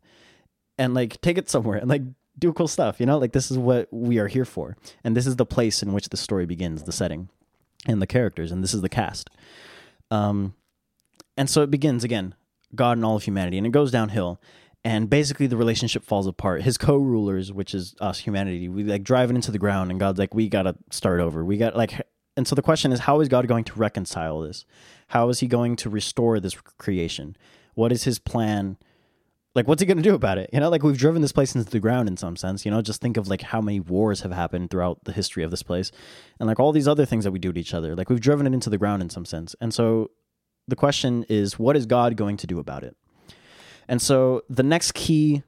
and 0.77 0.93
like 0.93 1.19
take 1.21 1.37
it 1.37 1.49
somewhere 1.49 1.77
and 1.77 1.89
like 1.89 2.03
do 2.37 2.53
cool 2.53 2.67
stuff. 2.67 2.99
You 2.99 3.05
know, 3.05 3.17
like 3.17 3.33
this 3.33 3.51
is 3.51 3.57
what 3.57 3.87
we 3.91 4.19
are 4.19 4.27
here 4.27 4.45
for, 4.45 4.77
and 5.03 5.15
this 5.15 5.27
is 5.27 5.35
the 5.35 5.45
place 5.45 5.81
in 5.83 5.93
which 5.93 6.09
the 6.09 6.17
story 6.17 6.45
begins, 6.45 6.83
the 6.83 6.91
setting, 6.91 7.29
and 7.85 8.01
the 8.01 8.07
characters, 8.07 8.51
and 8.51 8.63
this 8.63 8.73
is 8.73 8.81
the 8.81 8.89
cast. 8.89 9.29
Um, 10.11 10.53
and 11.37 11.49
so 11.49 11.63
it 11.63 11.71
begins 11.71 12.03
again, 12.03 12.35
God 12.75 12.97
and 12.97 13.05
all 13.05 13.15
of 13.15 13.23
humanity, 13.23 13.57
and 13.57 13.65
it 13.65 13.71
goes 13.71 13.91
downhill. 13.91 14.39
And 14.83 15.09
basically, 15.09 15.47
the 15.47 15.57
relationship 15.57 16.03
falls 16.03 16.27
apart. 16.27 16.63
His 16.63 16.77
co-rulers, 16.77 17.51
which 17.51 17.73
is 17.73 17.95
us, 18.01 18.19
humanity, 18.19 18.67
we 18.67 18.83
like 18.83 19.03
drive 19.03 19.29
it 19.29 19.35
into 19.35 19.51
the 19.51 19.59
ground, 19.59 19.91
and 19.91 19.99
God's 19.99 20.19
like, 20.19 20.33
"We 20.33 20.49
gotta 20.49 20.75
start 20.89 21.19
over. 21.19 21.45
We 21.45 21.57
got 21.57 21.75
like." 21.75 22.01
And 22.35 22.47
so 22.47 22.55
the 22.55 22.61
question 22.61 22.91
is, 22.91 23.01
how 23.01 23.19
is 23.19 23.27
God 23.27 23.47
going 23.47 23.65
to 23.65 23.73
reconcile 23.73 24.39
this? 24.39 24.65
How 25.09 25.29
is 25.29 25.41
He 25.41 25.47
going 25.47 25.75
to 25.77 25.89
restore 25.89 26.39
this 26.39 26.55
creation? 26.55 27.35
What 27.75 27.91
is 27.91 28.05
His 28.05 28.19
plan? 28.19 28.77
Like, 29.53 29.67
what's 29.67 29.81
He 29.81 29.85
going 29.85 29.97
to 29.97 30.03
do 30.03 30.15
about 30.15 30.37
it? 30.37 30.49
You 30.53 30.59
know, 30.59 30.69
like 30.69 30.83
we've 30.83 30.97
driven 30.97 31.21
this 31.21 31.31
place 31.31 31.55
into 31.55 31.69
the 31.69 31.79
ground 31.79 32.07
in 32.07 32.17
some 32.17 32.35
sense. 32.35 32.65
You 32.65 32.71
know, 32.71 32.81
just 32.81 33.01
think 33.01 33.17
of 33.17 33.27
like 33.27 33.41
how 33.41 33.61
many 33.61 33.79
wars 33.79 34.21
have 34.21 34.31
happened 34.31 34.69
throughout 34.69 35.03
the 35.03 35.11
history 35.11 35.43
of 35.43 35.51
this 35.51 35.63
place, 35.63 35.91
and 36.39 36.47
like 36.47 36.59
all 36.59 36.71
these 36.71 36.87
other 36.87 37.05
things 37.05 37.25
that 37.25 37.31
we 37.31 37.39
do 37.39 37.51
to 37.51 37.59
each 37.59 37.73
other. 37.73 37.95
Like 37.95 38.09
we've 38.09 38.21
driven 38.21 38.47
it 38.47 38.53
into 38.53 38.69
the 38.69 38.77
ground 38.77 39.01
in 39.01 39.09
some 39.09 39.25
sense. 39.25 39.55
And 39.59 39.73
so 39.73 40.11
the 40.67 40.75
question 40.75 41.25
is, 41.27 41.59
what 41.59 41.75
is 41.75 41.85
God 41.85 42.15
going 42.15 42.37
to 42.37 42.47
do 42.47 42.59
about 42.59 42.83
it? 42.83 42.95
And 43.87 44.01
so 44.01 44.43
the 44.49 44.63
next 44.63 44.93
key, 44.93 45.43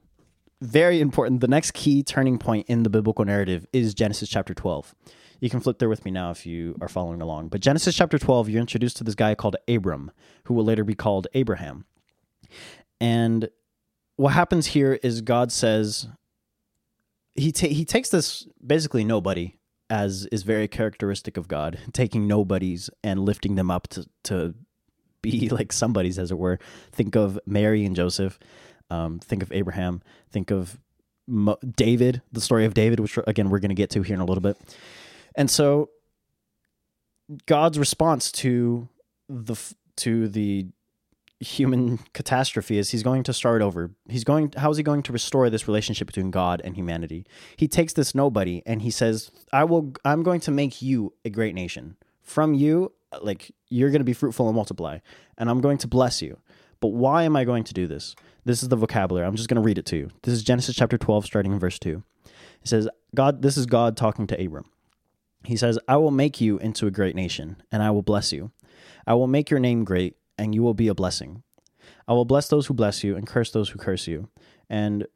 very 0.60 1.00
important, 1.00 1.40
the 1.40 1.48
next 1.48 1.72
key 1.72 2.02
turning 2.02 2.38
point 2.38 2.66
in 2.68 2.82
the 2.82 2.90
biblical 2.90 3.24
narrative 3.24 3.66
is 3.72 3.94
Genesis 3.94 4.28
chapter 4.28 4.52
12. 4.52 4.94
You 5.40 5.50
can 5.50 5.60
flip 5.60 5.78
there 5.78 5.88
with 5.88 6.04
me 6.04 6.10
now 6.10 6.30
if 6.30 6.44
you 6.44 6.76
are 6.80 6.88
following 6.88 7.22
along. 7.22 7.48
But 7.48 7.60
Genesis 7.60 7.94
chapter 7.94 8.18
12, 8.18 8.50
you're 8.50 8.60
introduced 8.60 8.96
to 8.98 9.04
this 9.04 9.14
guy 9.14 9.34
called 9.34 9.56
Abram, 9.68 10.10
who 10.44 10.54
will 10.54 10.64
later 10.64 10.84
be 10.84 10.94
called 10.94 11.26
Abraham. 11.34 11.86
And 13.00 13.48
what 14.16 14.32
happens 14.32 14.66
here 14.66 14.98
is 15.02 15.20
God 15.20 15.50
says, 15.52 16.08
he, 17.34 17.52
ta- 17.52 17.68
he 17.68 17.84
takes 17.84 18.10
this 18.10 18.46
basically 18.64 19.04
nobody 19.04 19.56
as 19.90 20.26
is 20.26 20.42
very 20.42 20.66
characteristic 20.68 21.36
of 21.36 21.48
God, 21.48 21.78
taking 21.92 22.26
nobodies 22.26 22.90
and 23.02 23.20
lifting 23.20 23.54
them 23.54 23.70
up 23.70 23.88
to, 23.88 24.06
to 24.24 24.54
be 25.22 25.48
like 25.50 25.72
somebody's, 25.72 26.18
as 26.18 26.30
it 26.30 26.38
were. 26.38 26.58
Think 26.92 27.16
of 27.16 27.38
Mary 27.46 27.84
and 27.84 27.96
Joseph. 27.96 28.38
Um, 28.90 29.18
think 29.18 29.42
of 29.42 29.52
Abraham. 29.52 30.02
Think 30.30 30.50
of 30.50 30.78
Mo- 31.26 31.58
David, 31.76 32.22
the 32.32 32.40
story 32.40 32.64
of 32.64 32.74
David, 32.74 33.00
which 33.00 33.18
again 33.26 33.48
we're 33.48 33.58
going 33.58 33.70
to 33.70 33.74
get 33.74 33.90
to 33.90 34.02
here 34.02 34.14
in 34.14 34.20
a 34.20 34.26
little 34.26 34.42
bit. 34.42 34.58
And 35.34 35.50
so, 35.50 35.90
God's 37.46 37.78
response 37.78 38.30
to 38.32 38.88
the 39.28 39.56
to 39.96 40.28
the 40.28 40.66
human 41.40 41.98
catastrophe 42.12 42.78
is 42.78 42.90
he's 42.90 43.02
going 43.02 43.22
to 43.24 43.32
start 43.32 43.60
over. 43.60 43.90
He's 44.08 44.24
going 44.24 44.52
how 44.56 44.70
is 44.70 44.76
he 44.76 44.82
going 44.82 45.02
to 45.02 45.12
restore 45.12 45.50
this 45.50 45.68
relationship 45.68 46.06
between 46.06 46.30
God 46.30 46.60
and 46.64 46.76
humanity? 46.76 47.26
He 47.56 47.68
takes 47.68 47.92
this 47.92 48.14
nobody 48.14 48.62
and 48.66 48.82
he 48.82 48.90
says, 48.90 49.30
"I 49.52 49.64
will 49.64 49.94
I'm 50.04 50.22
going 50.22 50.40
to 50.40 50.50
make 50.50 50.80
you 50.80 51.12
a 51.24 51.30
great 51.30 51.54
nation. 51.54 51.96
From 52.22 52.54
you 52.54 52.92
like 53.22 53.52
you're 53.68 53.90
going 53.90 54.00
to 54.00 54.04
be 54.04 54.12
fruitful 54.12 54.46
and 54.48 54.56
multiply 54.56 54.98
and 55.38 55.50
i'm 55.50 55.60
going 55.60 55.78
to 55.78 55.88
bless 55.88 56.22
you. 56.22 56.38
But 56.80 56.88
why 56.88 57.22
am 57.24 57.36
i 57.36 57.44
going 57.44 57.64
to 57.64 57.74
do 57.74 57.86
this? 57.86 58.14
This 58.44 58.62
is 58.62 58.68
the 58.68 58.76
vocabulary. 58.76 59.26
I'm 59.26 59.36
just 59.36 59.48
going 59.48 59.60
to 59.60 59.66
read 59.66 59.78
it 59.78 59.86
to 59.86 59.96
you. 59.96 60.10
This 60.22 60.34
is 60.34 60.42
genesis 60.42 60.76
chapter 60.76 60.98
12 60.98 61.26
starting 61.26 61.52
in 61.52 61.58
verse 61.58 61.78
2 61.78 62.02
it 62.62 62.68
says 62.68 62.88
god 63.14 63.42
this 63.42 63.56
is 63.56 63.66
god 63.66 63.96
talking 63.96 64.26
to 64.28 64.44
abram. 64.44 64.66
He 65.44 65.56
says 65.56 65.78
i 65.88 65.96
will 65.96 66.10
make 66.10 66.40
you 66.40 66.58
into 66.58 66.86
a 66.86 66.90
great 66.90 67.14
nation 67.14 67.62
and 67.70 67.82
i 67.82 67.90
will 67.90 68.02
bless 68.02 68.32
you. 68.32 68.50
I 69.06 69.14
will 69.14 69.26
make 69.26 69.50
your 69.50 69.60
name 69.60 69.84
great 69.84 70.16
and 70.38 70.54
you 70.54 70.62
will 70.62 70.74
be 70.74 70.88
a 70.88 70.94
blessing 70.94 71.42
i 72.08 72.12
will 72.12 72.24
bless 72.24 72.48
those 72.48 72.66
who 72.66 72.74
bless 72.74 73.04
you 73.04 73.16
and 73.16 73.26
curse 73.26 73.50
those 73.50 73.70
who 73.70 73.78
curse 73.78 74.06
you 74.06 74.28
and 74.68 75.06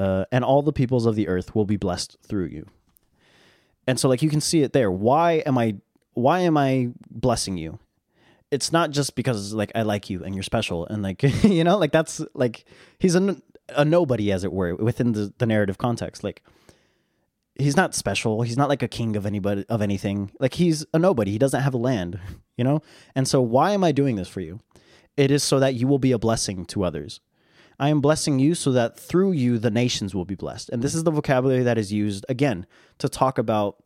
uh, 0.00 0.24
and 0.32 0.44
all 0.44 0.62
the 0.62 0.72
peoples 0.72 1.04
of 1.04 1.14
the 1.14 1.28
earth 1.28 1.54
will 1.54 1.66
be 1.66 1.76
blessed 1.76 2.16
through 2.26 2.46
you. 2.46 2.66
And 3.86 4.00
so, 4.00 4.08
like 4.08 4.22
you 4.22 4.30
can 4.30 4.40
see 4.40 4.62
it 4.62 4.72
there. 4.72 4.90
Why 4.90 5.42
am 5.44 5.58
I? 5.58 5.76
Why 6.14 6.40
am 6.40 6.56
I 6.56 6.88
blessing 7.10 7.58
you? 7.58 7.78
It's 8.50 8.72
not 8.72 8.92
just 8.92 9.14
because 9.14 9.52
like 9.52 9.70
I 9.74 9.82
like 9.82 10.08
you 10.08 10.24
and 10.24 10.34
you're 10.34 10.42
special 10.42 10.86
and 10.86 11.02
like 11.02 11.22
you 11.42 11.64
know 11.64 11.76
like 11.76 11.92
that's 11.92 12.22
like 12.34 12.64
he's 12.98 13.14
a, 13.14 13.36
a 13.76 13.84
nobody 13.84 14.32
as 14.32 14.42
it 14.42 14.52
were 14.52 14.74
within 14.74 15.12
the, 15.12 15.34
the 15.36 15.46
narrative 15.46 15.76
context. 15.76 16.24
Like 16.24 16.42
he's 17.60 17.76
not 17.76 17.94
special. 17.94 18.42
He's 18.42 18.56
not 18.56 18.68
like 18.68 18.82
a 18.82 18.88
king 18.88 19.16
of 19.16 19.26
anybody 19.26 19.64
of 19.68 19.82
anything. 19.82 20.32
Like 20.40 20.54
he's 20.54 20.84
a 20.92 20.98
nobody. 20.98 21.30
He 21.30 21.38
doesn't 21.38 21.62
have 21.62 21.74
a 21.74 21.78
land, 21.78 22.18
you 22.56 22.64
know? 22.64 22.80
And 23.14 23.26
so 23.26 23.40
why 23.40 23.72
am 23.72 23.84
I 23.84 23.92
doing 23.92 24.16
this 24.16 24.28
for 24.28 24.40
you? 24.40 24.60
It 25.16 25.30
is 25.30 25.42
so 25.42 25.58
that 25.60 25.74
you 25.74 25.86
will 25.86 25.98
be 25.98 26.12
a 26.12 26.18
blessing 26.18 26.64
to 26.66 26.84
others. 26.84 27.20
I 27.78 27.88
am 27.88 28.00
blessing 28.00 28.38
you 28.38 28.54
so 28.54 28.72
that 28.72 28.98
through 28.98 29.32
you 29.32 29.58
the 29.58 29.70
nations 29.70 30.14
will 30.14 30.26
be 30.26 30.34
blessed. 30.34 30.68
And 30.68 30.82
this 30.82 30.94
is 30.94 31.04
the 31.04 31.10
vocabulary 31.10 31.62
that 31.62 31.78
is 31.78 31.92
used 31.92 32.26
again 32.28 32.66
to 32.98 33.08
talk 33.08 33.38
about 33.38 33.82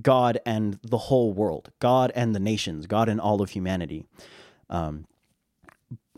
God 0.00 0.38
and 0.46 0.78
the 0.82 0.98
whole 0.98 1.32
world, 1.32 1.72
God 1.80 2.12
and 2.14 2.34
the 2.34 2.40
nations, 2.40 2.86
God 2.86 3.08
and 3.08 3.20
all 3.20 3.42
of 3.42 3.50
humanity. 3.50 4.04
Um, 4.68 5.06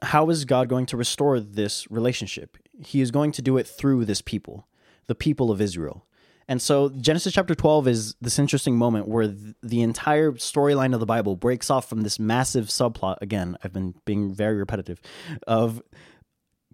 how 0.03 0.29
is 0.31 0.45
God 0.45 0.69
going 0.69 0.87
to 0.87 0.97
restore 0.97 1.41
this 1.41 1.91
relationship? 1.91 2.59
He 2.85 3.01
is 3.01 3.11
going 3.11 3.33
to 3.33 3.43
do 3.43 3.57
it 3.57 3.67
through 3.67 4.05
this 4.05 4.21
people, 4.21 4.67
the 5.07 5.15
people 5.15 5.51
of 5.51 5.61
Israel. 5.61 6.07
And 6.53 6.61
so 6.61 6.91
Genesis 6.91 7.33
chapter 7.33 7.55
12 7.55 7.89
is 7.89 8.15
this 8.21 8.39
interesting 8.39 8.77
moment 8.77 9.09
where 9.09 9.29
th- 9.29 9.55
the 9.63 9.81
entire 9.81 10.33
storyline 10.33 10.93
of 10.93 11.01
the 11.01 11.07
Bible 11.07 11.35
breaks 11.35 11.71
off 11.71 11.89
from 11.89 12.03
this 12.03 12.19
massive 12.19 12.67
subplot. 12.67 13.17
Again, 13.23 13.57
I've 13.65 13.73
been 13.73 13.95
being 14.05 14.35
very 14.35 14.59
repetitive 14.59 15.01
of 15.47 15.81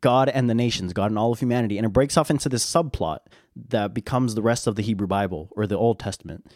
God 0.01 0.31
and 0.31 0.51
the 0.51 0.55
nations, 0.55 0.93
God 0.93 1.13
and 1.13 1.19
all 1.19 1.31
of 1.31 1.39
humanity. 1.39 1.79
And 1.79 1.87
it 1.87 1.91
breaks 1.91 2.17
off 2.17 2.29
into 2.29 2.49
this 2.49 2.67
subplot 2.67 3.19
that 3.69 3.95
becomes 3.95 4.35
the 4.35 4.43
rest 4.43 4.67
of 4.67 4.75
the 4.75 4.83
Hebrew 4.83 5.07
Bible 5.07 5.49
or 5.53 5.65
the 5.65 5.79
Old 5.79 6.01
Testament. 6.01 6.51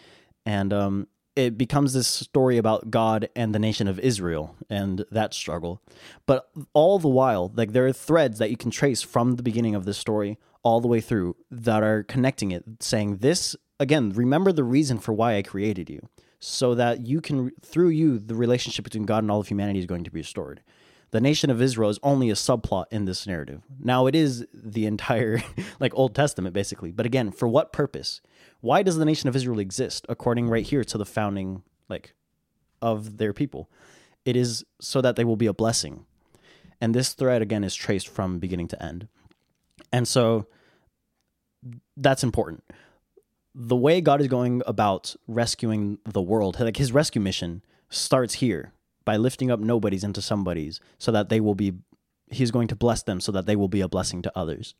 And 0.44 0.72
um, 0.72 1.06
it 1.34 1.56
becomes 1.56 1.92
this 1.92 2.08
story 2.08 2.58
about 2.58 2.90
God 2.90 3.28
and 3.34 3.54
the 3.54 3.58
nation 3.58 3.88
of 3.88 3.98
Israel 3.98 4.56
and 4.68 5.04
that 5.10 5.34
struggle. 5.34 5.80
But 6.26 6.48
all 6.72 6.98
the 6.98 7.08
while, 7.08 7.52
like 7.54 7.72
there 7.72 7.86
are 7.86 7.92
threads 7.92 8.38
that 8.38 8.50
you 8.50 8.56
can 8.56 8.70
trace 8.70 9.02
from 9.02 9.36
the 9.36 9.42
beginning 9.42 9.74
of 9.74 9.84
this 9.84 9.98
story 9.98 10.38
all 10.62 10.80
the 10.80 10.88
way 10.88 11.00
through 11.00 11.36
that 11.50 11.82
are 11.82 12.02
connecting 12.02 12.50
it, 12.50 12.64
saying 12.80 13.18
this 13.18 13.56
again, 13.80 14.10
remember 14.10 14.52
the 14.52 14.64
reason 14.64 14.98
for 14.98 15.12
why 15.12 15.36
I 15.36 15.42
created 15.42 15.90
you, 15.90 16.08
so 16.38 16.74
that 16.74 17.06
you 17.06 17.20
can, 17.20 17.50
through 17.60 17.88
you, 17.88 18.18
the 18.18 18.34
relationship 18.34 18.84
between 18.84 19.04
God 19.04 19.24
and 19.24 19.30
all 19.30 19.40
of 19.40 19.48
humanity 19.48 19.80
is 19.80 19.86
going 19.86 20.04
to 20.04 20.10
be 20.10 20.20
restored. 20.20 20.62
The 21.10 21.20
nation 21.20 21.50
of 21.50 21.60
Israel 21.60 21.90
is 21.90 21.98
only 22.02 22.30
a 22.30 22.34
subplot 22.34 22.86
in 22.90 23.04
this 23.04 23.26
narrative. 23.26 23.62
Now, 23.78 24.06
it 24.06 24.14
is 24.14 24.46
the 24.54 24.86
entire, 24.86 25.42
like, 25.80 25.92
Old 25.94 26.14
Testament, 26.14 26.54
basically. 26.54 26.90
But 26.90 27.04
again, 27.04 27.32
for 27.32 27.46
what 27.46 27.72
purpose? 27.72 28.22
Why 28.62 28.82
does 28.82 28.96
the 28.96 29.04
nation 29.04 29.28
of 29.28 29.36
Israel 29.36 29.58
exist, 29.58 30.06
according 30.08 30.48
right 30.48 30.64
here 30.64 30.84
to 30.84 30.96
the 30.96 31.04
founding, 31.04 31.62
like, 31.88 32.14
of 32.80 33.18
their 33.18 33.32
people? 33.32 33.68
It 34.24 34.36
is 34.36 34.64
so 34.80 35.00
that 35.00 35.16
they 35.16 35.24
will 35.24 35.36
be 35.36 35.46
a 35.46 35.52
blessing. 35.52 36.06
And 36.80 36.94
this 36.94 37.12
thread, 37.12 37.42
again, 37.42 37.64
is 37.64 37.74
traced 37.74 38.08
from 38.08 38.38
beginning 38.38 38.68
to 38.68 38.82
end. 38.82 39.08
And 39.92 40.06
so 40.06 40.46
that's 41.96 42.22
important. 42.22 42.62
The 43.52 43.76
way 43.76 44.00
God 44.00 44.20
is 44.20 44.28
going 44.28 44.62
about 44.64 45.16
rescuing 45.26 45.98
the 46.04 46.22
world, 46.22 46.58
like 46.58 46.76
his 46.76 46.92
rescue 46.92 47.20
mission, 47.20 47.62
starts 47.90 48.34
here 48.34 48.72
by 49.04 49.16
lifting 49.16 49.50
up 49.50 49.58
nobodies 49.58 50.04
into 50.04 50.22
somebodies 50.22 50.80
so 50.98 51.10
that 51.10 51.28
they 51.28 51.40
will 51.40 51.56
be, 51.56 51.72
he's 52.30 52.52
going 52.52 52.68
to 52.68 52.76
bless 52.76 53.02
them 53.02 53.20
so 53.20 53.32
that 53.32 53.46
they 53.46 53.56
will 53.56 53.68
be 53.68 53.80
a 53.80 53.88
blessing 53.88 54.22
to 54.22 54.38
others. 54.38 54.76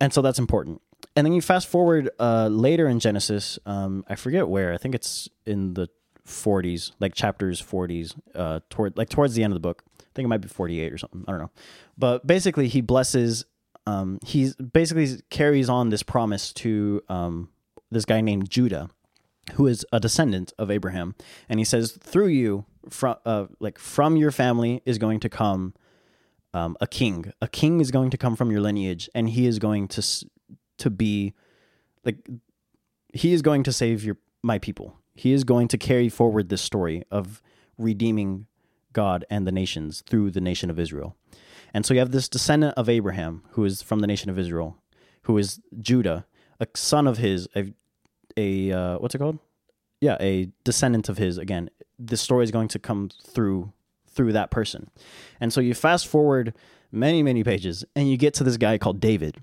And 0.00 0.14
so 0.14 0.22
that's 0.22 0.38
important. 0.38 0.80
And 1.16 1.24
then 1.24 1.32
you 1.32 1.40
fast 1.40 1.66
forward 1.66 2.10
uh, 2.18 2.48
later 2.48 2.88
in 2.88 3.00
Genesis, 3.00 3.58
um, 3.66 4.04
I 4.08 4.14
forget 4.14 4.48
where, 4.48 4.72
I 4.72 4.76
think 4.76 4.94
it's 4.94 5.28
in 5.46 5.74
the 5.74 5.88
40s, 6.26 6.92
like 7.00 7.14
chapters 7.14 7.60
40s, 7.60 8.14
uh, 8.34 8.60
toward 8.70 8.96
like 8.96 9.08
towards 9.08 9.34
the 9.34 9.42
end 9.42 9.52
of 9.52 9.56
the 9.56 9.66
book. 9.66 9.82
I 10.00 10.04
think 10.14 10.26
it 10.26 10.28
might 10.28 10.40
be 10.40 10.48
48 10.48 10.92
or 10.92 10.98
something. 10.98 11.24
I 11.26 11.32
don't 11.32 11.40
know. 11.40 11.50
But 11.96 12.26
basically, 12.26 12.68
he 12.68 12.80
blesses 12.80 13.44
um, 13.88 14.18
he 14.22 14.52
basically 14.72 15.22
carries 15.30 15.70
on 15.70 15.88
this 15.88 16.02
promise 16.02 16.52
to 16.54 17.02
um, 17.08 17.48
this 17.90 18.04
guy 18.04 18.20
named 18.20 18.50
Judah, 18.50 18.90
who 19.54 19.66
is 19.66 19.86
a 19.92 19.98
descendant 19.98 20.52
of 20.58 20.70
Abraham, 20.70 21.14
and 21.48 21.58
he 21.58 21.64
says, 21.64 21.92
"Through 21.92 22.26
you, 22.28 22.66
from 22.90 23.16
uh, 23.24 23.46
like 23.60 23.78
from 23.78 24.16
your 24.16 24.30
family, 24.30 24.82
is 24.84 24.98
going 24.98 25.20
to 25.20 25.30
come 25.30 25.72
um, 26.52 26.76
a 26.82 26.86
king. 26.86 27.32
A 27.40 27.48
king 27.48 27.80
is 27.80 27.90
going 27.90 28.10
to 28.10 28.18
come 28.18 28.36
from 28.36 28.50
your 28.50 28.60
lineage, 28.60 29.08
and 29.14 29.30
he 29.30 29.46
is 29.46 29.58
going 29.58 29.88
to 29.88 30.02
to 30.78 30.90
be 30.90 31.34
like 32.04 32.16
he 33.12 33.32
is 33.32 33.42
going 33.42 33.62
to 33.64 33.72
save 33.72 34.04
your 34.04 34.16
my 34.42 34.58
people. 34.58 34.96
He 35.14 35.32
is 35.32 35.44
going 35.44 35.68
to 35.68 35.78
carry 35.78 36.08
forward 36.08 36.48
this 36.48 36.62
story 36.62 37.04
of 37.10 37.42
redeeming 37.76 38.46
God 38.92 39.24
and 39.28 39.46
the 39.46 39.52
nations 39.52 40.02
through 40.08 40.30
the 40.30 40.40
nation 40.40 40.70
of 40.70 40.78
Israel." 40.78 41.16
And 41.74 41.84
so 41.84 41.94
you 41.94 42.00
have 42.00 42.12
this 42.12 42.28
descendant 42.28 42.74
of 42.76 42.88
Abraham, 42.88 43.42
who 43.50 43.64
is 43.64 43.82
from 43.82 44.00
the 44.00 44.06
nation 44.06 44.30
of 44.30 44.38
Israel, 44.38 44.78
who 45.22 45.36
is 45.36 45.60
Judah, 45.80 46.26
a 46.60 46.66
son 46.74 47.06
of 47.06 47.18
his, 47.18 47.48
a, 47.54 47.72
a 48.36 48.72
uh, 48.72 48.98
what's 48.98 49.14
it 49.14 49.18
called? 49.18 49.38
Yeah, 50.00 50.16
a 50.20 50.48
descendant 50.64 51.08
of 51.08 51.18
his. 51.18 51.38
Again, 51.38 51.70
this 51.98 52.20
story 52.20 52.44
is 52.44 52.50
going 52.50 52.68
to 52.68 52.78
come 52.78 53.10
through 53.22 53.72
through 54.08 54.32
that 54.32 54.50
person. 54.50 54.90
And 55.40 55.52
so 55.52 55.60
you 55.60 55.74
fast 55.74 56.06
forward 56.06 56.54
many 56.90 57.22
many 57.22 57.44
pages, 57.44 57.84
and 57.94 58.10
you 58.10 58.16
get 58.16 58.34
to 58.34 58.44
this 58.44 58.56
guy 58.56 58.78
called 58.78 59.00
David. 59.00 59.36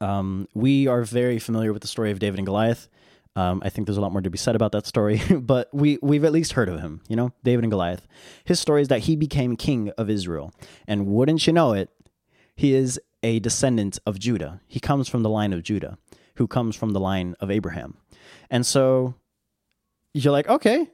Um, 0.00 0.48
we 0.54 0.86
are 0.86 1.02
very 1.02 1.38
familiar 1.38 1.72
with 1.72 1.82
the 1.82 1.88
story 1.88 2.10
of 2.10 2.18
David 2.18 2.38
and 2.38 2.46
Goliath. 2.46 2.88
Um, 3.36 3.62
I 3.64 3.68
think 3.68 3.86
there's 3.86 3.96
a 3.96 4.00
lot 4.00 4.12
more 4.12 4.22
to 4.22 4.30
be 4.30 4.38
said 4.38 4.56
about 4.56 4.72
that 4.72 4.86
story, 4.86 5.20
but 5.30 5.68
we 5.72 5.98
we've 6.02 6.24
at 6.24 6.32
least 6.32 6.52
heard 6.54 6.68
of 6.68 6.80
him. 6.80 7.00
You 7.08 7.16
know, 7.16 7.32
David 7.44 7.64
and 7.64 7.70
Goliath. 7.70 8.06
His 8.44 8.58
story 8.58 8.82
is 8.82 8.88
that 8.88 9.00
he 9.00 9.16
became 9.16 9.56
king 9.56 9.90
of 9.96 10.10
Israel, 10.10 10.52
and 10.88 11.06
wouldn't 11.06 11.46
you 11.46 11.52
know 11.52 11.72
it, 11.72 11.90
he 12.56 12.74
is 12.74 13.00
a 13.22 13.38
descendant 13.38 13.98
of 14.04 14.18
Judah. 14.18 14.60
He 14.66 14.80
comes 14.80 15.08
from 15.08 15.22
the 15.22 15.30
line 15.30 15.52
of 15.52 15.62
Judah, 15.62 15.96
who 16.36 16.48
comes 16.48 16.74
from 16.74 16.90
the 16.90 17.00
line 17.00 17.36
of 17.40 17.50
Abraham, 17.50 17.96
and 18.50 18.66
so 18.66 19.14
you're 20.12 20.32
like, 20.32 20.48
okay, 20.48 20.88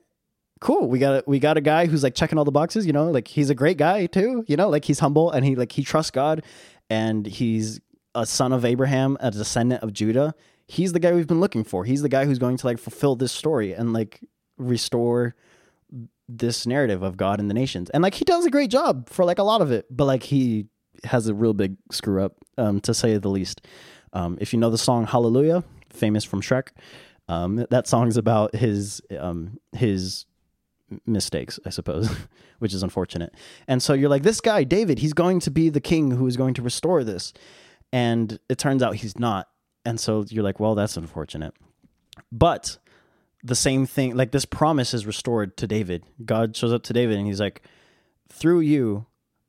cool. 0.60 0.88
We 0.88 0.98
got 0.98 1.14
a, 1.14 1.24
we 1.26 1.38
got 1.38 1.56
a 1.56 1.62
guy 1.62 1.86
who's 1.86 2.02
like 2.02 2.14
checking 2.14 2.38
all 2.38 2.44
the 2.44 2.52
boxes. 2.52 2.86
You 2.86 2.92
know, 2.92 3.10
like 3.10 3.28
he's 3.28 3.50
a 3.50 3.54
great 3.54 3.78
guy 3.78 4.06
too. 4.06 4.44
You 4.46 4.56
know, 4.56 4.68
like 4.68 4.84
he's 4.84 4.98
humble 4.98 5.30
and 5.30 5.44
he 5.44 5.56
like 5.56 5.72
he 5.72 5.82
trusts 5.82 6.10
God, 6.10 6.44
and 6.90 7.26
he's 7.26 7.80
a 8.16 8.26
son 8.26 8.52
of 8.52 8.64
Abraham, 8.64 9.16
a 9.20 9.30
descendant 9.30 9.82
of 9.82 9.92
Judah 9.92 10.34
he's 10.66 10.92
the 10.92 11.00
guy 11.00 11.12
we've 11.12 11.26
been 11.26 11.40
looking 11.40 11.64
for. 11.64 11.84
He's 11.84 12.02
the 12.02 12.08
guy 12.08 12.24
who's 12.24 12.38
going 12.38 12.56
to 12.58 12.66
like 12.66 12.78
fulfill 12.78 13.16
this 13.16 13.32
story 13.32 13.72
and 13.72 13.92
like 13.92 14.20
restore 14.58 15.34
this 16.28 16.66
narrative 16.66 17.02
of 17.02 17.16
God 17.16 17.38
and 17.38 17.48
the 17.48 17.54
nations. 17.54 17.90
And 17.90 18.02
like 18.02 18.14
he 18.14 18.24
does 18.24 18.46
a 18.46 18.50
great 18.50 18.70
job 18.70 19.08
for 19.08 19.24
like 19.24 19.38
a 19.38 19.44
lot 19.44 19.60
of 19.60 19.70
it, 19.70 19.86
but 19.90 20.06
like 20.06 20.24
he 20.24 20.66
has 21.04 21.28
a 21.28 21.34
real 21.34 21.54
big 21.54 21.76
screw 21.90 22.22
up, 22.22 22.36
um, 22.58 22.80
to 22.80 22.92
say 22.92 23.16
the 23.16 23.28
least. 23.28 23.60
Um, 24.12 24.38
if 24.40 24.52
you 24.52 24.58
know 24.58 24.70
the 24.70 24.78
song 24.78 25.06
Hallelujah, 25.06 25.62
famous 25.90 26.24
from 26.24 26.40
Shrek, 26.40 26.68
um, 27.28 27.66
that 27.70 27.86
song's 27.86 28.16
about 28.16 28.54
his 28.54 29.02
um, 29.18 29.58
his 29.72 30.26
mistakes, 31.04 31.58
I 31.66 31.70
suppose, 31.70 32.08
which 32.60 32.72
is 32.72 32.82
unfortunate. 32.82 33.34
And 33.68 33.82
so 33.82 33.92
you're 33.92 34.08
like, 34.08 34.22
this 34.22 34.40
guy, 34.40 34.64
David, 34.64 35.00
he's 35.00 35.12
going 35.12 35.40
to 35.40 35.50
be 35.50 35.68
the 35.68 35.80
king 35.80 36.12
who 36.12 36.26
is 36.26 36.36
going 36.36 36.54
to 36.54 36.62
restore 36.62 37.04
this. 37.04 37.32
And 37.96 38.38
it 38.50 38.58
turns 38.58 38.82
out 38.82 38.96
he's 38.96 39.18
not. 39.18 39.48
And 39.86 39.98
so 39.98 40.26
you're 40.28 40.44
like, 40.44 40.60
well, 40.60 40.74
that's 40.74 40.98
unfortunate. 40.98 41.54
But 42.30 42.76
the 43.42 43.54
same 43.54 43.86
thing, 43.86 44.14
like 44.14 44.32
this 44.32 44.44
promise 44.44 44.92
is 44.92 45.06
restored 45.06 45.56
to 45.56 45.66
David. 45.66 46.04
God 46.22 46.54
shows 46.54 46.74
up 46.74 46.82
to 46.82 46.92
David 46.92 47.16
and 47.16 47.26
he's 47.26 47.40
like, 47.40 47.62
through 48.28 48.60
you, 48.60 49.06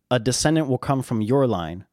a 0.10 0.18
descendant 0.18 0.70
will 0.70 0.78
come 0.78 1.02
from 1.02 1.22
your 1.22 1.46
line. 1.46 1.88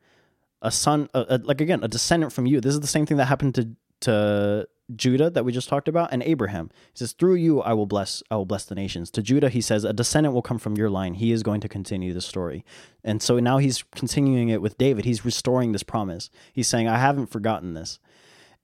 A 0.63 0.71
son, 0.71 1.11
a, 1.13 1.27
a, 1.29 1.39
like 1.39 1.61
again, 1.61 1.83
a 1.83 1.89
descendant 1.89 2.33
from 2.33 2.47
you. 2.47 2.61
This 2.61 2.75
is 2.75 2.81
the 2.81 2.87
same 2.87 3.05
thing 3.05 3.17
that 3.17 3.25
happened 3.25 3.57
to 3.57 3.71
to 4.03 4.69
Judah 4.95 5.31
that 5.31 5.45
we 5.45 5.53
just 5.53 5.69
talked 5.69 5.89
about 5.89 6.13
and 6.13 6.23
Abraham. 6.23 6.71
He 6.93 6.99
says, 6.99 7.13
"Through 7.13 7.37
you, 7.37 7.61
I 7.61 7.73
will 7.73 7.87
bless. 7.87 8.23
I 8.31 8.37
will 8.37 8.45
bless 8.45 8.65
the 8.65 8.75
nations." 8.75 9.11
To 9.13 9.23
Judah, 9.23 9.49
he 9.49 9.61
says, 9.61 9.85
"A 9.85 9.93
descendant 9.93 10.35
will 10.35 10.43
come 10.43 10.59
from 10.59 10.77
your 10.77 10.91
line. 10.91 11.15
He 11.15 11.33
is 11.33 11.43
going 11.43 11.61
to 11.63 11.69
continue 11.69 12.13
the 12.13 12.21
story." 12.21 12.65
And 13.03 13.23
so 13.23 13.39
now 13.39 13.59
he's 13.59 13.83
continuing 13.95 14.49
it 14.49 14.61
with 14.61 14.79
David. 14.79 15.05
He's 15.05 15.25
restoring 15.25 15.73
this 15.73 15.83
promise. 15.83 16.31
He's 16.53 16.69
saying, 16.69 16.89
"I 16.89 16.99
haven't 16.99 17.27
forgotten 17.27 17.75
this." 17.75 17.99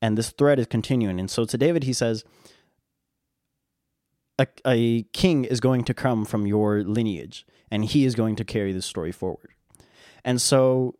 and 0.02 0.16
this 0.16 0.30
thread 0.30 0.58
is 0.58 0.66
continuing. 0.66 1.20
And 1.20 1.30
so 1.30 1.44
to 1.44 1.58
David, 1.58 1.84
he 1.84 1.92
says, 1.92 2.24
a, 4.38 4.46
a 4.66 5.02
king 5.12 5.44
is 5.44 5.60
going 5.60 5.84
to 5.84 5.94
come 5.94 6.24
from 6.24 6.46
your 6.46 6.82
lineage, 6.82 7.46
and 7.70 7.84
he 7.84 8.04
is 8.04 8.14
going 8.14 8.36
to 8.36 8.44
carry 8.44 8.72
this 8.72 8.86
story 8.86 9.12
forward. 9.12 9.50
And 10.24 10.40
so, 10.40 10.94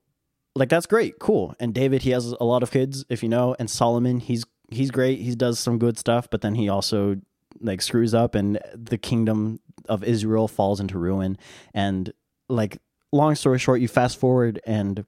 like, 0.55 0.69
that's 0.69 0.87
great, 0.87 1.19
cool. 1.19 1.55
And 1.59 1.73
David, 1.75 2.03
he 2.03 2.11
has 2.11 2.35
a 2.39 2.45
lot 2.45 2.63
of 2.63 2.71
kids, 2.71 3.05
if 3.09 3.23
you 3.23 3.29
know, 3.29 3.57
and 3.59 3.71
Solomon, 3.71 4.21
he's 4.21 4.45
he's 4.71 4.91
great. 4.91 5.21
He 5.21 5.35
does 5.35 5.59
some 5.59 5.79
good 5.79 5.99
stuff, 5.99 6.29
but 6.31 6.41
then 6.41 6.55
he 6.55 6.69
also 6.69 7.17
like 7.61 7.83
screws 7.83 8.15
up, 8.15 8.35
and 8.35 8.59
the 8.75 8.99
kingdom 8.99 9.61
of 9.89 10.05
Israel 10.05 10.49
falls 10.49 10.81
into 10.81 10.99
ruin. 10.99 11.37
And 11.75 12.13
like, 12.49 12.79
long 13.13 13.35
story 13.35 13.59
short, 13.59 13.81
you 13.81 13.89
fast 13.89 14.19
forward 14.19 14.61
and 14.65 15.05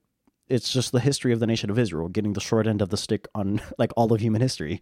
it's 0.52 0.70
just 0.70 0.92
the 0.92 1.00
history 1.00 1.32
of 1.32 1.40
the 1.40 1.46
nation 1.46 1.70
of 1.70 1.78
Israel 1.78 2.08
getting 2.08 2.34
the 2.34 2.40
short 2.40 2.66
end 2.66 2.82
of 2.82 2.90
the 2.90 2.96
stick 2.96 3.26
on 3.34 3.62
like 3.78 3.90
all 3.96 4.12
of 4.12 4.20
human 4.20 4.42
history, 4.42 4.80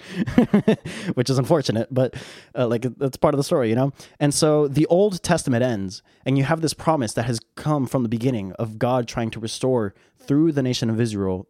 which 1.14 1.30
is 1.30 1.38
unfortunate, 1.38 1.86
but 1.92 2.14
uh, 2.56 2.66
like 2.66 2.82
that's 2.96 3.16
part 3.16 3.34
of 3.34 3.38
the 3.38 3.44
story, 3.44 3.68
you 3.68 3.76
know? 3.76 3.92
And 4.18 4.34
so 4.34 4.66
the 4.66 4.86
Old 4.86 5.22
Testament 5.22 5.62
ends, 5.62 6.02
and 6.26 6.36
you 6.36 6.42
have 6.44 6.60
this 6.60 6.74
promise 6.74 7.12
that 7.12 7.24
has 7.24 7.38
come 7.54 7.86
from 7.86 8.02
the 8.02 8.08
beginning 8.08 8.52
of 8.54 8.78
God 8.78 9.06
trying 9.06 9.30
to 9.30 9.40
restore 9.40 9.94
through 10.18 10.50
the 10.52 10.62
nation 10.62 10.90
of 10.90 11.00
Israel 11.00 11.46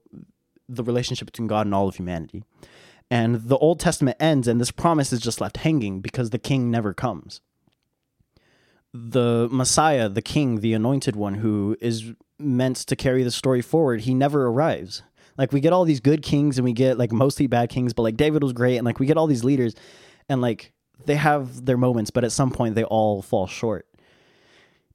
the 0.69 0.85
relationship 0.85 1.27
between 1.27 1.49
God 1.49 1.67
and 1.67 1.75
all 1.75 1.89
of 1.89 1.97
humanity. 1.97 2.45
And 3.11 3.49
the 3.49 3.59
Old 3.59 3.81
Testament 3.81 4.17
ends, 4.21 4.47
and 4.47 4.61
this 4.61 4.71
promise 4.71 5.13
is 5.13 5.21
just 5.21 5.41
left 5.41 5.59
hanging 5.59 6.01
because 6.01 6.31
the 6.31 6.39
king 6.39 6.71
never 6.71 6.95
comes. 6.95 7.41
The 8.95 9.49
Messiah, 9.51 10.09
the 10.09 10.23
king, 10.23 10.61
the 10.61 10.75
anointed 10.75 11.17
one 11.17 11.35
who 11.35 11.77
is 11.81 12.13
meant 12.39 12.77
to 12.77 12.97
carry 12.97 13.23
the 13.23 13.31
story 13.31 13.63
forward, 13.63 14.03
he 14.03 14.15
never 14.15 14.47
arrives. 14.47 15.03
Like 15.37 15.53
we 15.53 15.61
get 15.61 15.73
all 15.73 15.85
these 15.85 16.01
good 16.01 16.23
kings 16.23 16.59
and 16.59 16.65
we 16.65 16.73
get 16.73 16.99
like 16.99 17.13
mostly 17.13 17.47
bad 17.47 17.69
kings, 17.69 17.93
but 17.93 18.03
like 18.03 18.17
David 18.17 18.43
was 18.43 18.53
great 18.53 18.77
and 18.77 18.85
like 18.85 18.99
we 18.99 19.07
get 19.07 19.17
all 19.17 19.27
these 19.27 19.45
leaders 19.45 19.75
and 20.29 20.41
like 20.41 20.73
they 21.07 21.17
have 21.17 21.65
their 21.65 21.77
moments, 21.77 22.11
but 22.11 22.25
at 22.25 22.33
some 22.33 22.51
point 22.51 22.75
they 22.75 22.85
all 22.85 23.23
fall 23.23 23.47
short. 23.47 23.87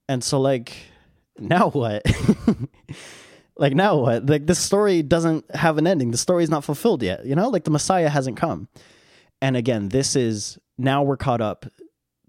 And 0.08 0.24
so 0.24 0.40
like 0.40 0.74
now 1.40 1.70
what? 1.70 2.04
like 3.58 3.74
now 3.74 3.98
what? 3.98 4.26
Like 4.26 4.48
this 4.48 4.60
story 4.60 5.02
doesn't 5.02 5.54
have 5.56 5.78
an 5.78 5.88
ending. 5.88 6.12
The 6.12 6.18
story 6.18 6.44
is 6.44 6.50
not 6.50 6.64
fulfilled 6.64 7.04
yet, 7.04 7.26
you 7.26 7.36
know? 7.36 7.50
Like 7.50 7.64
the 7.64 7.72
Messiah 7.72 8.10
hasn't 8.10 8.38
come. 8.38 8.68
And 9.42 9.56
again, 9.56 9.90
this 9.90 10.16
is 10.16 10.58
now 10.78 11.04
we're 11.04 11.18
caught 11.18 11.42
up 11.42 11.66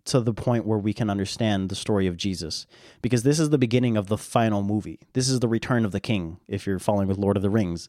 to 0.06 0.20
the 0.20 0.34
point 0.34 0.66
where 0.66 0.78
we 0.78 0.92
can 0.92 1.10
understand 1.10 1.68
the 1.68 1.74
story 1.74 2.06
of 2.06 2.16
Jesus. 2.16 2.66
Because 3.02 3.24
this 3.24 3.40
is 3.40 3.50
the 3.50 3.58
beginning 3.58 3.96
of 3.96 4.06
the 4.06 4.18
final 4.18 4.62
movie. 4.62 5.00
This 5.14 5.28
is 5.28 5.40
the 5.40 5.48
return 5.48 5.84
of 5.84 5.92
the 5.92 6.00
king, 6.00 6.38
if 6.46 6.66
you're 6.66 6.78
following 6.78 7.08
with 7.08 7.18
Lord 7.18 7.36
of 7.36 7.42
the 7.42 7.50
Rings. 7.50 7.88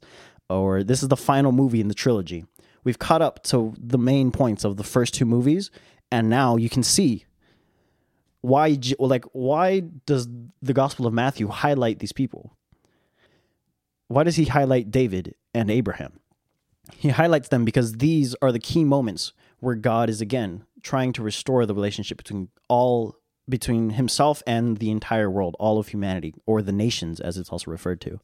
Or 0.49 0.83
this 0.83 1.03
is 1.03 1.09
the 1.09 1.17
final 1.17 1.51
movie 1.51 1.81
in 1.81 1.87
the 1.87 1.93
trilogy. 1.93 2.45
We've 2.83 2.97
caught 2.97 3.21
up 3.21 3.43
to 3.45 3.73
the 3.77 3.97
main 3.97 4.31
points 4.31 4.63
of 4.63 4.77
the 4.77 4.83
first 4.83 5.13
two 5.13 5.25
movies, 5.25 5.69
and 6.11 6.29
now 6.29 6.55
you 6.55 6.69
can 6.69 6.83
see 6.83 7.25
why 8.41 8.77
like 8.97 9.25
why 9.33 9.81
does 10.05 10.27
the 10.61 10.73
Gospel 10.73 11.05
of 11.05 11.13
Matthew 11.13 11.49
highlight 11.49 11.99
these 11.99 12.13
people? 12.13 12.56
Why 14.07 14.23
does 14.23 14.35
he 14.35 14.45
highlight 14.45 14.91
David 14.91 15.35
and 15.53 15.69
Abraham? 15.69 16.19
He 16.95 17.09
highlights 17.09 17.49
them 17.49 17.65
because 17.65 17.93
these 17.93 18.35
are 18.41 18.51
the 18.51 18.59
key 18.59 18.83
moments 18.83 19.33
where 19.59 19.75
God 19.75 20.09
is 20.09 20.21
again 20.21 20.63
trying 20.81 21.13
to 21.13 21.23
restore 21.23 21.65
the 21.65 21.73
relationship 21.73 22.17
between 22.17 22.49
all 22.69 23.17
between 23.49 23.91
himself 23.91 24.43
and 24.45 24.77
the 24.77 24.91
entire 24.91 25.29
world, 25.29 25.55
all 25.57 25.79
of 25.79 25.87
humanity, 25.87 26.33
or 26.45 26.61
the 26.61 26.73
nations, 26.73 27.21
as 27.21 27.37
it's 27.37 27.49
also 27.49 27.71
referred 27.71 28.01
to. 28.01 28.19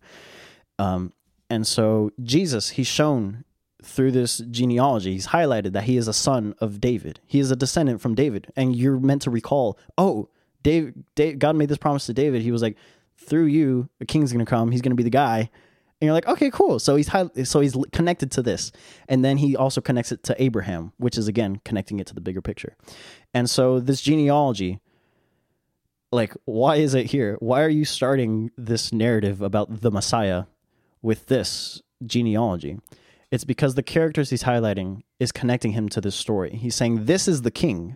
Um, 0.78 1.14
and 1.50 1.66
so 1.66 2.12
Jesus, 2.22 2.72
he's 2.72 2.88
shown 2.88 3.46
through 3.82 4.12
this 4.12 4.40
genealogy, 4.40 5.14
he's 5.14 5.28
highlighted 5.28 5.74
that 5.74 5.84
he 5.84 5.98
is 5.98 6.08
a 6.08 6.14
son 6.14 6.56
of 6.60 6.82
David. 6.82 7.20
He 7.26 7.40
is 7.40 7.52
a 7.52 7.56
descendant 7.56 8.02
from 8.02 8.16
David, 8.16 8.52
and 8.56 8.76
you're 8.76 9.00
meant 9.00 9.22
to 9.24 9.30
recall, 9.30 9.78
oh, 9.98 10.30
Dave, 10.62 10.94
Dave 11.16 11.40
God 11.40 11.56
made 11.56 11.70
this 11.70 11.78
promise 11.78 12.06
to 12.06 12.14
David. 12.14 12.42
He 12.42 12.52
was 12.52 12.62
like, 12.62 12.78
through 13.18 13.46
you, 13.46 13.90
a 14.02 14.06
king's 14.06 14.32
going 14.34 14.46
to 14.46 14.50
come. 14.50 14.72
He's 14.72 14.82
going 14.82 14.92
to 14.92 14.96
be 14.96 15.04
the 15.04 15.10
guy 15.10 15.50
and 16.04 16.08
you're 16.08 16.14
like, 16.14 16.28
okay, 16.28 16.52
cool. 16.52 16.80
So 16.80 16.98
he's 16.98 17.08
high, 17.08 17.30
so 17.46 17.62
he's 17.62 17.78
connected 17.94 18.30
to 18.32 18.42
this, 18.42 18.74
and 19.08 19.24
then 19.24 19.38
he 19.38 19.56
also 19.56 19.80
connects 19.80 20.12
it 20.12 20.22
to 20.24 20.44
Abraham, 20.44 20.92
which 20.98 21.18
is 21.18 21.30
again 21.30 21.62
connecting 21.64 21.98
it 22.02 22.08
to 22.08 22.14
the 22.14 22.20
bigger 22.20 22.42
picture. 22.42 22.76
And 23.34 23.50
so 23.50 23.80
this 23.80 24.02
genealogy, 24.02 24.82
like, 26.12 26.34
why 26.44 26.76
is 26.76 26.94
it 26.94 27.06
here? 27.06 27.38
Why 27.40 27.62
are 27.62 27.70
you 27.70 27.86
starting 27.86 28.52
this 28.58 28.92
narrative 28.92 29.42
about 29.42 29.80
the 29.80 29.92
Messiah 29.92 30.44
with 31.02 31.28
this 31.28 31.82
genealogy? 32.06 32.80
It's 33.32 33.46
because 33.46 33.76
the 33.76 33.82
characters 33.82 34.30
he's 34.30 34.44
highlighting 34.44 35.04
is 35.22 35.32
connecting 35.32 35.72
him 35.72 35.88
to 35.88 36.02
this 36.02 36.18
story. 36.18 36.50
He's 36.58 36.76
saying 36.76 37.06
this 37.06 37.30
is 37.30 37.44
the 37.44 37.50
king 37.50 37.96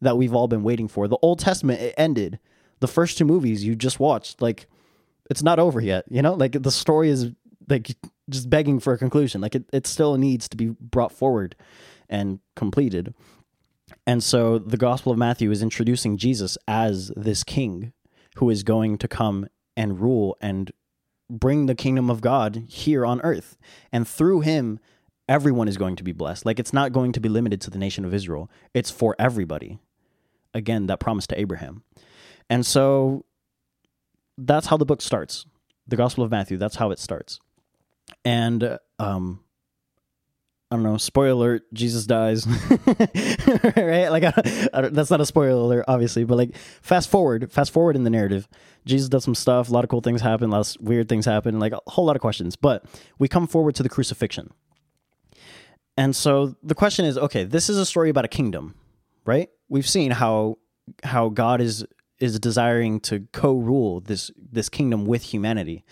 that 0.00 0.16
we've 0.16 0.32
all 0.32 0.46
been 0.46 0.62
waiting 0.62 0.86
for. 0.86 1.08
The 1.08 1.18
Old 1.22 1.40
Testament 1.40 1.80
it 1.80 1.94
ended. 1.98 2.38
The 2.78 2.86
first 2.86 3.18
two 3.18 3.24
movies 3.24 3.64
you 3.64 3.74
just 3.74 3.98
watched, 3.98 4.40
like 4.40 4.68
it's 5.30 5.42
not 5.42 5.58
over 5.58 5.80
yet. 5.80 6.04
You 6.08 6.22
know, 6.22 6.34
like 6.34 6.62
the 6.62 6.70
story 6.70 7.10
is 7.10 7.32
like 7.68 7.96
just 8.28 8.50
begging 8.50 8.80
for 8.80 8.92
a 8.92 8.98
conclusion. 8.98 9.40
Like 9.40 9.54
it, 9.54 9.64
it 9.72 9.86
still 9.86 10.16
needs 10.16 10.48
to 10.48 10.56
be 10.56 10.68
brought 10.80 11.12
forward 11.12 11.56
and 12.08 12.40
completed. 12.56 13.14
And 14.06 14.22
so 14.22 14.58
the 14.58 14.76
Gospel 14.76 15.12
of 15.12 15.18
Matthew 15.18 15.50
is 15.50 15.62
introducing 15.62 16.16
Jesus 16.16 16.58
as 16.66 17.12
this 17.16 17.44
king 17.44 17.92
who 18.36 18.50
is 18.50 18.62
going 18.62 18.98
to 18.98 19.08
come 19.08 19.46
and 19.76 20.00
rule 20.00 20.36
and 20.40 20.70
bring 21.30 21.66
the 21.66 21.74
kingdom 21.74 22.10
of 22.10 22.20
God 22.20 22.64
here 22.68 23.04
on 23.04 23.20
earth. 23.22 23.56
And 23.92 24.06
through 24.06 24.40
him, 24.40 24.78
everyone 25.28 25.68
is 25.68 25.76
going 25.76 25.96
to 25.96 26.04
be 26.04 26.12
blessed. 26.12 26.46
Like 26.46 26.58
it's 26.58 26.72
not 26.72 26.92
going 26.92 27.12
to 27.12 27.20
be 27.20 27.28
limited 27.28 27.60
to 27.62 27.70
the 27.70 27.78
nation 27.78 28.04
of 28.04 28.14
Israel, 28.14 28.50
it's 28.74 28.90
for 28.90 29.14
everybody. 29.18 29.78
Again, 30.54 30.86
that 30.86 31.00
promise 31.00 31.26
to 31.28 31.38
Abraham. 31.38 31.82
And 32.48 32.64
so 32.64 33.26
that's 34.38 34.68
how 34.68 34.78
the 34.78 34.86
book 34.86 35.02
starts. 35.02 35.44
The 35.86 35.96
Gospel 35.96 36.24
of 36.24 36.30
Matthew, 36.30 36.56
that's 36.56 36.76
how 36.76 36.90
it 36.90 36.98
starts 36.98 37.38
and 38.24 38.78
um 38.98 39.40
I 40.70 40.76
don't 40.76 40.82
know. 40.82 40.98
Spoiler 40.98 41.30
alert: 41.32 41.62
Jesus 41.72 42.04
dies. 42.04 42.46
right? 43.76 44.08
Like, 44.10 44.24
I, 44.24 44.68
I 44.74 44.88
that's 44.88 45.10
not 45.10 45.20
a 45.20 45.26
spoiler 45.26 45.50
alert, 45.50 45.86
obviously, 45.88 46.24
but 46.24 46.36
like, 46.36 46.56
fast 46.82 47.08
forward, 47.08 47.50
fast 47.50 47.72
forward 47.72 47.96
in 47.96 48.04
the 48.04 48.10
narrative. 48.10 48.46
Jesus 48.84 49.08
does 49.08 49.24
some 49.24 49.34
stuff. 49.34 49.70
A 49.70 49.72
lot 49.72 49.84
of 49.84 49.88
cool 49.88 50.02
things 50.02 50.20
happen. 50.20 50.50
A 50.50 50.52
lot 50.52 50.76
of 50.76 50.82
weird 50.82 51.08
things 51.08 51.24
happen. 51.24 51.58
Like 51.58 51.72
a 51.72 51.80
whole 51.86 52.04
lot 52.04 52.16
of 52.16 52.20
questions. 52.20 52.54
But 52.54 52.84
we 53.18 53.28
come 53.28 53.46
forward 53.46 53.76
to 53.76 53.82
the 53.82 53.88
crucifixion, 53.88 54.52
and 55.96 56.14
so 56.14 56.54
the 56.62 56.74
question 56.74 57.06
is: 57.06 57.16
Okay, 57.16 57.44
this 57.44 57.70
is 57.70 57.78
a 57.78 57.86
story 57.86 58.10
about 58.10 58.26
a 58.26 58.28
kingdom, 58.28 58.74
right? 59.24 59.48
We've 59.70 59.88
seen 59.88 60.10
how 60.10 60.58
how 61.02 61.30
God 61.30 61.62
is 61.62 61.86
is 62.18 62.38
desiring 62.38 63.00
to 63.00 63.26
co-rule 63.32 64.00
this 64.00 64.30
this 64.36 64.68
kingdom 64.68 65.06
with 65.06 65.22
humanity 65.22 65.86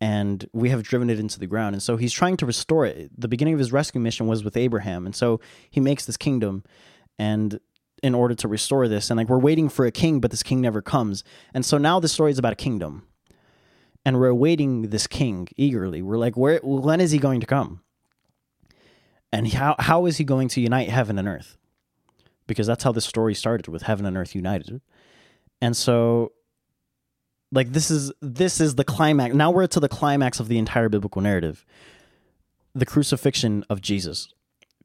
and 0.00 0.48
we 0.52 0.70
have 0.70 0.82
driven 0.82 1.10
it 1.10 1.18
into 1.18 1.38
the 1.38 1.46
ground. 1.46 1.74
And 1.74 1.82
so 1.82 1.96
he's 1.96 2.12
trying 2.12 2.36
to 2.38 2.46
restore 2.46 2.86
it. 2.86 3.10
The 3.18 3.28
beginning 3.28 3.54
of 3.54 3.58
his 3.58 3.72
rescue 3.72 4.00
mission 4.00 4.26
was 4.26 4.44
with 4.44 4.56
Abraham. 4.56 5.06
And 5.06 5.14
so 5.14 5.40
he 5.70 5.80
makes 5.80 6.06
this 6.06 6.16
kingdom 6.16 6.62
and 7.18 7.58
in 8.02 8.14
order 8.14 8.34
to 8.36 8.46
restore 8.48 8.86
this. 8.86 9.10
And 9.10 9.18
like 9.18 9.28
we're 9.28 9.38
waiting 9.38 9.68
for 9.68 9.86
a 9.86 9.90
king, 9.90 10.20
but 10.20 10.30
this 10.30 10.44
king 10.44 10.60
never 10.60 10.80
comes. 10.80 11.24
And 11.52 11.64
so 11.64 11.78
now 11.78 11.98
the 11.98 12.08
story 12.08 12.30
is 12.30 12.38
about 12.38 12.52
a 12.52 12.56
kingdom. 12.56 13.06
And 14.04 14.18
we're 14.18 14.28
awaiting 14.28 14.90
this 14.90 15.06
king 15.06 15.48
eagerly. 15.56 16.00
We're 16.00 16.16
like, 16.16 16.36
where 16.36 16.60
when 16.62 17.00
is 17.00 17.10
he 17.10 17.18
going 17.18 17.40
to 17.40 17.46
come? 17.46 17.82
And 19.32 19.52
how 19.52 19.74
how 19.78 20.06
is 20.06 20.16
he 20.16 20.24
going 20.24 20.48
to 20.48 20.60
unite 20.60 20.88
heaven 20.88 21.18
and 21.18 21.28
earth? 21.28 21.58
Because 22.46 22.66
that's 22.66 22.84
how 22.84 22.92
this 22.92 23.04
story 23.04 23.34
started 23.34 23.68
with 23.68 23.82
heaven 23.82 24.06
and 24.06 24.16
earth 24.16 24.34
united. 24.34 24.80
And 25.60 25.76
so 25.76 26.32
like 27.52 27.72
this 27.72 27.90
is 27.90 28.12
this 28.20 28.60
is 28.60 28.74
the 28.74 28.84
climax. 28.84 29.34
Now 29.34 29.50
we're 29.50 29.66
to 29.68 29.80
the 29.80 29.88
climax 29.88 30.40
of 30.40 30.48
the 30.48 30.58
entire 30.58 30.88
biblical 30.88 31.22
narrative 31.22 31.64
the 32.74 32.86
crucifixion 32.86 33.64
of 33.68 33.80
jesus. 33.80 34.28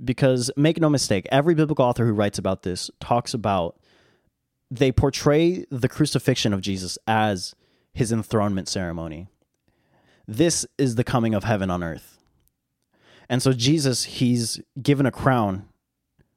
Because 0.04 0.50
make 0.58 0.80
no 0.80 0.90
mistake 0.90 1.28
every 1.32 1.54
biblical 1.54 1.86
author 1.86 2.06
who 2.06 2.14
writes 2.14 2.40
about 2.40 2.64
this 2.64 2.90
talks 3.00 3.34
about 3.34 3.78
they 4.72 4.92
portray 4.92 5.66
the 5.70 5.90
crucifixion 5.90 6.54
of 6.54 6.62
jesus 6.62 6.98
as 7.08 7.54
his 7.94 8.12
enthronement 8.12 8.68
ceremony. 8.68 9.28
This 10.28 10.66
is 10.78 10.96
the 10.96 11.04
coming 11.04 11.34
of 11.34 11.44
heaven 11.44 11.70
on 11.70 11.84
earth. 11.84 12.18
And 13.30 13.44
so 13.44 13.54
jesus 13.54 14.04
he's 14.06 14.62
given 14.82 15.06
a 15.06 15.12
crown. 15.12 15.68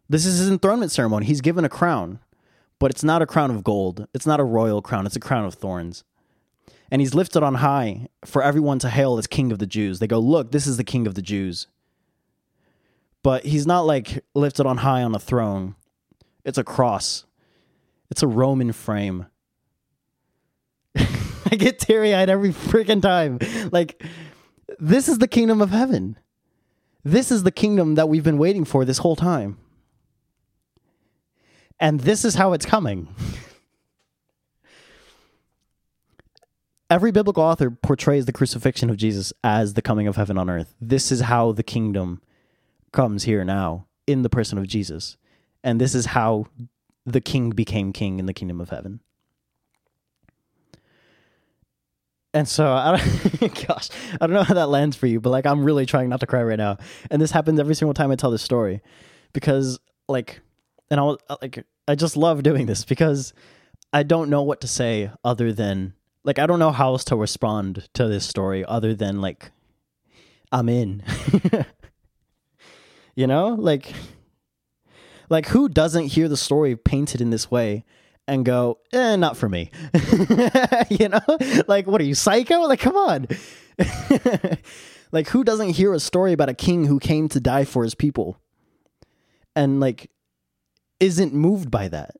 This 0.09 0.27
is 0.27 0.39
his 0.39 0.49
enthronement 0.49 0.93
ceremony. 0.93 1.27
He's 1.27 1.41
given 1.41 1.65
a 1.65 1.71
crown 1.71 2.21
but 2.79 2.91
it's 2.91 3.05
not 3.05 3.23
a 3.23 3.27
crown 3.27 3.51
of 3.51 3.65
gold. 3.65 4.07
It's 4.12 4.27
not 4.27 4.39
a 4.39 4.45
royal 4.45 4.83
crown. 4.83 5.07
It's 5.07 5.17
a 5.17 5.21
crown 5.21 5.47
of 5.47 5.55
thorns 5.55 6.05
and 6.90 7.01
he's 7.01 7.14
lifted 7.14 7.42
on 7.42 7.57
high 7.57 8.09
for 8.25 8.42
everyone 8.42 8.79
to 8.81 8.90
hail 8.90 9.18
as 9.18 9.27
king 9.27 9.53
of 9.53 9.59
the 9.59 9.66
Jews. 9.66 9.99
They 9.99 10.07
go, 10.07 10.18
Look, 10.18 10.53
this 10.53 10.66
is 10.66 10.77
the 10.77 10.85
king 10.85 11.07
of 11.07 11.14
the 11.14 11.22
Jews. 11.22 11.66
But 13.22 13.44
he's 13.44 13.66
not 13.66 13.87
like 13.87 14.25
lifted 14.35 14.66
on 14.66 14.79
high 14.79 15.03
on 15.03 15.14
a 15.14 15.18
throne, 15.18 15.75
it's 16.44 16.59
a 16.59 16.64
cross, 16.64 17.25
it's 18.11 18.22
a 18.22 18.29
Roman 18.29 18.72
frame. 18.72 19.27
I 20.96 21.57
get 21.57 21.79
teary 21.79 22.14
eyed 22.14 22.31
every 22.31 22.51
freaking 22.51 23.03
time. 23.03 23.38
Like, 23.70 24.03
this 24.79 25.09
is 25.09 25.18
the 25.18 25.29
kingdom 25.29 25.61
of 25.61 25.70
heaven. 25.70 26.18
This 27.05 27.31
is 27.31 27.44
the 27.44 27.53
kingdom 27.53 27.94
that 27.94 28.09
we've 28.09 28.25
been 28.25 28.38
waiting 28.38 28.64
for 28.64 28.85
this 28.85 28.99
whole 28.99 29.14
time. 29.14 29.59
And 31.79 32.01
this 32.01 32.25
is 32.25 32.35
how 32.35 32.53
it's 32.53 32.66
coming. 32.66 33.14
every 36.90 37.11
biblical 37.11 37.42
author 37.42 37.70
portrays 37.70 38.27
the 38.27 38.33
crucifixion 38.33 38.90
of 38.90 38.96
Jesus 38.96 39.33
as 39.42 39.75
the 39.75 39.83
coming 39.83 40.07
of 40.07 40.16
heaven 40.16 40.38
on 40.38 40.49
earth. 40.49 40.75
This 40.81 41.11
is 41.11 41.22
how 41.22 41.53
the 41.53 41.62
kingdom 41.62 42.22
comes 42.92 43.25
here 43.25 43.44
now 43.44 43.87
in 44.07 44.22
the 44.22 44.31
person 44.31 44.59
of 44.59 44.66
Jesus. 44.66 45.16
And 45.64 45.81
this 45.81 45.94
is 45.94 46.07
how 46.07 46.46
the 47.05 47.20
king 47.20 47.51
became 47.51 47.92
king 47.92 48.18
in 48.18 48.27
the 48.27 48.35
kingdom 48.35 48.61
of 48.61 48.70
heaven. 48.70 49.01
And 52.33 52.46
so 52.46 52.70
I 52.70 52.96
don't, 52.96 53.66
gosh, 53.66 53.88
I 54.20 54.27
don't 54.27 54.35
know 54.35 54.42
how 54.42 54.55
that 54.55 54.68
lands 54.68 54.94
for 54.94 55.07
you, 55.07 55.20
but 55.20 55.31
like 55.31 55.46
I'm 55.46 55.64
really 55.64 55.87
trying 55.87 56.11
not 56.11 56.20
to 56.20 56.27
cry 56.27 56.42
right 56.42 56.59
now. 56.59 56.77
And 57.11 57.20
this 57.20 57.31
happens 57.31 57.59
every 57.59 57.75
single 57.75 57.94
time 57.94 58.11
I 58.11 58.16
tell 58.16 58.31
this 58.31 58.42
story, 58.42 58.83
because 59.33 59.79
like, 60.07 60.40
and 60.90 61.01
I 61.01 61.03
was 61.03 61.18
like, 61.40 61.64
I 61.88 61.94
just 61.94 62.16
love 62.16 62.42
doing 62.42 62.66
this 62.66 62.85
because 62.85 63.33
I 63.92 64.03
don't 64.03 64.29
know 64.29 64.42
what 64.42 64.61
to 64.61 64.68
say 64.68 65.11
other 65.25 65.53
than 65.53 65.94
like 66.27 66.39
I 66.39 66.47
don't 66.47 66.59
know 66.59 66.73
how 66.73 66.89
else 66.89 67.05
to 67.05 67.17
respond 67.17 67.89
to 67.95 68.09
this 68.09 68.27
story 68.27 68.65
other 68.65 68.95
than 68.95 69.23
like 69.23 69.53
I'm 70.53 70.69
in. 70.69 71.03
you 73.15 73.27
know, 73.27 73.55
like 73.55 73.95
like 75.31 75.47
who 75.47 75.69
doesn't 75.69 76.09
hear 76.09 76.29
the 76.29 76.37
story 76.37 76.77
painted 76.77 77.21
in 77.21 77.31
this 77.31 77.51
way 77.51 77.85
and 78.29 78.45
go, 78.45 78.79
eh, 78.93 79.17
not 79.17 79.37
for 79.37 79.49
me. 79.49 79.71
you 80.91 81.09
know? 81.09 81.21
Like, 81.69 81.87
what 81.87 82.01
are 82.01 82.05
you, 82.05 82.15
psycho? 82.15 82.62
Like, 82.62 82.81
come 82.81 82.97
on. 82.97 83.29
like, 85.12 85.29
who 85.29 85.45
doesn't 85.45 85.71
hear 85.71 85.93
a 85.93 86.01
story 86.01 86.33
about 86.33 86.49
a 86.49 86.55
king 86.55 86.87
who 86.87 86.99
came 86.99 87.29
to 87.29 87.41
die 87.41 87.65
for 87.65 87.85
his 87.85 87.95
people 87.95 88.41
and, 89.55 89.81
like, 89.81 90.11
isn't 90.99 91.35
moved 91.35 91.71
by 91.71 91.89
that? 91.89 92.17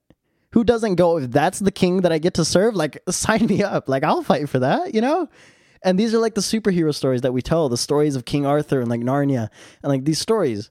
Who 0.57 0.65
doesn't 0.65 0.95
go, 0.95 1.19
if 1.19 1.31
that's 1.31 1.59
the 1.59 1.71
king 1.71 2.01
that 2.01 2.13
I 2.13 2.19
get 2.19 2.35
to 2.35 2.45
serve, 2.45 2.75
like, 2.75 2.99
sign 3.11 3.45
me 3.47 3.63
up. 3.63 3.89
Like, 3.89 4.03
I'll 4.03 4.23
fight 4.23 4.49
for 4.49 4.59
that, 4.61 4.95
you 4.95 5.03
know? 5.03 5.29
And 5.83 5.99
these 5.99 6.15
are 6.15 6.19
like 6.19 6.35
the 6.35 6.41
superhero 6.41 6.93
stories 6.95 7.21
that 7.21 7.33
we 7.33 7.43
tell, 7.43 7.69
the 7.69 7.77
stories 7.77 8.17
of 8.17 8.25
King 8.25 8.47
Arthur 8.47 8.81
and 8.81 8.89
like 8.89 9.03
Narnia, 9.03 9.51
and 9.83 9.93
like 9.93 10.05
these 10.05 10.19
stories, 10.19 10.71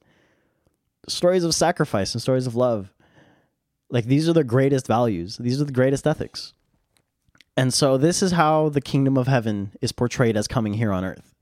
stories 1.08 1.44
of 1.44 1.54
sacrifice 1.54 2.14
and 2.14 2.22
stories 2.22 2.48
of 2.48 2.56
love 2.56 2.92
like 3.90 4.06
these 4.06 4.28
are 4.28 4.34
the 4.34 4.44
greatest 4.44 4.88
values. 4.88 5.38
These 5.38 5.62
are 5.62 5.66
the 5.66 5.72
greatest 5.72 6.08
ethics. 6.08 6.54
And 7.58 7.74
so 7.74 7.98
this 7.98 8.22
is 8.22 8.34
how 8.34 8.70
the 8.70 8.82
kingdom 8.82 9.18
of 9.18 9.28
heaven 9.28 9.72
is 9.82 9.92
portrayed 9.92 10.36
as 10.36 10.48
coming 10.48 10.74
here 10.74 10.92
on 10.92 11.06
earth. 11.06 11.34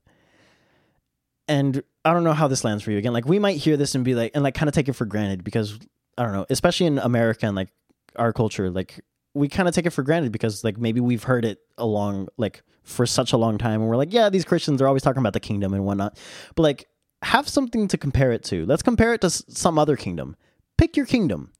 And 1.48 1.82
I 2.04 2.12
don't 2.12 2.24
know 2.24 2.32
how 2.32 2.48
this 2.48 2.64
lands 2.64 2.82
for 2.82 2.90
you 2.90 2.98
again. 2.98 3.12
Like 3.12 3.26
we 3.26 3.38
might 3.38 3.56
hear 3.56 3.76
this 3.76 3.94
and 3.94 4.04
be 4.04 4.14
like 4.14 4.32
and 4.34 4.44
like 4.44 4.54
kind 4.54 4.68
of 4.68 4.74
take 4.74 4.88
it 4.88 4.92
for 4.92 5.04
granted 5.04 5.42
because 5.42 5.78
I 6.16 6.22
don't 6.22 6.32
know, 6.32 6.46
especially 6.48 6.86
in 6.86 6.98
America 6.98 7.46
and 7.46 7.56
like 7.56 7.70
our 8.16 8.32
culture, 8.32 8.70
like 8.70 9.00
we 9.34 9.48
kind 9.48 9.68
of 9.68 9.74
take 9.74 9.86
it 9.86 9.90
for 9.90 10.02
granted 10.02 10.32
because 10.32 10.62
like 10.62 10.78
maybe 10.78 11.00
we've 11.00 11.24
heard 11.24 11.44
it 11.44 11.58
along 11.76 12.28
like 12.36 12.62
for 12.82 13.06
such 13.06 13.32
a 13.32 13.36
long 13.36 13.58
time 13.58 13.80
and 13.80 13.88
we're 13.88 13.96
like, 13.96 14.12
yeah, 14.12 14.28
these 14.28 14.44
Christians 14.44 14.80
are 14.80 14.86
always 14.86 15.02
talking 15.02 15.20
about 15.20 15.32
the 15.32 15.40
kingdom 15.40 15.74
and 15.74 15.84
whatnot. 15.84 16.18
But 16.54 16.62
like 16.62 16.88
have 17.22 17.48
something 17.48 17.88
to 17.88 17.98
compare 17.98 18.32
it 18.32 18.44
to. 18.44 18.66
Let's 18.66 18.82
compare 18.82 19.14
it 19.14 19.20
to 19.22 19.30
some 19.30 19.78
other 19.78 19.96
kingdom. 19.96 20.36
Pick 20.76 20.96
your 20.96 21.06
kingdom 21.06 21.52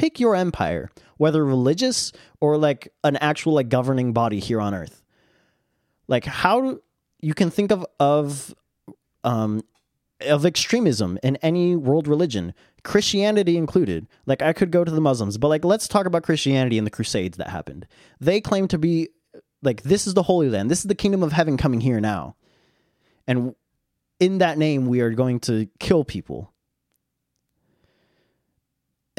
pick 0.00 0.18
your 0.18 0.34
empire, 0.34 0.90
whether 1.18 1.44
religious 1.44 2.10
or 2.40 2.56
like 2.56 2.90
an 3.04 3.16
actual 3.16 3.52
like 3.52 3.68
governing 3.68 4.14
body 4.14 4.40
here 4.40 4.58
on 4.58 4.74
earth. 4.74 5.02
Like 6.08 6.24
how 6.24 6.78
you 7.20 7.34
can 7.34 7.50
think 7.50 7.70
of 7.70 7.86
of 8.00 8.54
um 9.22 9.62
of 10.22 10.46
extremism 10.46 11.18
in 11.22 11.36
any 11.36 11.76
world 11.76 12.06
religion, 12.06 12.54
Christianity 12.82 13.56
included. 13.56 14.06
Like 14.26 14.42
I 14.42 14.52
could 14.52 14.70
go 14.70 14.84
to 14.84 14.90
the 14.90 15.00
Muslims, 15.00 15.38
but 15.38 15.48
like 15.48 15.64
let's 15.64 15.88
talk 15.88 16.06
about 16.06 16.22
Christianity 16.22 16.78
and 16.78 16.86
the 16.86 16.90
crusades 16.90 17.36
that 17.38 17.50
happened. 17.50 17.86
They 18.20 18.40
claim 18.40 18.68
to 18.68 18.78
be 18.78 19.08
like 19.62 19.82
this 19.82 20.06
is 20.06 20.14
the 20.14 20.24
holy 20.24 20.48
land. 20.48 20.70
This 20.70 20.80
is 20.80 20.86
the 20.86 20.94
kingdom 20.94 21.22
of 21.22 21.32
heaven 21.32 21.56
coming 21.56 21.80
here 21.80 22.00
now. 22.00 22.36
And 23.26 23.54
in 24.18 24.38
that 24.38 24.58
name 24.58 24.86
we 24.86 25.00
are 25.00 25.10
going 25.10 25.40
to 25.40 25.68
kill 25.78 26.04
people 26.04 26.52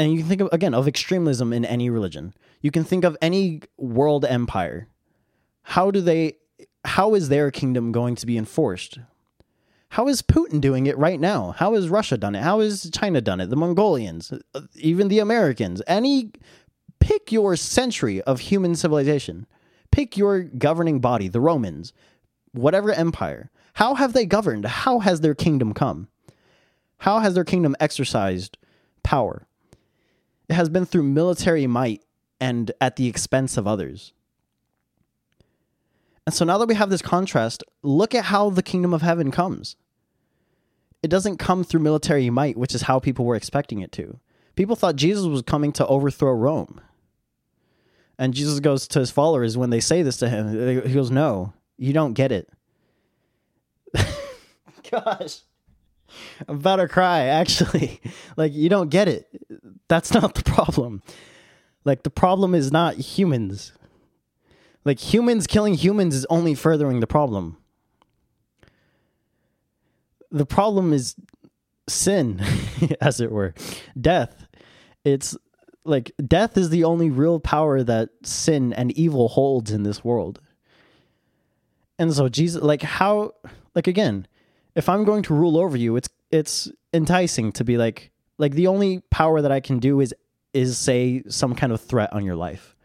and 0.01 0.11
you 0.11 0.19
can 0.19 0.27
think 0.27 0.41
of 0.41 0.49
again 0.51 0.73
of 0.73 0.87
extremism 0.87 1.53
in 1.53 1.63
any 1.63 1.89
religion. 1.89 2.33
You 2.61 2.71
can 2.71 2.83
think 2.83 3.03
of 3.03 3.17
any 3.21 3.61
world 3.77 4.25
empire. 4.25 4.87
How 5.63 5.91
do 5.91 6.01
they 6.01 6.37
how 6.83 7.13
is 7.13 7.29
their 7.29 7.51
kingdom 7.51 7.91
going 7.91 8.15
to 8.15 8.25
be 8.25 8.37
enforced? 8.37 8.99
How 9.91 10.07
is 10.07 10.21
Putin 10.21 10.61
doing 10.61 10.85
it 10.85 10.97
right 10.97 11.19
now? 11.19 11.53
How 11.57 11.73
has 11.73 11.89
Russia 11.89 12.17
done 12.17 12.33
it? 12.33 12.43
How 12.43 12.61
has 12.61 12.89
China 12.93 13.19
done 13.19 13.41
it? 13.41 13.49
The 13.49 13.57
Mongolians, 13.57 14.31
uh, 14.31 14.61
even 14.75 15.09
the 15.09 15.19
Americans. 15.19 15.81
Any 15.85 16.31
pick 17.01 17.29
your 17.33 17.57
century 17.57 18.21
of 18.21 18.39
human 18.39 18.75
civilization. 18.75 19.47
Pick 19.91 20.15
your 20.15 20.43
governing 20.43 21.01
body, 21.01 21.27
the 21.27 21.41
Romans, 21.41 21.91
whatever 22.53 22.93
empire. 22.93 23.51
How 23.73 23.95
have 23.95 24.13
they 24.13 24.25
governed? 24.25 24.63
How 24.63 24.99
has 24.99 25.19
their 25.19 25.35
kingdom 25.35 25.73
come? 25.73 26.07
How 26.99 27.19
has 27.19 27.33
their 27.33 27.43
kingdom 27.43 27.75
exercised 27.81 28.57
power? 29.03 29.45
It 30.47 30.53
has 30.53 30.69
been 30.69 30.85
through 30.85 31.03
military 31.03 31.67
might 31.67 32.01
and 32.39 32.71
at 32.79 32.95
the 32.95 33.07
expense 33.07 33.57
of 33.57 33.67
others. 33.67 34.13
And 36.25 36.33
so 36.35 36.45
now 36.45 36.57
that 36.57 36.67
we 36.67 36.75
have 36.75 36.89
this 36.89 37.01
contrast, 37.01 37.63
look 37.81 38.13
at 38.13 38.25
how 38.25 38.49
the 38.49 38.63
kingdom 38.63 38.93
of 38.93 39.01
heaven 39.01 39.31
comes. 39.31 39.75
It 41.01 41.09
doesn't 41.09 41.37
come 41.37 41.63
through 41.63 41.79
military 41.79 42.29
might, 42.29 42.57
which 42.57 42.75
is 42.75 42.83
how 42.83 42.99
people 42.99 43.25
were 43.25 43.35
expecting 43.35 43.79
it 43.79 43.91
to. 43.93 44.19
People 44.55 44.75
thought 44.75 44.95
Jesus 44.95 45.25
was 45.25 45.41
coming 45.41 45.71
to 45.73 45.87
overthrow 45.87 46.33
Rome. 46.33 46.79
And 48.19 48.35
Jesus 48.35 48.59
goes 48.59 48.87
to 48.89 48.99
his 48.99 49.09
followers 49.09 49.57
when 49.57 49.71
they 49.71 49.79
say 49.79 50.03
this 50.03 50.17
to 50.17 50.29
him, 50.29 50.83
he 50.85 50.93
goes, 50.93 51.09
No, 51.09 51.53
you 51.77 51.91
don't 51.91 52.13
get 52.13 52.31
it. 52.31 52.47
Gosh. 54.91 55.39
I'm 56.47 56.57
about 56.57 56.75
to 56.75 56.87
cry, 56.87 57.21
actually. 57.25 57.99
like, 58.37 58.53
you 58.53 58.69
don't 58.69 58.89
get 58.89 59.07
it. 59.07 59.27
That's 59.87 60.13
not 60.13 60.35
the 60.35 60.43
problem. 60.43 61.01
Like, 61.83 62.03
the 62.03 62.09
problem 62.09 62.53
is 62.53 62.71
not 62.71 62.95
humans. 62.95 63.73
Like, 64.83 64.99
humans 64.99 65.47
killing 65.47 65.75
humans 65.75 66.15
is 66.15 66.25
only 66.29 66.55
furthering 66.55 66.99
the 66.99 67.07
problem. 67.07 67.57
The 70.31 70.45
problem 70.45 70.93
is 70.93 71.15
sin, 71.87 72.41
as 73.01 73.19
it 73.21 73.31
were, 73.31 73.53
death. 73.99 74.47
It's 75.03 75.37
like 75.83 76.11
death 76.25 76.57
is 76.57 76.69
the 76.69 76.83
only 76.83 77.09
real 77.09 77.39
power 77.39 77.83
that 77.83 78.09
sin 78.23 78.73
and 78.73 78.91
evil 78.91 79.29
holds 79.29 79.71
in 79.71 79.83
this 79.83 80.03
world. 80.03 80.39
And 81.97 82.13
so 82.13 82.29
Jesus 82.29 82.61
like 82.61 82.81
how 82.81 83.33
like 83.75 83.87
again, 83.87 84.27
if 84.75 84.87
I'm 84.89 85.03
going 85.03 85.23
to 85.23 85.33
rule 85.33 85.57
over 85.57 85.77
you, 85.77 85.95
it's 85.95 86.09
it's 86.29 86.71
enticing 86.93 87.51
to 87.53 87.63
be 87.63 87.77
like 87.77 88.11
like 88.37 88.53
the 88.53 88.67
only 88.67 89.01
power 89.09 89.41
that 89.41 89.51
I 89.51 89.59
can 89.59 89.79
do 89.79 89.99
is 89.99 90.13
is 90.53 90.77
say 90.77 91.23
some 91.27 91.55
kind 91.55 91.71
of 91.71 91.81
threat 91.81 92.11
on 92.13 92.25
your 92.25 92.35
life. 92.35 92.75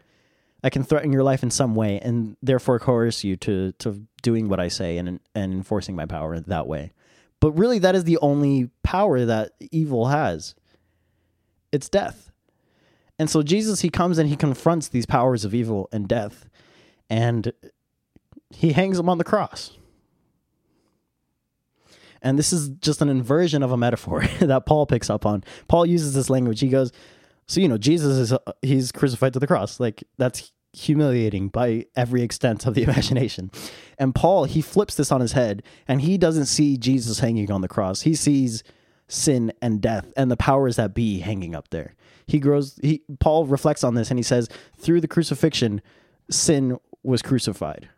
I 0.67 0.69
can 0.69 0.83
threaten 0.83 1.13
your 1.13 1.23
life 1.23 1.43
in 1.43 1.49
some 1.49 1.75
way 1.75 1.97
and 2.01 2.35
therefore 2.43 2.77
coerce 2.77 3.23
you 3.23 3.37
to 3.37 3.71
to 3.79 4.05
doing 4.21 4.49
what 4.49 4.59
I 4.59 4.67
say 4.67 4.97
and 4.97 5.21
and 5.33 5.53
enforcing 5.53 5.95
my 5.95 6.05
power 6.05 6.37
that 6.41 6.67
way. 6.67 6.91
But 7.39 7.53
really 7.53 7.79
that 7.79 7.95
is 7.95 8.03
the 8.03 8.17
only 8.17 8.69
power 8.83 9.23
that 9.23 9.53
evil 9.71 10.07
has. 10.07 10.55
It's 11.71 11.87
death. 11.87 12.33
And 13.17 13.29
so 13.29 13.43
Jesus 13.43 13.79
he 13.79 13.89
comes 13.89 14.17
and 14.17 14.27
he 14.27 14.35
confronts 14.35 14.89
these 14.89 15.05
powers 15.05 15.45
of 15.45 15.55
evil 15.55 15.87
and 15.93 16.05
death 16.05 16.49
and 17.09 17.53
he 18.49 18.73
hangs 18.73 18.97
them 18.97 19.07
on 19.07 19.19
the 19.19 19.23
cross. 19.23 19.71
And 22.21 22.37
this 22.37 22.51
is 22.51 22.67
just 22.81 23.01
an 23.01 23.07
inversion 23.07 23.63
of 23.63 23.71
a 23.71 23.77
metaphor 23.77 24.25
that 24.41 24.65
Paul 24.65 24.85
picks 24.85 25.09
up 25.09 25.25
on. 25.25 25.45
Paul 25.69 25.85
uses 25.85 26.13
this 26.13 26.29
language. 26.29 26.59
He 26.59 26.67
goes, 26.67 26.91
So, 27.45 27.61
you 27.61 27.69
know, 27.69 27.77
Jesus 27.77 28.17
is, 28.17 28.37
he's 28.61 28.91
crucified 28.91 29.31
to 29.31 29.39
the 29.39 29.47
cross. 29.47 29.79
Like, 29.79 30.03
that's 30.17 30.51
humiliating 30.73 31.49
by 31.49 31.85
every 31.95 32.21
extent 32.21 32.65
of 32.65 32.73
the 32.73 32.83
imagination. 32.87 33.51
And 33.97 34.13
Paul, 34.13 34.45
he 34.45 34.61
flips 34.61 34.95
this 34.95 35.11
on 35.11 35.21
his 35.21 35.33
head 35.33 35.63
and 35.87 36.01
he 36.01 36.17
doesn't 36.17 36.45
see 36.45 36.77
Jesus 36.77 37.19
hanging 37.19 37.51
on 37.51 37.61
the 37.61 37.67
cross. 37.67 38.01
He 38.01 38.15
sees 38.15 38.63
sin 39.07 39.53
and 39.61 39.81
death 39.81 40.11
and 40.17 40.29
the 40.29 40.37
powers 40.37 40.75
that 40.75 40.93
be 40.93 41.19
hanging 41.19 41.55
up 41.55 41.69
there. 41.69 41.95
He 42.25 42.39
grows, 42.39 42.77
he, 42.81 43.03
Paul 43.19 43.45
reflects 43.45 43.83
on 43.83 43.95
this 43.95 44.09
and 44.09 44.19
he 44.19 44.23
says, 44.23 44.49
Through 44.77 45.01
the 45.01 45.07
crucifixion, 45.07 45.81
sin 46.29 46.77
was 47.03 47.21
crucified 47.21 47.89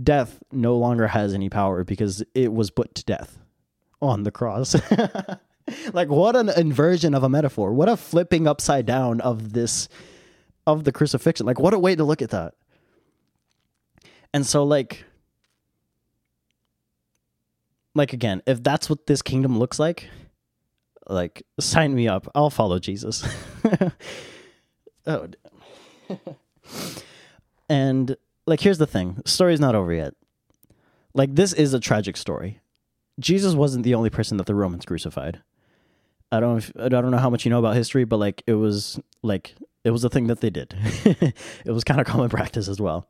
death 0.00 0.42
no 0.50 0.76
longer 0.76 1.08
has 1.08 1.34
any 1.34 1.48
power 1.48 1.84
because 1.84 2.22
it 2.34 2.52
was 2.52 2.70
put 2.70 2.94
to 2.94 3.04
death 3.04 3.38
on 4.00 4.22
the 4.22 4.30
cross. 4.30 4.74
like 5.92 6.08
what 6.08 6.36
an 6.36 6.48
inversion 6.50 7.14
of 7.14 7.22
a 7.22 7.28
metaphor. 7.28 7.72
What 7.72 7.88
a 7.88 7.96
flipping 7.96 8.46
upside 8.46 8.86
down 8.86 9.20
of 9.20 9.52
this 9.52 9.88
of 10.66 10.84
the 10.84 10.92
crucifixion. 10.92 11.46
Like 11.46 11.58
what 11.58 11.74
a 11.74 11.78
way 11.78 11.94
to 11.94 12.04
look 12.04 12.22
at 12.22 12.30
that. 12.30 12.54
And 14.34 14.46
so 14.46 14.64
like 14.64 15.04
like 17.94 18.12
again, 18.12 18.42
if 18.46 18.62
that's 18.62 18.88
what 18.88 19.06
this 19.06 19.22
kingdom 19.22 19.58
looks 19.58 19.78
like, 19.78 20.08
like 21.08 21.42
sign 21.60 21.94
me 21.94 22.08
up. 22.08 22.28
I'll 22.34 22.50
follow 22.50 22.78
Jesus. 22.78 23.26
oh. 25.06 25.28
and 27.68 28.16
like 28.46 28.60
here's 28.60 28.78
the 28.78 28.86
thing 28.86 29.20
the 29.22 29.30
story's 29.30 29.60
not 29.60 29.74
over 29.74 29.92
yet 29.92 30.14
like 31.14 31.34
this 31.34 31.52
is 31.52 31.74
a 31.74 31.80
tragic 31.80 32.16
story 32.16 32.60
jesus 33.18 33.54
wasn't 33.54 33.82
the 33.84 33.94
only 33.94 34.10
person 34.10 34.36
that 34.36 34.46
the 34.46 34.54
romans 34.54 34.84
crucified 34.84 35.40
i 36.30 36.40
don't 36.40 36.70
i 36.78 36.88
don't 36.88 37.10
know 37.10 37.18
how 37.18 37.30
much 37.30 37.44
you 37.44 37.50
know 37.50 37.58
about 37.58 37.74
history 37.74 38.04
but 38.04 38.18
like 38.18 38.42
it 38.46 38.54
was 38.54 39.00
like 39.22 39.54
It 39.84 39.90
was 39.90 40.04
a 40.04 40.08
thing 40.08 40.28
that 40.28 40.40
they 40.40 40.50
did. 40.50 40.74
it 41.04 41.70
was 41.70 41.82
kind 41.82 42.00
of 42.00 42.06
common 42.06 42.28
practice 42.30 42.68
as 42.68 42.80
well. 42.80 43.08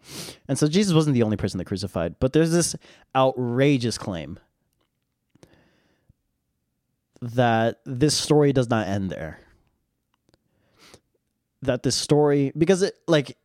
And 0.48 0.58
so 0.58 0.68
Jesus 0.68 0.94
wasn't 0.94 1.14
the 1.14 1.22
only 1.22 1.36
person 1.36 1.58
that 1.58 1.66
crucified, 1.66 2.16
but 2.18 2.32
there's 2.32 2.50
this 2.52 2.74
outrageous 3.14 3.98
claim 3.98 4.38
that 7.20 7.80
this 7.84 8.16
story 8.16 8.52
does 8.52 8.70
not 8.70 8.88
end 8.88 9.10
there. 9.10 9.38
That 11.60 11.82
this 11.82 11.94
story, 11.94 12.52
because 12.56 12.82
it, 12.82 12.94
like, 13.06 13.36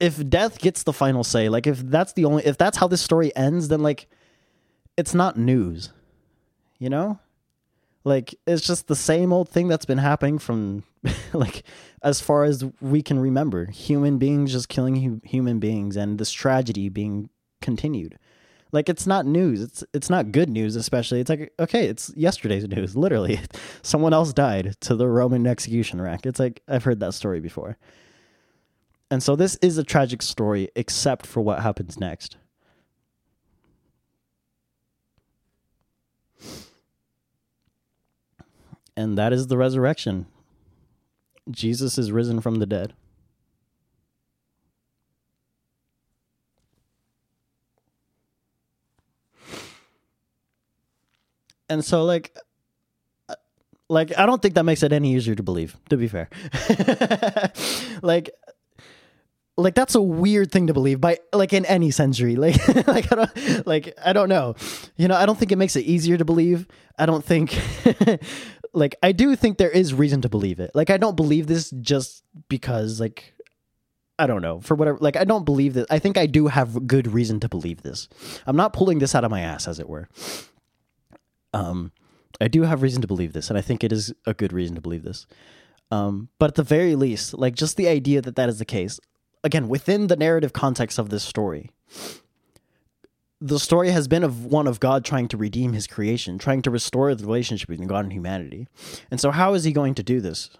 if 0.00 0.28
death 0.28 0.58
gets 0.58 0.82
the 0.82 0.92
final 0.92 1.22
say, 1.22 1.48
like, 1.48 1.66
if 1.66 1.78
that's 1.78 2.14
the 2.14 2.24
only, 2.24 2.44
if 2.44 2.58
that's 2.58 2.78
how 2.78 2.88
this 2.88 3.00
story 3.00 3.34
ends, 3.36 3.68
then, 3.68 3.80
like, 3.80 4.08
it's 4.96 5.14
not 5.14 5.38
news, 5.38 5.92
you 6.78 6.90
know? 6.90 7.20
Like, 8.02 8.34
it's 8.46 8.66
just 8.66 8.88
the 8.88 8.96
same 8.96 9.32
old 9.32 9.48
thing 9.48 9.68
that's 9.68 9.84
been 9.84 9.98
happening 9.98 10.38
from, 10.38 10.82
like, 11.32 11.64
as 12.02 12.20
far 12.20 12.44
as 12.44 12.64
we 12.80 13.02
can 13.02 13.18
remember. 13.18 13.66
Human 13.70 14.18
beings 14.18 14.52
just 14.52 14.68
killing 14.68 14.96
hu- 14.96 15.20
human 15.24 15.58
beings 15.58 15.96
and 15.96 16.18
this 16.18 16.32
tragedy 16.32 16.88
being 16.88 17.30
continued. 17.60 18.18
Like 18.72 18.88
it's 18.88 19.06
not 19.06 19.26
news. 19.26 19.62
It's 19.62 19.84
it's 19.92 20.08
not 20.08 20.30
good 20.30 20.48
news, 20.48 20.76
especially. 20.76 21.20
It's 21.20 21.28
like 21.28 21.52
okay, 21.58 21.86
it's 21.86 22.12
yesterday's 22.16 22.68
news. 22.68 22.96
Literally, 22.96 23.40
someone 23.82 24.12
else 24.12 24.32
died 24.32 24.76
to 24.82 24.94
the 24.94 25.08
Roman 25.08 25.46
execution 25.46 26.00
rack. 26.00 26.24
It's 26.24 26.38
like 26.38 26.62
I've 26.68 26.84
heard 26.84 27.00
that 27.00 27.14
story 27.14 27.40
before. 27.40 27.76
And 29.10 29.22
so 29.22 29.34
this 29.34 29.56
is 29.56 29.76
a 29.76 29.82
tragic 29.82 30.22
story, 30.22 30.68
except 30.76 31.26
for 31.26 31.40
what 31.40 31.60
happens 31.62 31.98
next. 31.98 32.36
And 38.96 39.18
that 39.18 39.32
is 39.32 39.48
the 39.48 39.56
resurrection. 39.56 40.26
Jesus 41.50 41.98
is 41.98 42.12
risen 42.12 42.40
from 42.40 42.56
the 42.56 42.66
dead. 42.66 42.94
and 51.70 51.84
so 51.84 52.04
like 52.04 52.36
uh, 53.30 53.36
like 53.88 54.12
I 54.18 54.26
don't 54.26 54.42
think 54.42 54.54
that 54.54 54.64
makes 54.64 54.82
it 54.82 54.92
any 54.92 55.14
easier 55.14 55.34
to 55.34 55.42
believe, 55.42 55.76
to 55.88 55.96
be 55.96 56.08
fair. 56.08 56.28
like 58.02 58.30
like 59.56 59.74
that's 59.74 59.94
a 59.94 60.02
weird 60.02 60.50
thing 60.50 60.66
to 60.66 60.74
believe 60.74 61.00
by 61.00 61.18
like 61.32 61.52
in 61.52 61.64
any 61.64 61.90
century. 61.90 62.36
Like 62.40 62.86
like 62.86 63.12
I 63.12 63.14
don't 63.14 63.66
like 63.66 63.94
I 64.04 64.12
don't 64.12 64.28
know. 64.28 64.56
You 64.96 65.08
know, 65.08 65.16
I 65.16 65.24
don't 65.24 65.38
think 65.38 65.52
it 65.52 65.56
makes 65.56 65.76
it 65.76 65.86
easier 65.86 66.18
to 66.18 66.24
believe. 66.24 66.66
I 66.98 67.06
don't 67.06 67.24
think 67.24 67.58
like 68.72 68.96
I 69.02 69.12
do 69.12 69.36
think 69.36 69.58
there 69.58 69.70
is 69.70 69.94
reason 69.94 70.20
to 70.22 70.28
believe 70.28 70.60
it. 70.60 70.70
Like 70.74 70.90
I 70.90 70.96
don't 70.96 71.16
believe 71.16 71.46
this 71.46 71.70
just 71.70 72.24
because 72.48 73.00
like 73.00 73.34
I 74.18 74.26
don't 74.26 74.42
know, 74.42 74.60
for 74.60 74.74
whatever 74.74 74.98
like 75.00 75.16
I 75.16 75.24
don't 75.24 75.44
believe 75.44 75.74
that 75.74 75.86
I 75.90 75.98
think 75.98 76.18
I 76.18 76.26
do 76.26 76.48
have 76.48 76.86
good 76.86 77.08
reason 77.08 77.40
to 77.40 77.48
believe 77.48 77.82
this. 77.82 78.08
I'm 78.46 78.56
not 78.56 78.72
pulling 78.72 78.98
this 78.98 79.14
out 79.14 79.24
of 79.24 79.30
my 79.30 79.40
ass 79.40 79.66
as 79.66 79.78
it 79.78 79.88
were. 79.88 80.08
Um, 81.52 81.92
I 82.40 82.48
do 82.48 82.62
have 82.62 82.82
reason 82.82 83.02
to 83.02 83.08
believe 83.08 83.32
this, 83.32 83.48
and 83.48 83.58
I 83.58 83.62
think 83.62 83.82
it 83.82 83.92
is 83.92 84.12
a 84.26 84.34
good 84.34 84.52
reason 84.52 84.74
to 84.76 84.80
believe 84.80 85.02
this. 85.02 85.26
Um, 85.90 86.28
but 86.38 86.50
at 86.50 86.54
the 86.54 86.62
very 86.62 86.94
least, 86.94 87.34
like 87.34 87.54
just 87.54 87.76
the 87.76 87.88
idea 87.88 88.22
that 88.22 88.36
that 88.36 88.48
is 88.48 88.58
the 88.58 88.64
case, 88.64 89.00
again, 89.42 89.68
within 89.68 90.06
the 90.06 90.16
narrative 90.16 90.52
context 90.52 90.98
of 90.98 91.10
this 91.10 91.24
story, 91.24 91.70
the 93.40 93.58
story 93.58 93.90
has 93.90 94.06
been 94.06 94.22
of 94.22 94.44
one 94.44 94.66
of 94.66 94.80
God 94.80 95.04
trying 95.04 95.28
to 95.28 95.36
redeem 95.36 95.72
his 95.72 95.86
creation, 95.86 96.38
trying 96.38 96.62
to 96.62 96.70
restore 96.70 97.14
the 97.14 97.24
relationship 97.24 97.68
between 97.68 97.88
God 97.88 98.04
and 98.04 98.12
humanity. 98.12 98.68
And 99.10 99.20
so, 99.20 99.30
how 99.30 99.54
is 99.54 99.64
he 99.64 99.72
going 99.72 99.94
to 99.94 100.02
do 100.02 100.20
this? 100.20 100.50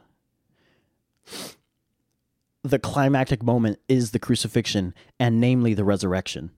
The 2.62 2.78
climactic 2.78 3.42
moment 3.42 3.78
is 3.88 4.10
the 4.10 4.18
crucifixion, 4.18 4.94
and 5.18 5.40
namely 5.40 5.74
the 5.74 5.84
resurrection 5.84 6.50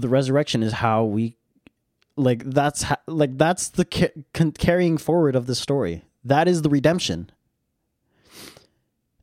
the 0.00 0.08
resurrection 0.08 0.62
is 0.62 0.74
how 0.74 1.04
we 1.04 1.36
like 2.16 2.44
that's 2.44 2.82
how, 2.82 2.96
like 3.06 3.36
that's 3.36 3.68
the 3.68 3.84
ca- 3.84 4.50
carrying 4.58 4.98
forward 4.98 5.36
of 5.36 5.46
the 5.46 5.54
story 5.54 6.04
that 6.24 6.48
is 6.48 6.62
the 6.62 6.68
redemption 6.68 7.30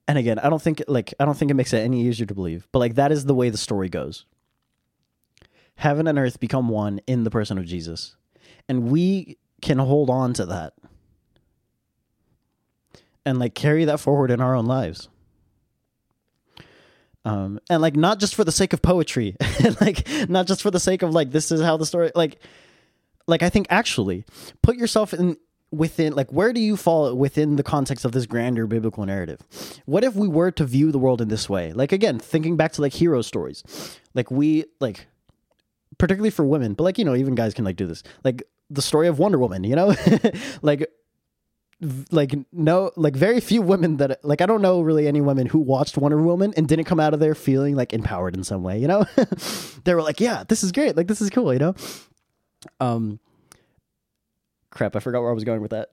and 0.08 0.18
again 0.18 0.40
i 0.40 0.50
don't 0.50 0.62
think 0.62 0.82
like 0.88 1.14
i 1.20 1.26
don't 1.26 1.38
think 1.38 1.52
it 1.52 1.56
makes 1.56 1.74
it 1.74 1.80
any 1.80 2.02
easier 2.02 2.26
to 2.26 2.36
believe 2.36 2.68
but 2.72 2.80
like 2.80 2.96
that 2.96 3.12
is 3.12 3.26
the 3.26 3.36
way 3.36 3.50
the 3.50 3.58
story 3.58 3.90
goes. 3.90 4.26
Heaven 5.78 6.08
and 6.08 6.18
earth 6.18 6.40
become 6.40 6.70
one 6.70 7.02
in 7.06 7.24
the 7.26 7.30
person 7.30 7.58
of 7.58 7.66
jesus 7.66 8.16
and 8.70 8.90
we 8.90 9.38
can 9.62 9.78
hold 9.78 10.10
on 10.10 10.34
to 10.34 10.46
that 10.46 10.74
and 13.26 13.40
like 13.40 13.56
carry 13.56 13.86
that 13.86 14.00
forward 14.00 14.32
in 14.32 14.40
our 14.40 14.56
own 14.56 14.66
lives. 14.66 15.10
Um, 17.26 17.60
and 17.70 17.82
like 17.82 17.96
not 17.96 18.20
just 18.20 18.36
for 18.36 18.44
the 18.44 18.52
sake 18.52 18.72
of 18.72 18.84
poetry, 18.84 19.36
like 19.82 20.08
not 20.30 20.46
just 20.46 20.62
for 20.62 20.70
the 20.70 20.80
sake 20.80 21.02
of 21.02 21.12
like 21.12 21.32
this 21.32 21.52
is 21.52 21.60
how 21.60 21.76
the 21.76 21.86
story 21.86 22.12
like 22.14 22.40
like 23.28 23.42
I 23.42 23.50
think 23.50 23.66
actually 23.72 24.26
put 24.62 24.78
yourself 24.78 25.12
in 25.12 25.36
within 25.72 26.14
like 26.14 26.32
where 26.32 26.54
do 26.54 26.62
you 26.62 26.78
fall 26.78 27.14
within 27.16 27.56
the 27.56 27.64
context 27.64 28.06
of 28.06 28.12
this 28.12 28.26
grander 28.26 28.68
biblical 28.68 29.06
narrative 29.06 29.40
what 29.86 30.04
if 30.04 30.16
we 30.16 30.28
were 30.28 30.52
to 30.52 30.64
view 30.64 30.92
the 30.92 31.00
world 31.00 31.22
in 31.22 31.28
this 31.28 31.50
way 31.50 31.74
like 31.74 31.92
again 31.92 32.20
thinking 32.20 32.56
back 32.56 32.72
to 32.72 32.82
like 32.82 32.94
hero 32.94 33.22
stories 33.22 33.64
like 34.14 34.32
we 34.32 34.64
like 34.80 35.08
particularly 35.98 36.30
for 36.30 36.46
women 36.46 36.74
but 36.74 36.84
like 36.84 36.98
you 36.98 37.06
know 37.06 37.16
even 37.16 37.36
guys 37.36 37.54
can 37.54 37.66
like 37.66 37.76
do 37.76 37.88
this 37.88 38.04
like 38.24 38.44
the 38.70 38.82
story 38.82 39.08
of 39.08 39.20
wonder 39.20 39.38
woman 39.38 39.64
you 39.64 39.76
know 39.76 39.94
like 40.62 40.90
like 42.12 42.34
no 42.54 42.92
like 42.96 43.16
very 43.16 43.40
few 43.40 43.62
women 43.62 43.98
that 43.98 44.24
like 44.24 44.42
I 44.42 44.46
don't 44.46 44.62
know 44.62 44.82
really 44.82 45.08
any 45.08 45.22
women 45.22 45.48
who 45.48 45.60
watched 45.60 45.98
Wonder 45.98 46.22
Woman 46.22 46.54
and 46.56 46.68
didn't 46.68 46.86
come 46.86 47.00
out 47.00 47.14
of 47.14 47.20
there 47.20 47.36
feeling 47.36 47.76
like 47.76 47.92
empowered 47.92 48.36
in 48.36 48.44
some 48.44 48.64
way, 48.64 48.80
you 48.80 48.88
know? 48.88 49.06
they 49.84 49.94
were 49.94 50.02
like, 50.02 50.22
"Yeah, 50.22 50.46
this 50.48 50.64
is 50.64 50.72
great. 50.72 50.96
Like 50.96 51.08
this 51.08 51.22
is 51.22 51.30
cool," 51.30 51.52
you 51.52 51.60
know? 51.60 51.76
Um 52.80 53.20
crap, 54.76 54.96
I 54.96 55.00
forgot 55.00 55.22
where 55.22 55.32
I 55.32 55.34
was 55.34 55.44
going 55.44 55.62
with 55.62 55.72
that. 55.72 55.90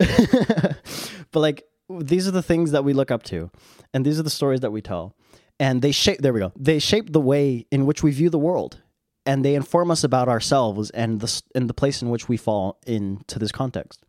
but 1.31 1.41
like 1.41 1.65
these 1.89 2.29
are 2.29 2.33
the 2.33 2.43
things 2.43 2.73
that 2.73 2.85
we 2.85 2.93
look 2.93 3.11
up 3.11 3.23
to 3.25 3.51
and 3.95 4.05
these 4.05 4.19
are 4.21 4.23
the 4.23 4.31
stories 4.31 4.61
that 4.61 4.73
we 4.73 4.83
tell. 4.83 5.17
And 5.59 5.81
they 5.81 5.93
shape 5.93 6.21
there 6.21 6.33
we 6.33 6.41
go. 6.41 6.53
They 6.57 6.79
shape 6.79 7.13
the 7.13 7.21
way 7.21 7.67
in 7.71 7.87
which 7.87 8.03
we 8.03 8.11
view 8.11 8.29
the 8.29 8.39
world 8.39 8.83
and 9.25 9.45
they 9.45 9.55
inform 9.55 9.91
us 9.91 10.05
about 10.05 10.29
ourselves 10.29 10.91
and 10.91 11.21
the 11.21 11.43
and 11.55 11.69
the 11.69 11.75
place 11.75 12.03
in 12.03 12.11
which 12.11 12.29
we 12.29 12.37
fall 12.37 12.79
into 12.87 13.39
this 13.39 13.53
context. 13.53 14.05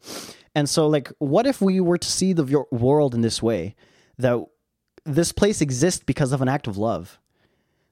And 0.55 0.69
so, 0.69 0.87
like, 0.87 1.11
what 1.19 1.47
if 1.47 1.61
we 1.61 1.79
were 1.79 1.97
to 1.97 2.07
see 2.07 2.33
the 2.33 2.65
world 2.71 3.15
in 3.15 3.21
this 3.21 3.41
way 3.41 3.75
that 4.17 4.43
this 5.05 5.31
place 5.31 5.61
exists 5.61 6.03
because 6.05 6.31
of 6.31 6.41
an 6.41 6.47
act 6.47 6.67
of 6.67 6.77
love? 6.77 7.19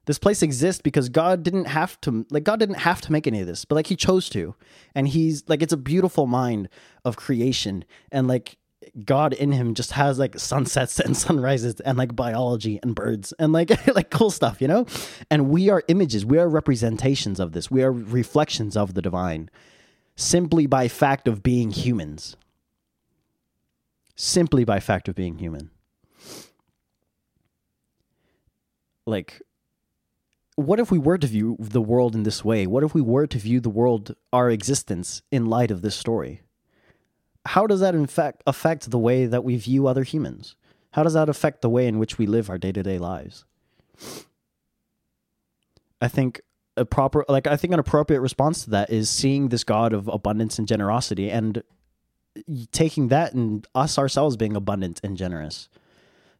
This 0.06 0.18
place 0.18 0.42
exists 0.42 0.82
because 0.82 1.08
God 1.08 1.42
didn't 1.42 1.66
have 1.66 2.00
to, 2.02 2.26
like, 2.30 2.44
God 2.44 2.58
didn't 2.58 2.80
have 2.80 3.00
to 3.02 3.12
make 3.12 3.26
any 3.26 3.40
of 3.40 3.46
this, 3.46 3.64
but 3.64 3.76
like, 3.76 3.86
He 3.86 3.96
chose 3.96 4.28
to. 4.30 4.54
And 4.94 5.08
He's 5.08 5.44
like, 5.48 5.62
it's 5.62 5.72
a 5.72 5.76
beautiful 5.78 6.26
mind 6.26 6.68
of 7.04 7.16
creation. 7.16 7.84
And 8.10 8.26
like, 8.26 8.58
God 9.04 9.32
in 9.32 9.52
him 9.52 9.74
just 9.74 9.92
has 9.92 10.18
like 10.18 10.36
sunsets 10.38 10.98
and 10.98 11.16
sunrises 11.26 11.78
and 11.80 11.96
like 11.96 12.16
biology 12.16 12.80
and 12.82 12.96
birds 12.96 13.32
and 13.38 13.52
like 13.52 13.70
like 13.94 14.10
cool 14.10 14.30
stuff, 14.30 14.60
you 14.60 14.66
know? 14.66 14.86
And 15.30 15.50
we 15.50 15.70
are 15.70 15.84
images, 15.86 16.26
we 16.26 16.36
are 16.38 16.48
representations 16.48 17.38
of 17.38 17.52
this. 17.52 17.70
We 17.70 17.84
are 17.84 17.92
reflections 17.92 18.76
of 18.76 18.94
the 18.94 19.00
divine 19.00 19.50
simply 20.16 20.66
by 20.66 20.88
fact 20.88 21.28
of 21.28 21.44
being 21.44 21.70
humans 21.70 22.36
simply 24.22 24.64
by 24.64 24.80
fact 24.80 25.08
of 25.08 25.14
being 25.14 25.38
human. 25.38 25.70
Like, 29.04 29.42
what 30.56 30.80
if 30.80 30.90
we 30.90 30.98
were 30.98 31.18
to 31.18 31.26
view 31.26 31.56
the 31.58 31.80
world 31.80 32.14
in 32.14 32.24
this 32.24 32.44
way? 32.44 32.66
What 32.66 32.84
if 32.84 32.94
we 32.94 33.00
were 33.00 33.26
to 33.26 33.38
view 33.38 33.60
the 33.60 33.70
world, 33.70 34.14
our 34.32 34.50
existence, 34.50 35.22
in 35.30 35.46
light 35.46 35.70
of 35.70 35.82
this 35.82 35.96
story? 35.96 36.42
How 37.46 37.66
does 37.66 37.80
that 37.80 37.94
in 37.94 38.06
fact 38.06 38.42
affect 38.46 38.90
the 38.90 38.98
way 38.98 39.26
that 39.26 39.44
we 39.44 39.56
view 39.56 39.86
other 39.86 40.04
humans? 40.04 40.54
How 40.92 41.02
does 41.02 41.14
that 41.14 41.28
affect 41.28 41.62
the 41.62 41.70
way 41.70 41.86
in 41.86 41.98
which 41.98 42.18
we 42.18 42.26
live 42.26 42.50
our 42.50 42.58
day 42.58 42.72
to 42.72 42.82
day 42.82 42.98
lives? 42.98 43.44
I 46.00 46.08
think 46.08 46.40
a 46.76 46.84
proper, 46.84 47.24
like, 47.28 47.46
I 47.46 47.56
think 47.56 47.72
an 47.72 47.80
appropriate 47.80 48.20
response 48.20 48.64
to 48.64 48.70
that 48.70 48.90
is 48.90 49.08
seeing 49.08 49.48
this 49.48 49.64
God 49.64 49.92
of 49.92 50.08
abundance 50.08 50.58
and 50.58 50.68
generosity 50.68 51.30
and 51.30 51.62
taking 52.72 53.08
that 53.08 53.34
and 53.34 53.66
us 53.74 53.98
ourselves 53.98 54.36
being 54.36 54.56
abundant 54.56 55.00
and 55.02 55.16
generous. 55.16 55.68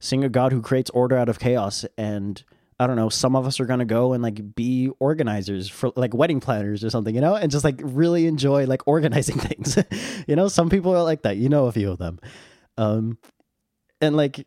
Seeing 0.00 0.24
a 0.24 0.28
God 0.28 0.52
who 0.52 0.62
creates 0.62 0.90
order 0.90 1.16
out 1.16 1.28
of 1.28 1.38
chaos 1.38 1.84
and 1.96 2.42
I 2.82 2.86
don't 2.86 2.96
know, 2.96 3.08
some 3.08 3.36
of 3.36 3.46
us 3.46 3.60
are 3.60 3.66
gonna 3.66 3.84
go 3.84 4.12
and 4.12 4.22
like 4.22 4.54
be 4.54 4.90
organizers 4.98 5.68
for 5.68 5.92
like 5.96 6.14
wedding 6.14 6.40
planners 6.40 6.84
or 6.84 6.90
something, 6.90 7.14
you 7.14 7.20
know, 7.20 7.34
and 7.34 7.50
just 7.50 7.64
like 7.64 7.80
really 7.82 8.26
enjoy 8.26 8.66
like 8.66 8.86
organizing 8.86 9.38
things. 9.40 9.78
you 10.26 10.36
know, 10.36 10.48
some 10.48 10.68
people 10.68 10.94
are 10.94 11.02
like 11.02 11.22
that. 11.22 11.36
You 11.36 11.48
know 11.48 11.66
a 11.66 11.72
few 11.72 11.90
of 11.90 11.98
them. 11.98 12.18
Um 12.76 13.18
and 14.00 14.16
like 14.16 14.46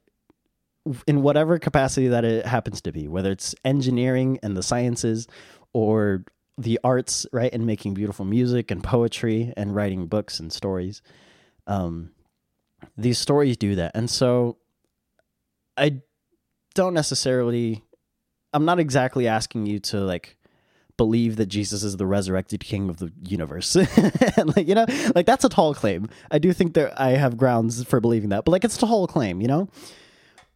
in 1.08 1.22
whatever 1.24 1.58
capacity 1.58 2.10
that 2.10 2.26
it 2.26 2.46
happens 2.46 2.82
to 2.82 2.92
be, 2.92 3.08
whether 3.08 3.32
it's 3.32 3.56
engineering 3.66 4.40
and 4.44 4.56
the 4.56 4.62
sciences 4.62 5.28
or 5.74 6.26
the 6.58 6.80
arts, 6.84 7.26
right, 7.34 7.52
and 7.52 7.66
making 7.66 7.96
beautiful 7.96 8.24
music 8.24 8.70
and 8.70 8.84
poetry 8.84 9.52
and 9.58 9.76
writing 9.76 10.08
books 10.08 10.40
and 10.40 10.54
stories 10.54 11.02
um, 11.68 12.12
these 12.98 13.18
stories 13.18 13.58
do 13.58 13.76
that. 13.76 13.92
And 13.96 14.10
so 14.10 14.58
I 15.78 16.02
don't 16.74 16.94
necessarily 16.94 17.84
I'm 18.56 18.64
not 18.64 18.80
exactly 18.80 19.28
asking 19.28 19.66
you 19.66 19.80
to 19.82 20.00
like 20.00 20.38
believe 20.98 21.36
that 21.36 21.48
Jesus 21.48 21.84
is 21.84 21.98
the 21.98 22.06
resurrected 22.06 22.62
king 22.62 22.90
of 22.90 22.98
the 22.98 23.12
universe. 23.22 23.76
and 23.76 24.56
like, 24.56 24.66
you 24.68 24.76
know, 24.76 24.86
like 25.14 25.26
that's 25.26 25.44
a 25.44 25.50
tall 25.50 25.74
claim. 25.74 26.08
I 26.32 26.40
do 26.40 26.54
think 26.54 26.74
that 26.76 27.00
I 27.00 27.12
have 27.12 27.36
grounds 27.36 27.84
for 27.84 28.00
believing 28.00 28.30
that, 28.30 28.46
but 28.46 28.52
like 28.52 28.64
it's 28.64 28.78
a 28.78 28.80
tall 28.80 29.08
claim, 29.08 29.42
you 29.42 29.48
know? 29.48 29.68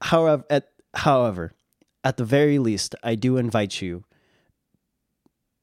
However, 0.01 0.45
at 0.49 0.69
however, 0.95 1.51
at 2.05 2.15
the 2.15 2.23
very 2.23 2.57
least, 2.57 2.95
I 3.03 3.15
do 3.15 3.35
invite 3.35 3.81
you 3.81 4.05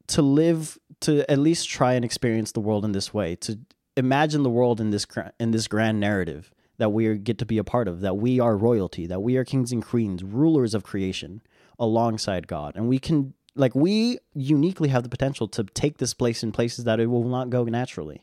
to 0.09 0.21
live 0.21 0.79
to 1.01 1.29
at 1.31 1.39
least 1.39 1.71
try 1.71 1.95
and 1.95 2.05
experience 2.05 2.53
the 2.53 2.61
world 2.61 2.85
in 2.85 2.93
this 2.93 3.15
way, 3.15 3.35
to 3.37 3.59
imagine 3.97 4.43
the 4.43 4.51
world 4.51 4.79
in 4.79 4.91
this 4.91 5.07
in 5.41 5.53
this 5.53 5.69
grand 5.69 6.01
narrative 6.01 6.53
that 6.77 6.91
we 6.91 7.17
get 7.17 7.39
to 7.39 7.47
be 7.47 7.57
a 7.57 7.65
part 7.65 7.89
of, 7.89 8.03
that 8.03 8.19
we 8.19 8.39
are 8.39 8.59
royalty, 8.59 9.07
that 9.07 9.23
we 9.23 9.39
are 9.39 9.45
kings 9.47 9.73
and 9.73 9.83
queens, 9.83 10.23
rulers 10.23 10.75
of 10.75 10.85
creation 10.85 11.41
alongside 11.79 12.47
God. 12.47 12.75
And 12.77 12.89
we 12.89 12.99
can 12.99 13.35
like 13.55 13.75
we 13.75 14.19
uniquely 14.35 14.89
have 14.91 15.03
the 15.03 15.09
potential 15.09 15.49
to 15.49 15.65
take 15.65 15.99
this 15.99 16.15
place 16.15 16.43
in 16.43 16.53
places 16.53 16.85
that 16.85 17.01
it 17.01 17.07
will 17.07 17.25
not 17.25 17.51
go 17.51 17.65
naturally. 17.65 18.23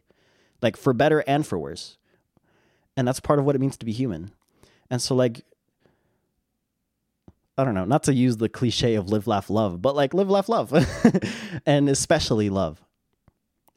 Like 0.62 0.78
for 0.78 0.94
better 0.94 1.24
and 1.28 1.46
for 1.46 1.58
worse. 1.58 1.98
And 2.96 3.08
that's 3.08 3.20
part 3.20 3.40
of 3.40 3.46
what 3.46 3.56
it 3.56 3.60
means 3.60 3.78
to 3.78 3.86
be 3.86 3.92
human. 3.92 4.32
And 4.90 5.02
so 5.02 5.16
like 5.16 5.44
I 7.58 7.64
don't 7.64 7.76
know, 7.76 7.86
not 7.86 8.04
to 8.04 8.14
use 8.14 8.38
the 8.38 8.50
cliche 8.50 8.96
of 8.96 9.10
live, 9.10 9.28
laugh, 9.28 9.50
love, 9.50 9.82
but 9.82 9.96
like 9.96 10.14
live, 10.14 10.30
laugh, 10.30 10.50
love. 10.50 10.74
and 11.66 11.88
especially 11.88 12.50
love. 12.50 12.82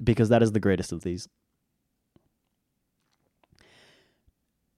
Because 0.03 0.31
that 0.31 0.43
is 0.43 0.53
the 0.53 0.61
greatest 0.61 0.93
of 0.93 1.03
these. 1.03 1.29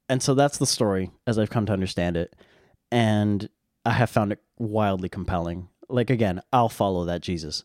And 0.08 0.22
so 0.22 0.34
that's 0.34 0.58
the 0.58 0.66
story 0.66 1.10
as 1.26 1.38
I've 1.38 1.50
come 1.50 1.66
to 1.66 1.72
understand 1.72 2.16
it. 2.16 2.34
And 2.90 3.48
I 3.84 3.92
have 3.92 4.10
found 4.10 4.32
it 4.32 4.40
wildly 4.58 5.08
compelling. 5.08 5.68
Like 5.88 6.10
again, 6.10 6.42
I'll 6.52 6.68
follow 6.68 7.06
that 7.06 7.22
Jesus. 7.22 7.64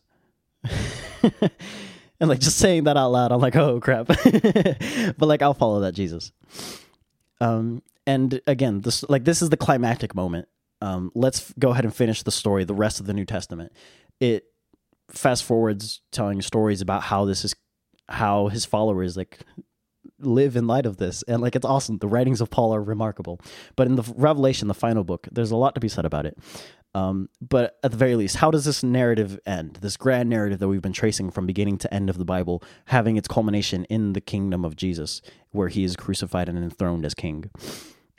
and 0.64 2.30
like 2.30 2.40
just 2.40 2.58
saying 2.58 2.86
that 2.86 2.98
out 2.98 3.12
loud, 3.12 3.32
I'm 3.32 3.42
like, 3.42 3.56
oh 3.56 3.80
crap. 3.80 4.08
but 4.08 5.22
like 5.22 5.42
I'll 5.42 5.54
follow 5.54 5.82
that 5.82 5.94
Jesus. 5.94 6.32
Um 7.42 7.84
and 8.06 8.42
again, 8.48 8.82
this 8.82 9.04
like 9.10 9.26
this 9.26 9.42
is 9.42 9.50
the 9.50 9.58
climactic 9.58 10.16
moment. 10.16 10.48
Um 10.82 11.12
let's 11.16 11.54
go 11.60 11.72
ahead 11.72 11.86
and 11.86 11.96
finish 11.96 12.24
the 12.24 12.32
story, 12.32 12.64
the 12.64 12.74
rest 12.74 13.00
of 13.00 13.06
the 13.06 13.14
New 13.14 13.26
Testament. 13.26 13.74
It 14.20 14.46
fast 15.10 15.44
forwards 15.44 16.02
telling 16.12 16.42
stories 16.42 16.82
about 16.82 17.04
how 17.04 17.26
this 17.26 17.44
is 17.44 17.56
how 18.10 18.48
his 18.48 18.66
followers 18.66 19.16
like 19.18 19.40
live 20.20 20.56
in 20.56 20.68
light 20.68 20.86
of 20.86 20.98
this 20.98 21.24
and 21.24 21.42
like 21.42 21.56
it's 21.56 21.66
awesome. 21.66 21.98
The 21.98 22.08
writings 22.08 22.42
of 22.42 22.50
paul 22.50 22.74
are 22.74 22.84
remarkable. 22.84 23.40
But 23.76 23.88
in 23.88 23.96
the 23.96 24.14
revelation 24.16 24.68
the 24.68 24.74
final 24.74 25.04
book 25.04 25.28
there's 25.32 25.52
a 25.52 25.56
lot 25.56 25.76
to 25.76 25.82
be 25.82 25.90
said 25.90 26.06
about 26.06 26.26
it. 26.26 26.38
Um, 26.96 27.30
but 27.42 27.80
at 27.84 27.92
the 27.92 27.98
very 27.98 28.16
least 28.16 28.38
how 28.38 28.52
does 28.52 28.66
this 28.66 28.84
narrative 28.84 29.40
end? 29.46 29.80
This 29.82 29.98
grand 29.98 30.30
narrative 30.30 30.60
that 30.60 30.68
we've 30.68 30.82
been 30.82 30.94
tracing 30.94 31.32
from 31.32 31.46
beginning 31.46 31.78
to 31.80 31.94
end 31.94 32.10
of 32.10 32.18
the 32.18 32.26
bible 32.26 32.64
having 32.86 33.18
its 33.18 33.28
culmination 33.28 33.86
in 33.86 34.14
the 34.14 34.22
kingdom 34.22 34.64
of 34.64 34.76
jesus 34.76 35.22
where 35.52 35.70
he 35.70 35.84
is 35.84 35.96
crucified 35.96 36.50
and 36.50 36.58
enthroned 36.58 37.06
as 37.06 37.14
king. 37.14 37.50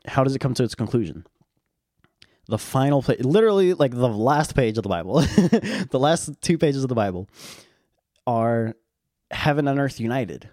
How 0.06 0.24
does 0.24 0.34
it 0.34 0.40
come 0.40 0.54
to 0.54 0.64
its 0.64 0.74
conclusion? 0.74 1.26
The 2.46 2.58
final 2.58 3.02
page 3.02 3.20
literally 3.20 3.72
like 3.72 3.92
the 3.92 4.08
last 4.08 4.54
page 4.54 4.76
of 4.76 4.82
the 4.82 4.88
bible 4.88 5.20
the 5.20 5.98
last 5.98 6.30
two 6.42 6.58
pages 6.58 6.82
of 6.82 6.88
the 6.88 6.94
bible 6.94 7.28
are 8.26 8.74
heaven 9.30 9.66
and 9.66 9.80
earth 9.80 9.98
united 9.98 10.50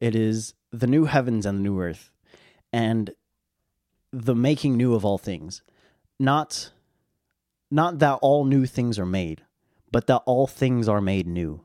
it 0.00 0.14
is 0.14 0.54
the 0.72 0.86
new 0.86 1.04
heavens 1.04 1.46
and 1.46 1.58
the 1.58 1.62
new 1.62 1.80
earth, 1.80 2.10
and 2.72 3.10
the 4.12 4.34
making 4.34 4.76
new 4.76 4.94
of 4.94 5.04
all 5.04 5.18
things. 5.18 5.62
Not, 6.18 6.70
not 7.70 7.98
that 7.98 8.18
all 8.22 8.44
new 8.44 8.66
things 8.66 8.98
are 8.98 9.06
made, 9.06 9.42
but 9.90 10.06
that 10.06 10.22
all 10.26 10.46
things 10.46 10.88
are 10.88 11.00
made 11.00 11.26
new. 11.26 11.60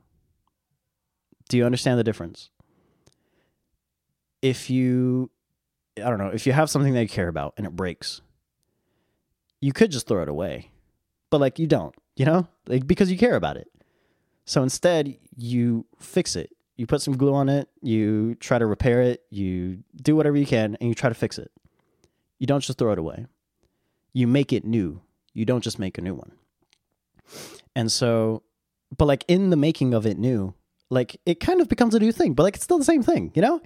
Do 1.49 1.57
you 1.57 1.65
understand 1.65 1.99
the 1.99 2.03
difference? 2.03 2.49
If 4.41 4.69
you, 4.69 5.29
I 5.97 6.09
don't 6.09 6.17
know, 6.17 6.29
if 6.29 6.47
you 6.47 6.53
have 6.53 6.69
something 6.69 6.93
that 6.93 7.01
you 7.01 7.09
care 7.09 7.27
about 7.27 7.53
and 7.57 7.67
it 7.67 7.75
breaks, 7.75 8.21
you 9.59 9.73
could 9.73 9.91
just 9.91 10.07
throw 10.07 10.23
it 10.23 10.29
away, 10.29 10.71
but 11.29 11.39
like 11.39 11.59
you 11.59 11.67
don't, 11.67 11.93
you 12.15 12.25
know, 12.25 12.47
like 12.67 12.87
because 12.87 13.11
you 13.11 13.17
care 13.17 13.35
about 13.35 13.57
it. 13.57 13.67
So 14.45 14.63
instead, 14.63 15.17
you 15.37 15.85
fix 15.99 16.35
it 16.35 16.51
you 16.77 16.87
put 16.87 17.01
some 17.01 17.17
glue 17.17 17.33
on 17.33 17.49
it, 17.49 17.69
you 17.81 18.35
try 18.35 18.57
to 18.57 18.65
repair 18.65 19.01
it, 19.01 19.23
you 19.29 19.83
do 20.01 20.15
whatever 20.15 20.37
you 20.37 20.45
can, 20.45 20.77
and 20.79 20.89
you 20.89 20.95
try 20.95 21.09
to 21.09 21.15
fix 21.15 21.37
it. 21.37 21.51
You 22.39 22.47
don't 22.47 22.63
just 22.63 22.77
throw 22.77 22.91
it 22.91 22.99
away. 22.99 23.27
You 24.13 24.27
make 24.27 24.51
it 24.51 24.65
new. 24.65 25.01
You 25.33 25.45
don't 25.45 25.63
just 25.63 25.79
make 25.79 25.97
a 25.97 26.01
new 26.01 26.15
one. 26.15 26.31
And 27.75 27.91
so, 27.91 28.43
but 28.97 29.05
like 29.05 29.23
in 29.27 29.49
the 29.49 29.55
making 29.55 29.93
of 29.93 30.05
it 30.05 30.17
new, 30.17 30.53
like 30.89 31.19
it 31.25 31.39
kind 31.39 31.61
of 31.61 31.69
becomes 31.69 31.95
a 31.95 31.99
new 31.99 32.11
thing, 32.11 32.33
but 32.33 32.43
like 32.43 32.55
it's 32.55 32.63
still 32.63 32.79
the 32.79 32.83
same 32.83 33.03
thing, 33.03 33.31
you 33.35 33.41
know? 33.41 33.61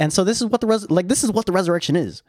And 0.00 0.12
so 0.12 0.24
this 0.24 0.40
is 0.40 0.48
what 0.48 0.60
the 0.60 0.66
res- 0.66 0.90
like 0.90 1.08
this 1.08 1.24
is 1.24 1.32
what 1.32 1.46
the 1.46 1.52
resurrection 1.52 1.96
is. 1.96 2.22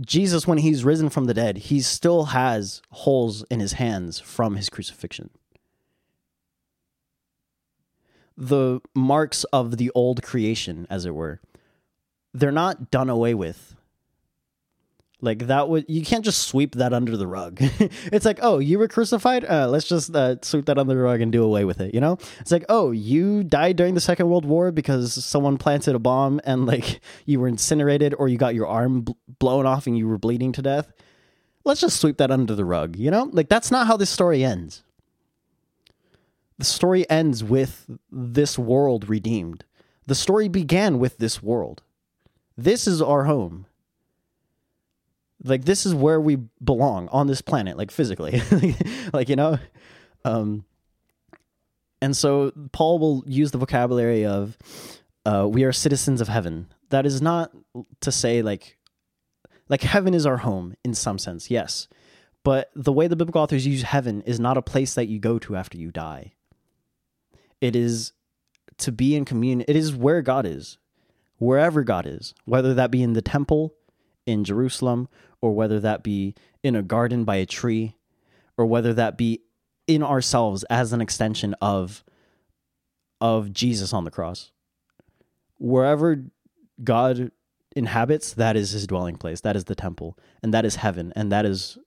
Jesus 0.00 0.46
when 0.46 0.58
he's 0.58 0.84
risen 0.84 1.08
from 1.08 1.24
the 1.24 1.34
dead, 1.34 1.56
he 1.56 1.80
still 1.80 2.26
has 2.26 2.82
holes 2.90 3.44
in 3.50 3.60
his 3.60 3.74
hands 3.74 4.20
from 4.20 4.56
his 4.56 4.68
crucifixion 4.68 5.30
the 8.36 8.80
marks 8.94 9.44
of 9.44 9.76
the 9.76 9.90
old 9.94 10.22
creation, 10.22 10.86
as 10.90 11.06
it 11.06 11.14
were, 11.14 11.40
they're 12.32 12.52
not 12.52 12.90
done 12.90 13.08
away 13.08 13.34
with. 13.34 13.76
Like 15.20 15.46
that 15.46 15.70
would 15.70 15.86
you 15.88 16.04
can't 16.04 16.24
just 16.24 16.48
sweep 16.48 16.74
that 16.74 16.92
under 16.92 17.16
the 17.16 17.26
rug. 17.26 17.56
it's 18.10 18.26
like, 18.26 18.40
oh, 18.42 18.58
you 18.58 18.78
were 18.78 18.88
crucified. 18.88 19.44
Uh, 19.44 19.68
let's 19.68 19.88
just 19.88 20.14
uh, 20.14 20.36
sweep 20.42 20.66
that 20.66 20.76
under 20.76 20.92
the 20.92 21.00
rug 21.00 21.22
and 21.22 21.32
do 21.32 21.42
away 21.42 21.64
with 21.64 21.80
it. 21.80 21.94
You 21.94 22.00
know, 22.00 22.18
it's 22.40 22.52
like, 22.52 22.64
oh, 22.68 22.90
you 22.90 23.42
died 23.42 23.76
during 23.76 23.94
the 23.94 24.02
Second 24.02 24.28
World 24.28 24.44
War 24.44 24.70
because 24.70 25.24
someone 25.24 25.56
planted 25.56 25.94
a 25.94 25.98
bomb 25.98 26.42
and 26.44 26.66
like 26.66 27.00
you 27.24 27.40
were 27.40 27.48
incinerated 27.48 28.14
or 28.18 28.28
you 28.28 28.36
got 28.36 28.54
your 28.54 28.66
arm 28.66 29.02
bl- 29.02 29.12
blown 29.38 29.64
off 29.64 29.86
and 29.86 29.96
you 29.96 30.06
were 30.06 30.18
bleeding 30.18 30.52
to 30.52 30.62
death. 30.62 30.92
Let's 31.64 31.80
just 31.80 31.98
sweep 31.98 32.18
that 32.18 32.30
under 32.30 32.54
the 32.54 32.66
rug. 32.66 32.96
You 32.96 33.10
know, 33.10 33.30
like 33.32 33.48
that's 33.48 33.70
not 33.70 33.86
how 33.86 33.96
this 33.96 34.10
story 34.10 34.44
ends 34.44 34.82
the 36.58 36.64
story 36.64 37.08
ends 37.10 37.42
with 37.42 37.90
this 38.10 38.58
world 38.58 39.08
redeemed. 39.08 39.64
The 40.06 40.14
story 40.14 40.48
began 40.48 40.98
with 40.98 41.18
this 41.18 41.42
world. 41.42 41.82
This 42.56 42.86
is 42.86 43.02
our 43.02 43.24
home. 43.24 43.66
Like 45.42 45.64
this 45.64 45.84
is 45.84 45.94
where 45.94 46.20
we 46.20 46.36
belong 46.62 47.08
on 47.08 47.26
this 47.26 47.42
planet, 47.42 47.76
like 47.76 47.90
physically. 47.90 48.40
like, 49.12 49.28
you 49.28 49.36
know? 49.36 49.58
Um 50.24 50.64
and 52.00 52.16
so 52.16 52.52
Paul 52.72 52.98
will 52.98 53.24
use 53.26 53.50
the 53.50 53.58
vocabulary 53.58 54.26
of 54.26 54.58
uh, 55.24 55.48
we 55.50 55.64
are 55.64 55.72
citizens 55.72 56.20
of 56.20 56.28
heaven. 56.28 56.68
That 56.90 57.06
is 57.06 57.22
not 57.22 57.50
to 58.02 58.12
say 58.12 58.42
like 58.42 58.78
like 59.68 59.80
heaven 59.80 60.12
is 60.12 60.26
our 60.26 60.36
home 60.38 60.74
in 60.84 60.94
some 60.94 61.18
sense, 61.18 61.50
yes. 61.50 61.88
But 62.42 62.70
the 62.76 62.92
way 62.92 63.08
the 63.08 63.16
biblical 63.16 63.40
authors 63.40 63.66
use 63.66 63.82
heaven 63.82 64.20
is 64.22 64.38
not 64.38 64.58
a 64.58 64.62
place 64.62 64.94
that 64.94 65.06
you 65.08 65.18
go 65.18 65.38
to 65.40 65.56
after 65.56 65.78
you 65.78 65.90
die. 65.90 66.34
It 67.60 67.76
is 67.76 68.12
to 68.78 68.92
be 68.92 69.14
in 69.14 69.24
communion. 69.24 69.64
It 69.68 69.76
is 69.76 69.94
where 69.94 70.22
God 70.22 70.46
is, 70.46 70.78
wherever 71.38 71.82
God 71.82 72.06
is, 72.06 72.34
whether 72.44 72.74
that 72.74 72.90
be 72.90 73.02
in 73.02 73.12
the 73.12 73.22
temple 73.22 73.74
in 74.26 74.44
Jerusalem, 74.44 75.08
or 75.40 75.54
whether 75.54 75.78
that 75.80 76.02
be 76.02 76.34
in 76.62 76.74
a 76.74 76.82
garden 76.82 77.24
by 77.24 77.36
a 77.36 77.46
tree, 77.46 77.94
or 78.56 78.66
whether 78.66 78.94
that 78.94 79.18
be 79.18 79.42
in 79.86 80.02
ourselves 80.02 80.64
as 80.64 80.92
an 80.92 81.00
extension 81.00 81.54
of 81.60 82.02
of 83.20 83.52
Jesus 83.52 83.92
on 83.92 84.04
the 84.04 84.10
cross. 84.10 84.50
Wherever 85.58 86.24
God 86.82 87.30
inhabits, 87.76 88.34
that 88.34 88.56
is 88.56 88.70
his 88.70 88.86
dwelling 88.86 89.16
place. 89.16 89.40
That 89.40 89.56
is 89.56 89.64
the 89.64 89.74
temple, 89.74 90.18
and 90.42 90.52
that 90.52 90.64
is 90.64 90.76
heaven, 90.76 91.12
and 91.16 91.30
that 91.32 91.46
is 91.46 91.78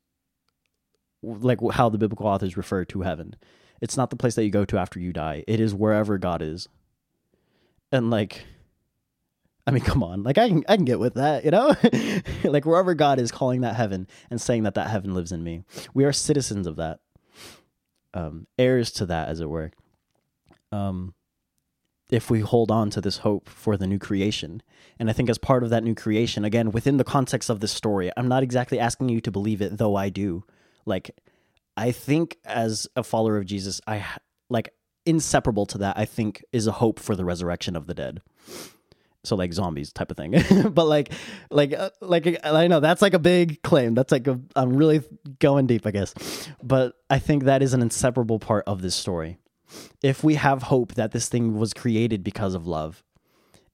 like 1.22 1.60
how 1.74 1.90
the 1.90 1.98
biblical 1.98 2.28
authors 2.28 2.58
refer 2.58 2.86
to 2.86 3.02
heaven. 3.02 3.36
It's 3.82 3.98
not 3.98 4.10
the 4.10 4.16
place 4.16 4.36
that 4.36 4.44
you 4.44 4.52
go 4.52 4.66
to 4.66 4.78
after 4.78 5.00
you 5.00 5.14
die. 5.14 5.44
It 5.48 5.60
is 5.60 5.74
wherever 5.74 6.18
God 6.18 6.42
is. 6.42 6.68
And 7.92 8.10
like 8.10 8.46
I 9.66 9.72
mean, 9.72 9.84
come 9.86 10.02
on. 10.04 10.24
Like 10.24 10.38
I 10.38 10.48
can 10.50 10.64
I 10.68 10.76
can 10.76 10.86
get 10.86 11.00
with 11.00 11.16
that, 11.16 11.46
you 11.46 11.52
know? 11.52 11.76
like 12.50 12.66
wherever 12.66 12.94
God 12.94 13.20
is 13.20 13.32
calling 13.32 13.62
that 13.62 13.76
heaven 13.76 14.08
and 14.30 14.42
saying 14.42 14.64
that 14.64 14.76
that 14.76 14.90
heaven 14.90 15.14
lives 15.14 15.32
in 15.32 15.44
me. 15.44 15.64
We 15.94 16.06
are 16.06 16.14
citizens 16.14 16.66
of 16.66 16.78
that. 16.78 17.00
Um 18.14 18.48
heirs 18.58 18.92
to 18.94 19.06
that 19.08 19.30
as 19.30 19.40
it 19.40 19.50
were. 19.50 19.72
Um 20.72 21.14
if 22.10 22.30
we 22.30 22.40
hold 22.40 22.72
on 22.72 22.90
to 22.90 23.02
this 23.02 23.18
hope 23.18 23.50
for 23.50 23.76
the 23.76 23.86
new 23.86 24.00
creation. 24.00 24.64
And 24.98 25.10
I 25.10 25.14
think 25.14 25.30
as 25.30 25.38
part 25.38 25.64
of 25.64 25.70
that 25.72 25.84
new 25.84 25.94
creation, 25.94 26.46
again, 26.46 26.72
within 26.72 26.96
the 26.96 27.04
context 27.04 27.50
of 27.50 27.60
this 27.60 27.74
story, 27.74 28.12
I'm 28.16 28.30
not 28.30 28.44
exactly 28.44 28.80
asking 28.80 29.10
you 29.10 29.20
to 29.20 29.32
believe 29.32 29.62
it, 29.62 29.78
though 29.78 29.98
I 29.98 30.08
do. 30.08 30.46
Like 30.86 31.12
I 31.78 31.92
think 31.92 32.38
as 32.44 32.88
a 32.96 33.04
follower 33.04 33.38
of 33.38 33.46
Jesus, 33.46 33.80
I 33.88 34.04
like 34.50 34.74
inseparable 35.06 35.68
to 35.68 35.78
that, 35.78 35.98
I 35.98 36.06
think 36.06 36.44
is 36.52 36.68
a 36.68 36.72
hope 36.72 37.00
for 37.00 37.16
the 37.16 37.24
resurrection 37.24 37.76
of 37.76 37.86
the 37.86 37.94
dead. 37.94 38.22
so 39.24 39.36
like 39.36 39.54
zombies 39.54 39.94
type 39.94 40.10
of 40.10 40.18
thing. 40.18 40.34
but 40.72 40.86
like, 40.86 41.12
like, 41.52 41.74
uh, 41.74 41.92
like 42.02 42.40
I 42.44 42.68
know 42.68 42.80
that's 42.80 43.02
like 43.02 43.14
a 43.14 43.20
big 43.20 43.62
claim. 43.62 43.94
That's 43.94 44.12
like 44.12 44.28
I'm 44.56 44.76
really 44.76 45.02
going 45.40 45.68
deep, 45.68 45.86
I 45.86 45.92
guess. 45.92 46.14
But 46.64 46.94
I 47.10 47.20
think 47.20 47.44
that 47.44 47.62
is 47.62 47.74
an 47.74 47.82
inseparable 47.82 48.40
part 48.40 48.64
of 48.66 48.82
this 48.82 48.96
story. 48.96 49.38
If 50.02 50.24
we 50.24 50.36
have 50.36 50.64
hope 50.64 50.96
that 50.96 51.12
this 51.12 51.30
thing 51.30 51.58
was 51.58 51.74
created 51.74 52.24
because 52.24 52.56
of 52.56 52.66
love, 52.66 53.04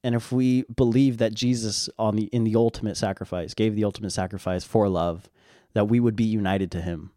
and 0.04 0.16
if 0.16 0.32
we 0.32 0.64
believe 0.64 1.20
that 1.20 1.34
Jesus 1.34 1.88
on 1.97 2.16
the 2.16 2.26
in 2.26 2.43
the 2.43 2.56
ultimate 2.56 2.97
sacrifice 2.97 3.54
gave 3.54 3.76
the 3.76 3.86
ultimate 3.86 4.12
sacrifice 4.12 4.66
for 4.66 4.89
love, 4.89 5.30
that 5.74 5.86
we 5.86 5.99
would 5.99 6.16
be 6.16 6.26
united 6.26 6.72
to 6.72 6.82
him. 6.82 7.12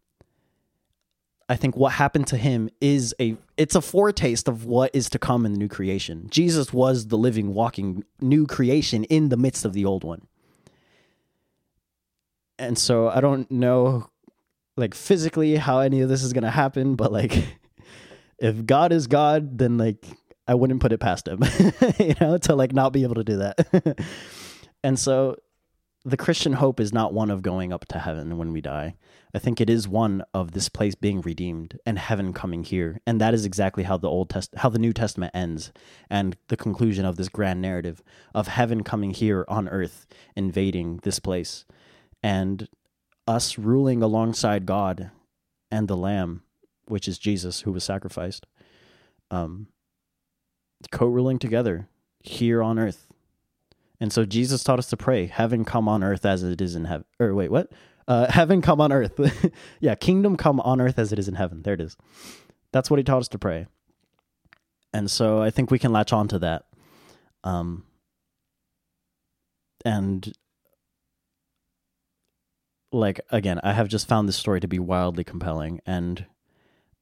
I 1.49 1.57
think 1.57 1.77
what 1.77 1.93
happened 1.93 2.27
to 2.29 2.37
him 2.37 2.71
is 2.81 3.15
a 3.21 3.37
it's 3.57 3.77
a 3.77 3.81
foretaste 3.81 4.49
of 4.49 4.65
what 4.65 4.91
is 4.95 5.09
to 5.11 5.19
come 5.19 5.47
in 5.47 5.53
the 5.53 5.59
new 5.59 5.69
creation. 5.69 6.27
Jesus 6.29 6.73
was 6.73 7.07
the 7.07 7.17
living 7.17 7.55
walking 7.55 8.05
new 8.21 8.47
creation 8.47 9.05
in 9.05 9.29
the 9.29 9.37
midst 9.37 9.65
of 9.65 9.73
the 9.73 9.85
old 9.85 10.03
one. 10.03 10.27
And 12.59 12.77
so 12.77 13.09
I 13.09 13.21
don't 13.21 13.49
know 13.51 14.11
like 14.77 14.95
physically 14.95 15.57
how 15.57 15.81
any 15.81 16.01
of 16.01 16.09
this 16.09 16.23
is 16.23 16.33
going 16.33 16.45
to 16.45 16.51
happen, 16.51 16.97
but 16.97 17.13
like 17.13 17.33
if 18.39 18.67
God 18.67 18.93
is 18.93 19.07
God, 19.07 19.59
then 19.59 19.79
like 19.79 20.05
I 20.49 20.55
wouldn't 20.55 20.81
put 20.81 20.93
it 20.93 20.99
past 20.99 21.29
him, 21.29 21.43
you 21.99 22.15
know, 22.21 22.39
to 22.39 22.57
like 22.57 22.73
not 22.73 22.93
be 22.93 23.05
able 23.05 23.17
to 23.17 23.25
do 23.25 23.37
that. 23.39 23.99
and 24.83 24.99
so 24.99 25.37
the 26.07 26.17
Christian 26.17 26.53
hope 26.53 26.79
is 26.79 26.93
not 26.93 27.13
one 27.13 27.31
of 27.31 27.43
going 27.43 27.73
up 27.73 27.85
to 27.87 27.99
heaven 27.99 28.39
when 28.39 28.53
we 28.53 28.61
die. 28.61 28.95
I 29.35 29.41
think 29.41 29.61
it 29.61 29.69
is 29.69 29.89
one 29.89 30.23
of 30.33 30.53
this 30.53 30.69
place 30.69 30.95
being 30.95 31.21
redeemed 31.21 31.81
and 31.85 31.99
heaven 31.99 32.33
coming 32.33 32.63
here. 32.63 33.01
And 33.05 33.21
that 33.21 33.35
is 33.35 33.45
exactly 33.45 33.83
how 33.83 33.97
the 33.97 34.09
Old 34.09 34.31
Test 34.31 34.55
how 34.59 34.69
the 34.69 34.79
New 34.79 34.93
Testament 34.93 35.33
ends 35.35 35.73
and 36.09 36.37
the 36.47 36.57
conclusion 36.57 37.05
of 37.05 37.17
this 37.17 37.29
grand 37.29 37.61
narrative 37.61 38.05
of 38.37 38.47
heaven 38.47 38.85
coming 38.85 39.11
here 39.11 39.45
on 39.49 39.69
earth, 39.69 40.07
invading 40.37 41.01
this 41.03 41.19
place, 41.19 41.65
and 42.23 42.69
us 43.27 43.59
ruling 43.59 44.01
alongside 44.01 44.65
God 44.65 45.11
and 45.73 45.89
the 45.89 45.97
Lamb, 45.97 46.45
which 46.85 47.09
is 47.09 47.19
Jesus 47.19 47.63
who 47.63 47.73
was 47.73 47.83
sacrificed. 47.83 48.47
Um 49.33 49.67
co-ruling 50.93 51.41
together 51.41 51.89
here 52.21 52.63
on 52.63 52.79
earth. 52.79 53.06
And 54.01 54.13
so 54.13 54.25
Jesus 54.25 54.63
taught 54.63 54.79
us 54.79 54.89
to 54.91 54.97
pray, 54.97 55.27
heaven 55.27 55.65
come 55.65 55.89
on 55.89 56.03
earth 56.03 56.27
as 56.27 56.43
it 56.43 56.61
is 56.61 56.75
in 56.77 56.85
heaven. 56.85 57.07
Or 57.19 57.35
wait, 57.35 57.51
what? 57.51 57.71
Uh, 58.07 58.27
heaven 58.31 58.63
come 58.63 58.81
on 58.81 58.93
earth. 58.93 59.21
yeah, 59.81 59.95
kingdom 59.95 60.37
come 60.37 60.61
on 60.61 60.81
earth 60.81 60.99
as 60.99 61.13
it 61.13 61.19
is 61.19 61.29
in 61.29 61.35
heaven. 61.35 61.63
There 61.63 61.75
it 61.75 61.81
is. 61.81 61.97
That's 62.73 62.91
what 62.91 62.99
he 62.99 63.05
taught 63.05 63.21
us 63.21 63.29
to 63.29 63.39
pray. 63.39 63.67
And 64.93 65.11
so 65.11 65.43
I 65.43 65.51
think 65.51 65.71
we 65.71 65.79
can 65.79 65.93
latch 65.93 66.13
on 66.13 66.29
to 66.29 66.39
that. 66.41 66.65
Um, 67.45 67.85
and 69.85 70.33
like 72.93 73.21
again, 73.31 73.61
I 73.63 73.73
have 73.73 73.89
just 73.89 74.09
found 74.09 74.29
this 74.29 74.37
story 74.37 74.61
to 74.61 74.69
be 74.69 74.79
wildly 74.79 75.25
compelling 75.25 75.81
and 75.87 76.27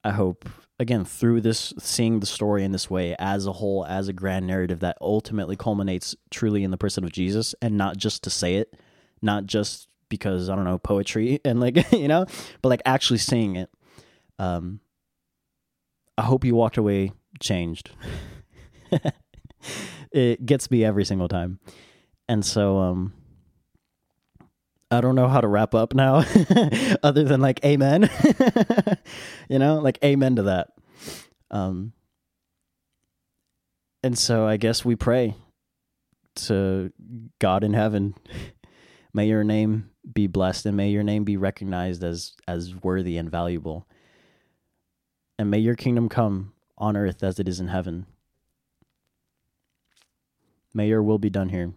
I 0.04 0.12
hope 0.12 0.48
again 0.78 1.04
through 1.04 1.40
this 1.40 1.72
seeing 1.78 2.20
the 2.20 2.26
story 2.26 2.64
in 2.64 2.72
this 2.72 2.90
way 2.90 3.16
as 3.18 3.46
a 3.46 3.52
whole 3.52 3.86
as 3.86 4.08
a 4.08 4.12
grand 4.12 4.46
narrative 4.46 4.80
that 4.80 4.98
ultimately 5.00 5.56
culminates 5.56 6.14
truly 6.30 6.64
in 6.64 6.70
the 6.70 6.76
person 6.76 7.04
of 7.04 7.12
Jesus 7.12 7.54
and 7.62 7.78
not 7.78 7.96
just 7.96 8.24
to 8.24 8.30
say 8.30 8.56
it 8.56 8.74
not 9.22 9.46
just 9.46 9.88
because 10.08 10.50
I 10.50 10.56
don't 10.56 10.64
know 10.64 10.78
poetry 10.78 11.40
and 11.44 11.60
like 11.60 11.90
you 11.92 12.08
know 12.08 12.26
but 12.60 12.68
like 12.68 12.82
actually 12.84 13.18
seeing 13.18 13.56
it. 13.56 13.70
Um 14.38 14.80
I 16.18 16.22
hope 16.22 16.44
you 16.44 16.54
walked 16.54 16.76
away 16.76 17.12
changed. 17.40 17.90
It 20.14 20.46
gets 20.46 20.70
me 20.70 20.84
every 20.84 21.04
single 21.04 21.26
time. 21.26 21.58
And 22.28 22.44
so 22.44 22.78
um 22.78 23.12
I 24.90 25.00
don't 25.00 25.14
know 25.14 25.28
how 25.28 25.40
to 25.40 25.48
wrap 25.48 25.74
up 25.74 25.94
now 25.94 26.24
other 27.02 27.24
than 27.24 27.40
like 27.40 27.64
amen. 27.64 28.08
you 29.48 29.58
know, 29.58 29.80
like 29.80 29.98
amen 30.04 30.36
to 30.36 30.42
that. 30.44 30.68
Um 31.50 31.92
and 34.02 34.18
so 34.18 34.46
I 34.46 34.56
guess 34.56 34.84
we 34.84 34.96
pray 34.96 35.34
to 36.36 36.92
God 37.38 37.64
in 37.64 37.72
heaven. 37.74 38.14
May 39.12 39.28
your 39.28 39.44
name 39.44 39.90
be 40.12 40.26
blessed 40.26 40.66
and 40.66 40.76
may 40.76 40.90
your 40.90 41.04
name 41.04 41.22
be 41.22 41.36
recognized 41.36 42.02
as 42.02 42.32
as 42.48 42.74
worthy 42.74 43.16
and 43.16 43.30
valuable. 43.30 43.86
And 45.38 45.50
may 45.50 45.58
your 45.58 45.76
kingdom 45.76 46.08
come 46.08 46.52
on 46.76 46.96
earth 46.96 47.22
as 47.22 47.38
it 47.38 47.48
is 47.48 47.60
in 47.60 47.68
heaven. 47.68 48.06
May 50.74 50.88
your 50.88 51.02
will 51.02 51.18
be 51.18 51.30
done 51.30 51.50
here. 51.50 51.74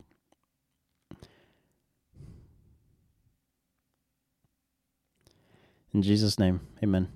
In 5.97 6.03
Jesus' 6.03 6.37
name, 6.37 6.59
amen. 6.83 7.07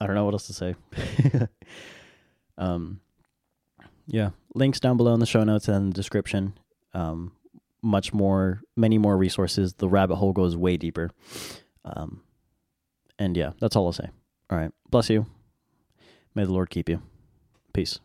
I 0.00 0.06
don't 0.08 0.16
know 0.16 0.24
what 0.24 0.34
else 0.34 0.48
to 0.48 0.52
say. 0.52 0.74
um, 2.58 2.98
yeah, 4.08 4.30
links 4.56 4.80
down 4.80 4.96
below 4.96 5.14
in 5.14 5.20
the 5.20 5.24
show 5.24 5.44
notes 5.44 5.68
and 5.68 5.92
the 5.92 5.94
description. 5.94 6.58
Um, 6.94 7.30
much 7.80 8.12
more, 8.12 8.60
many 8.76 8.98
more 8.98 9.16
resources. 9.16 9.74
The 9.74 9.88
rabbit 9.88 10.16
hole 10.16 10.32
goes 10.32 10.56
way 10.56 10.78
deeper. 10.78 11.10
Um, 11.84 12.22
and 13.20 13.36
yeah, 13.36 13.52
that's 13.60 13.76
all 13.76 13.86
I'll 13.86 13.92
say. 13.92 14.10
All 14.50 14.58
right. 14.58 14.72
Bless 14.90 15.08
you. 15.08 15.26
May 16.34 16.46
the 16.46 16.52
Lord 16.52 16.70
keep 16.70 16.88
you. 16.88 17.00
Peace. 17.72 18.00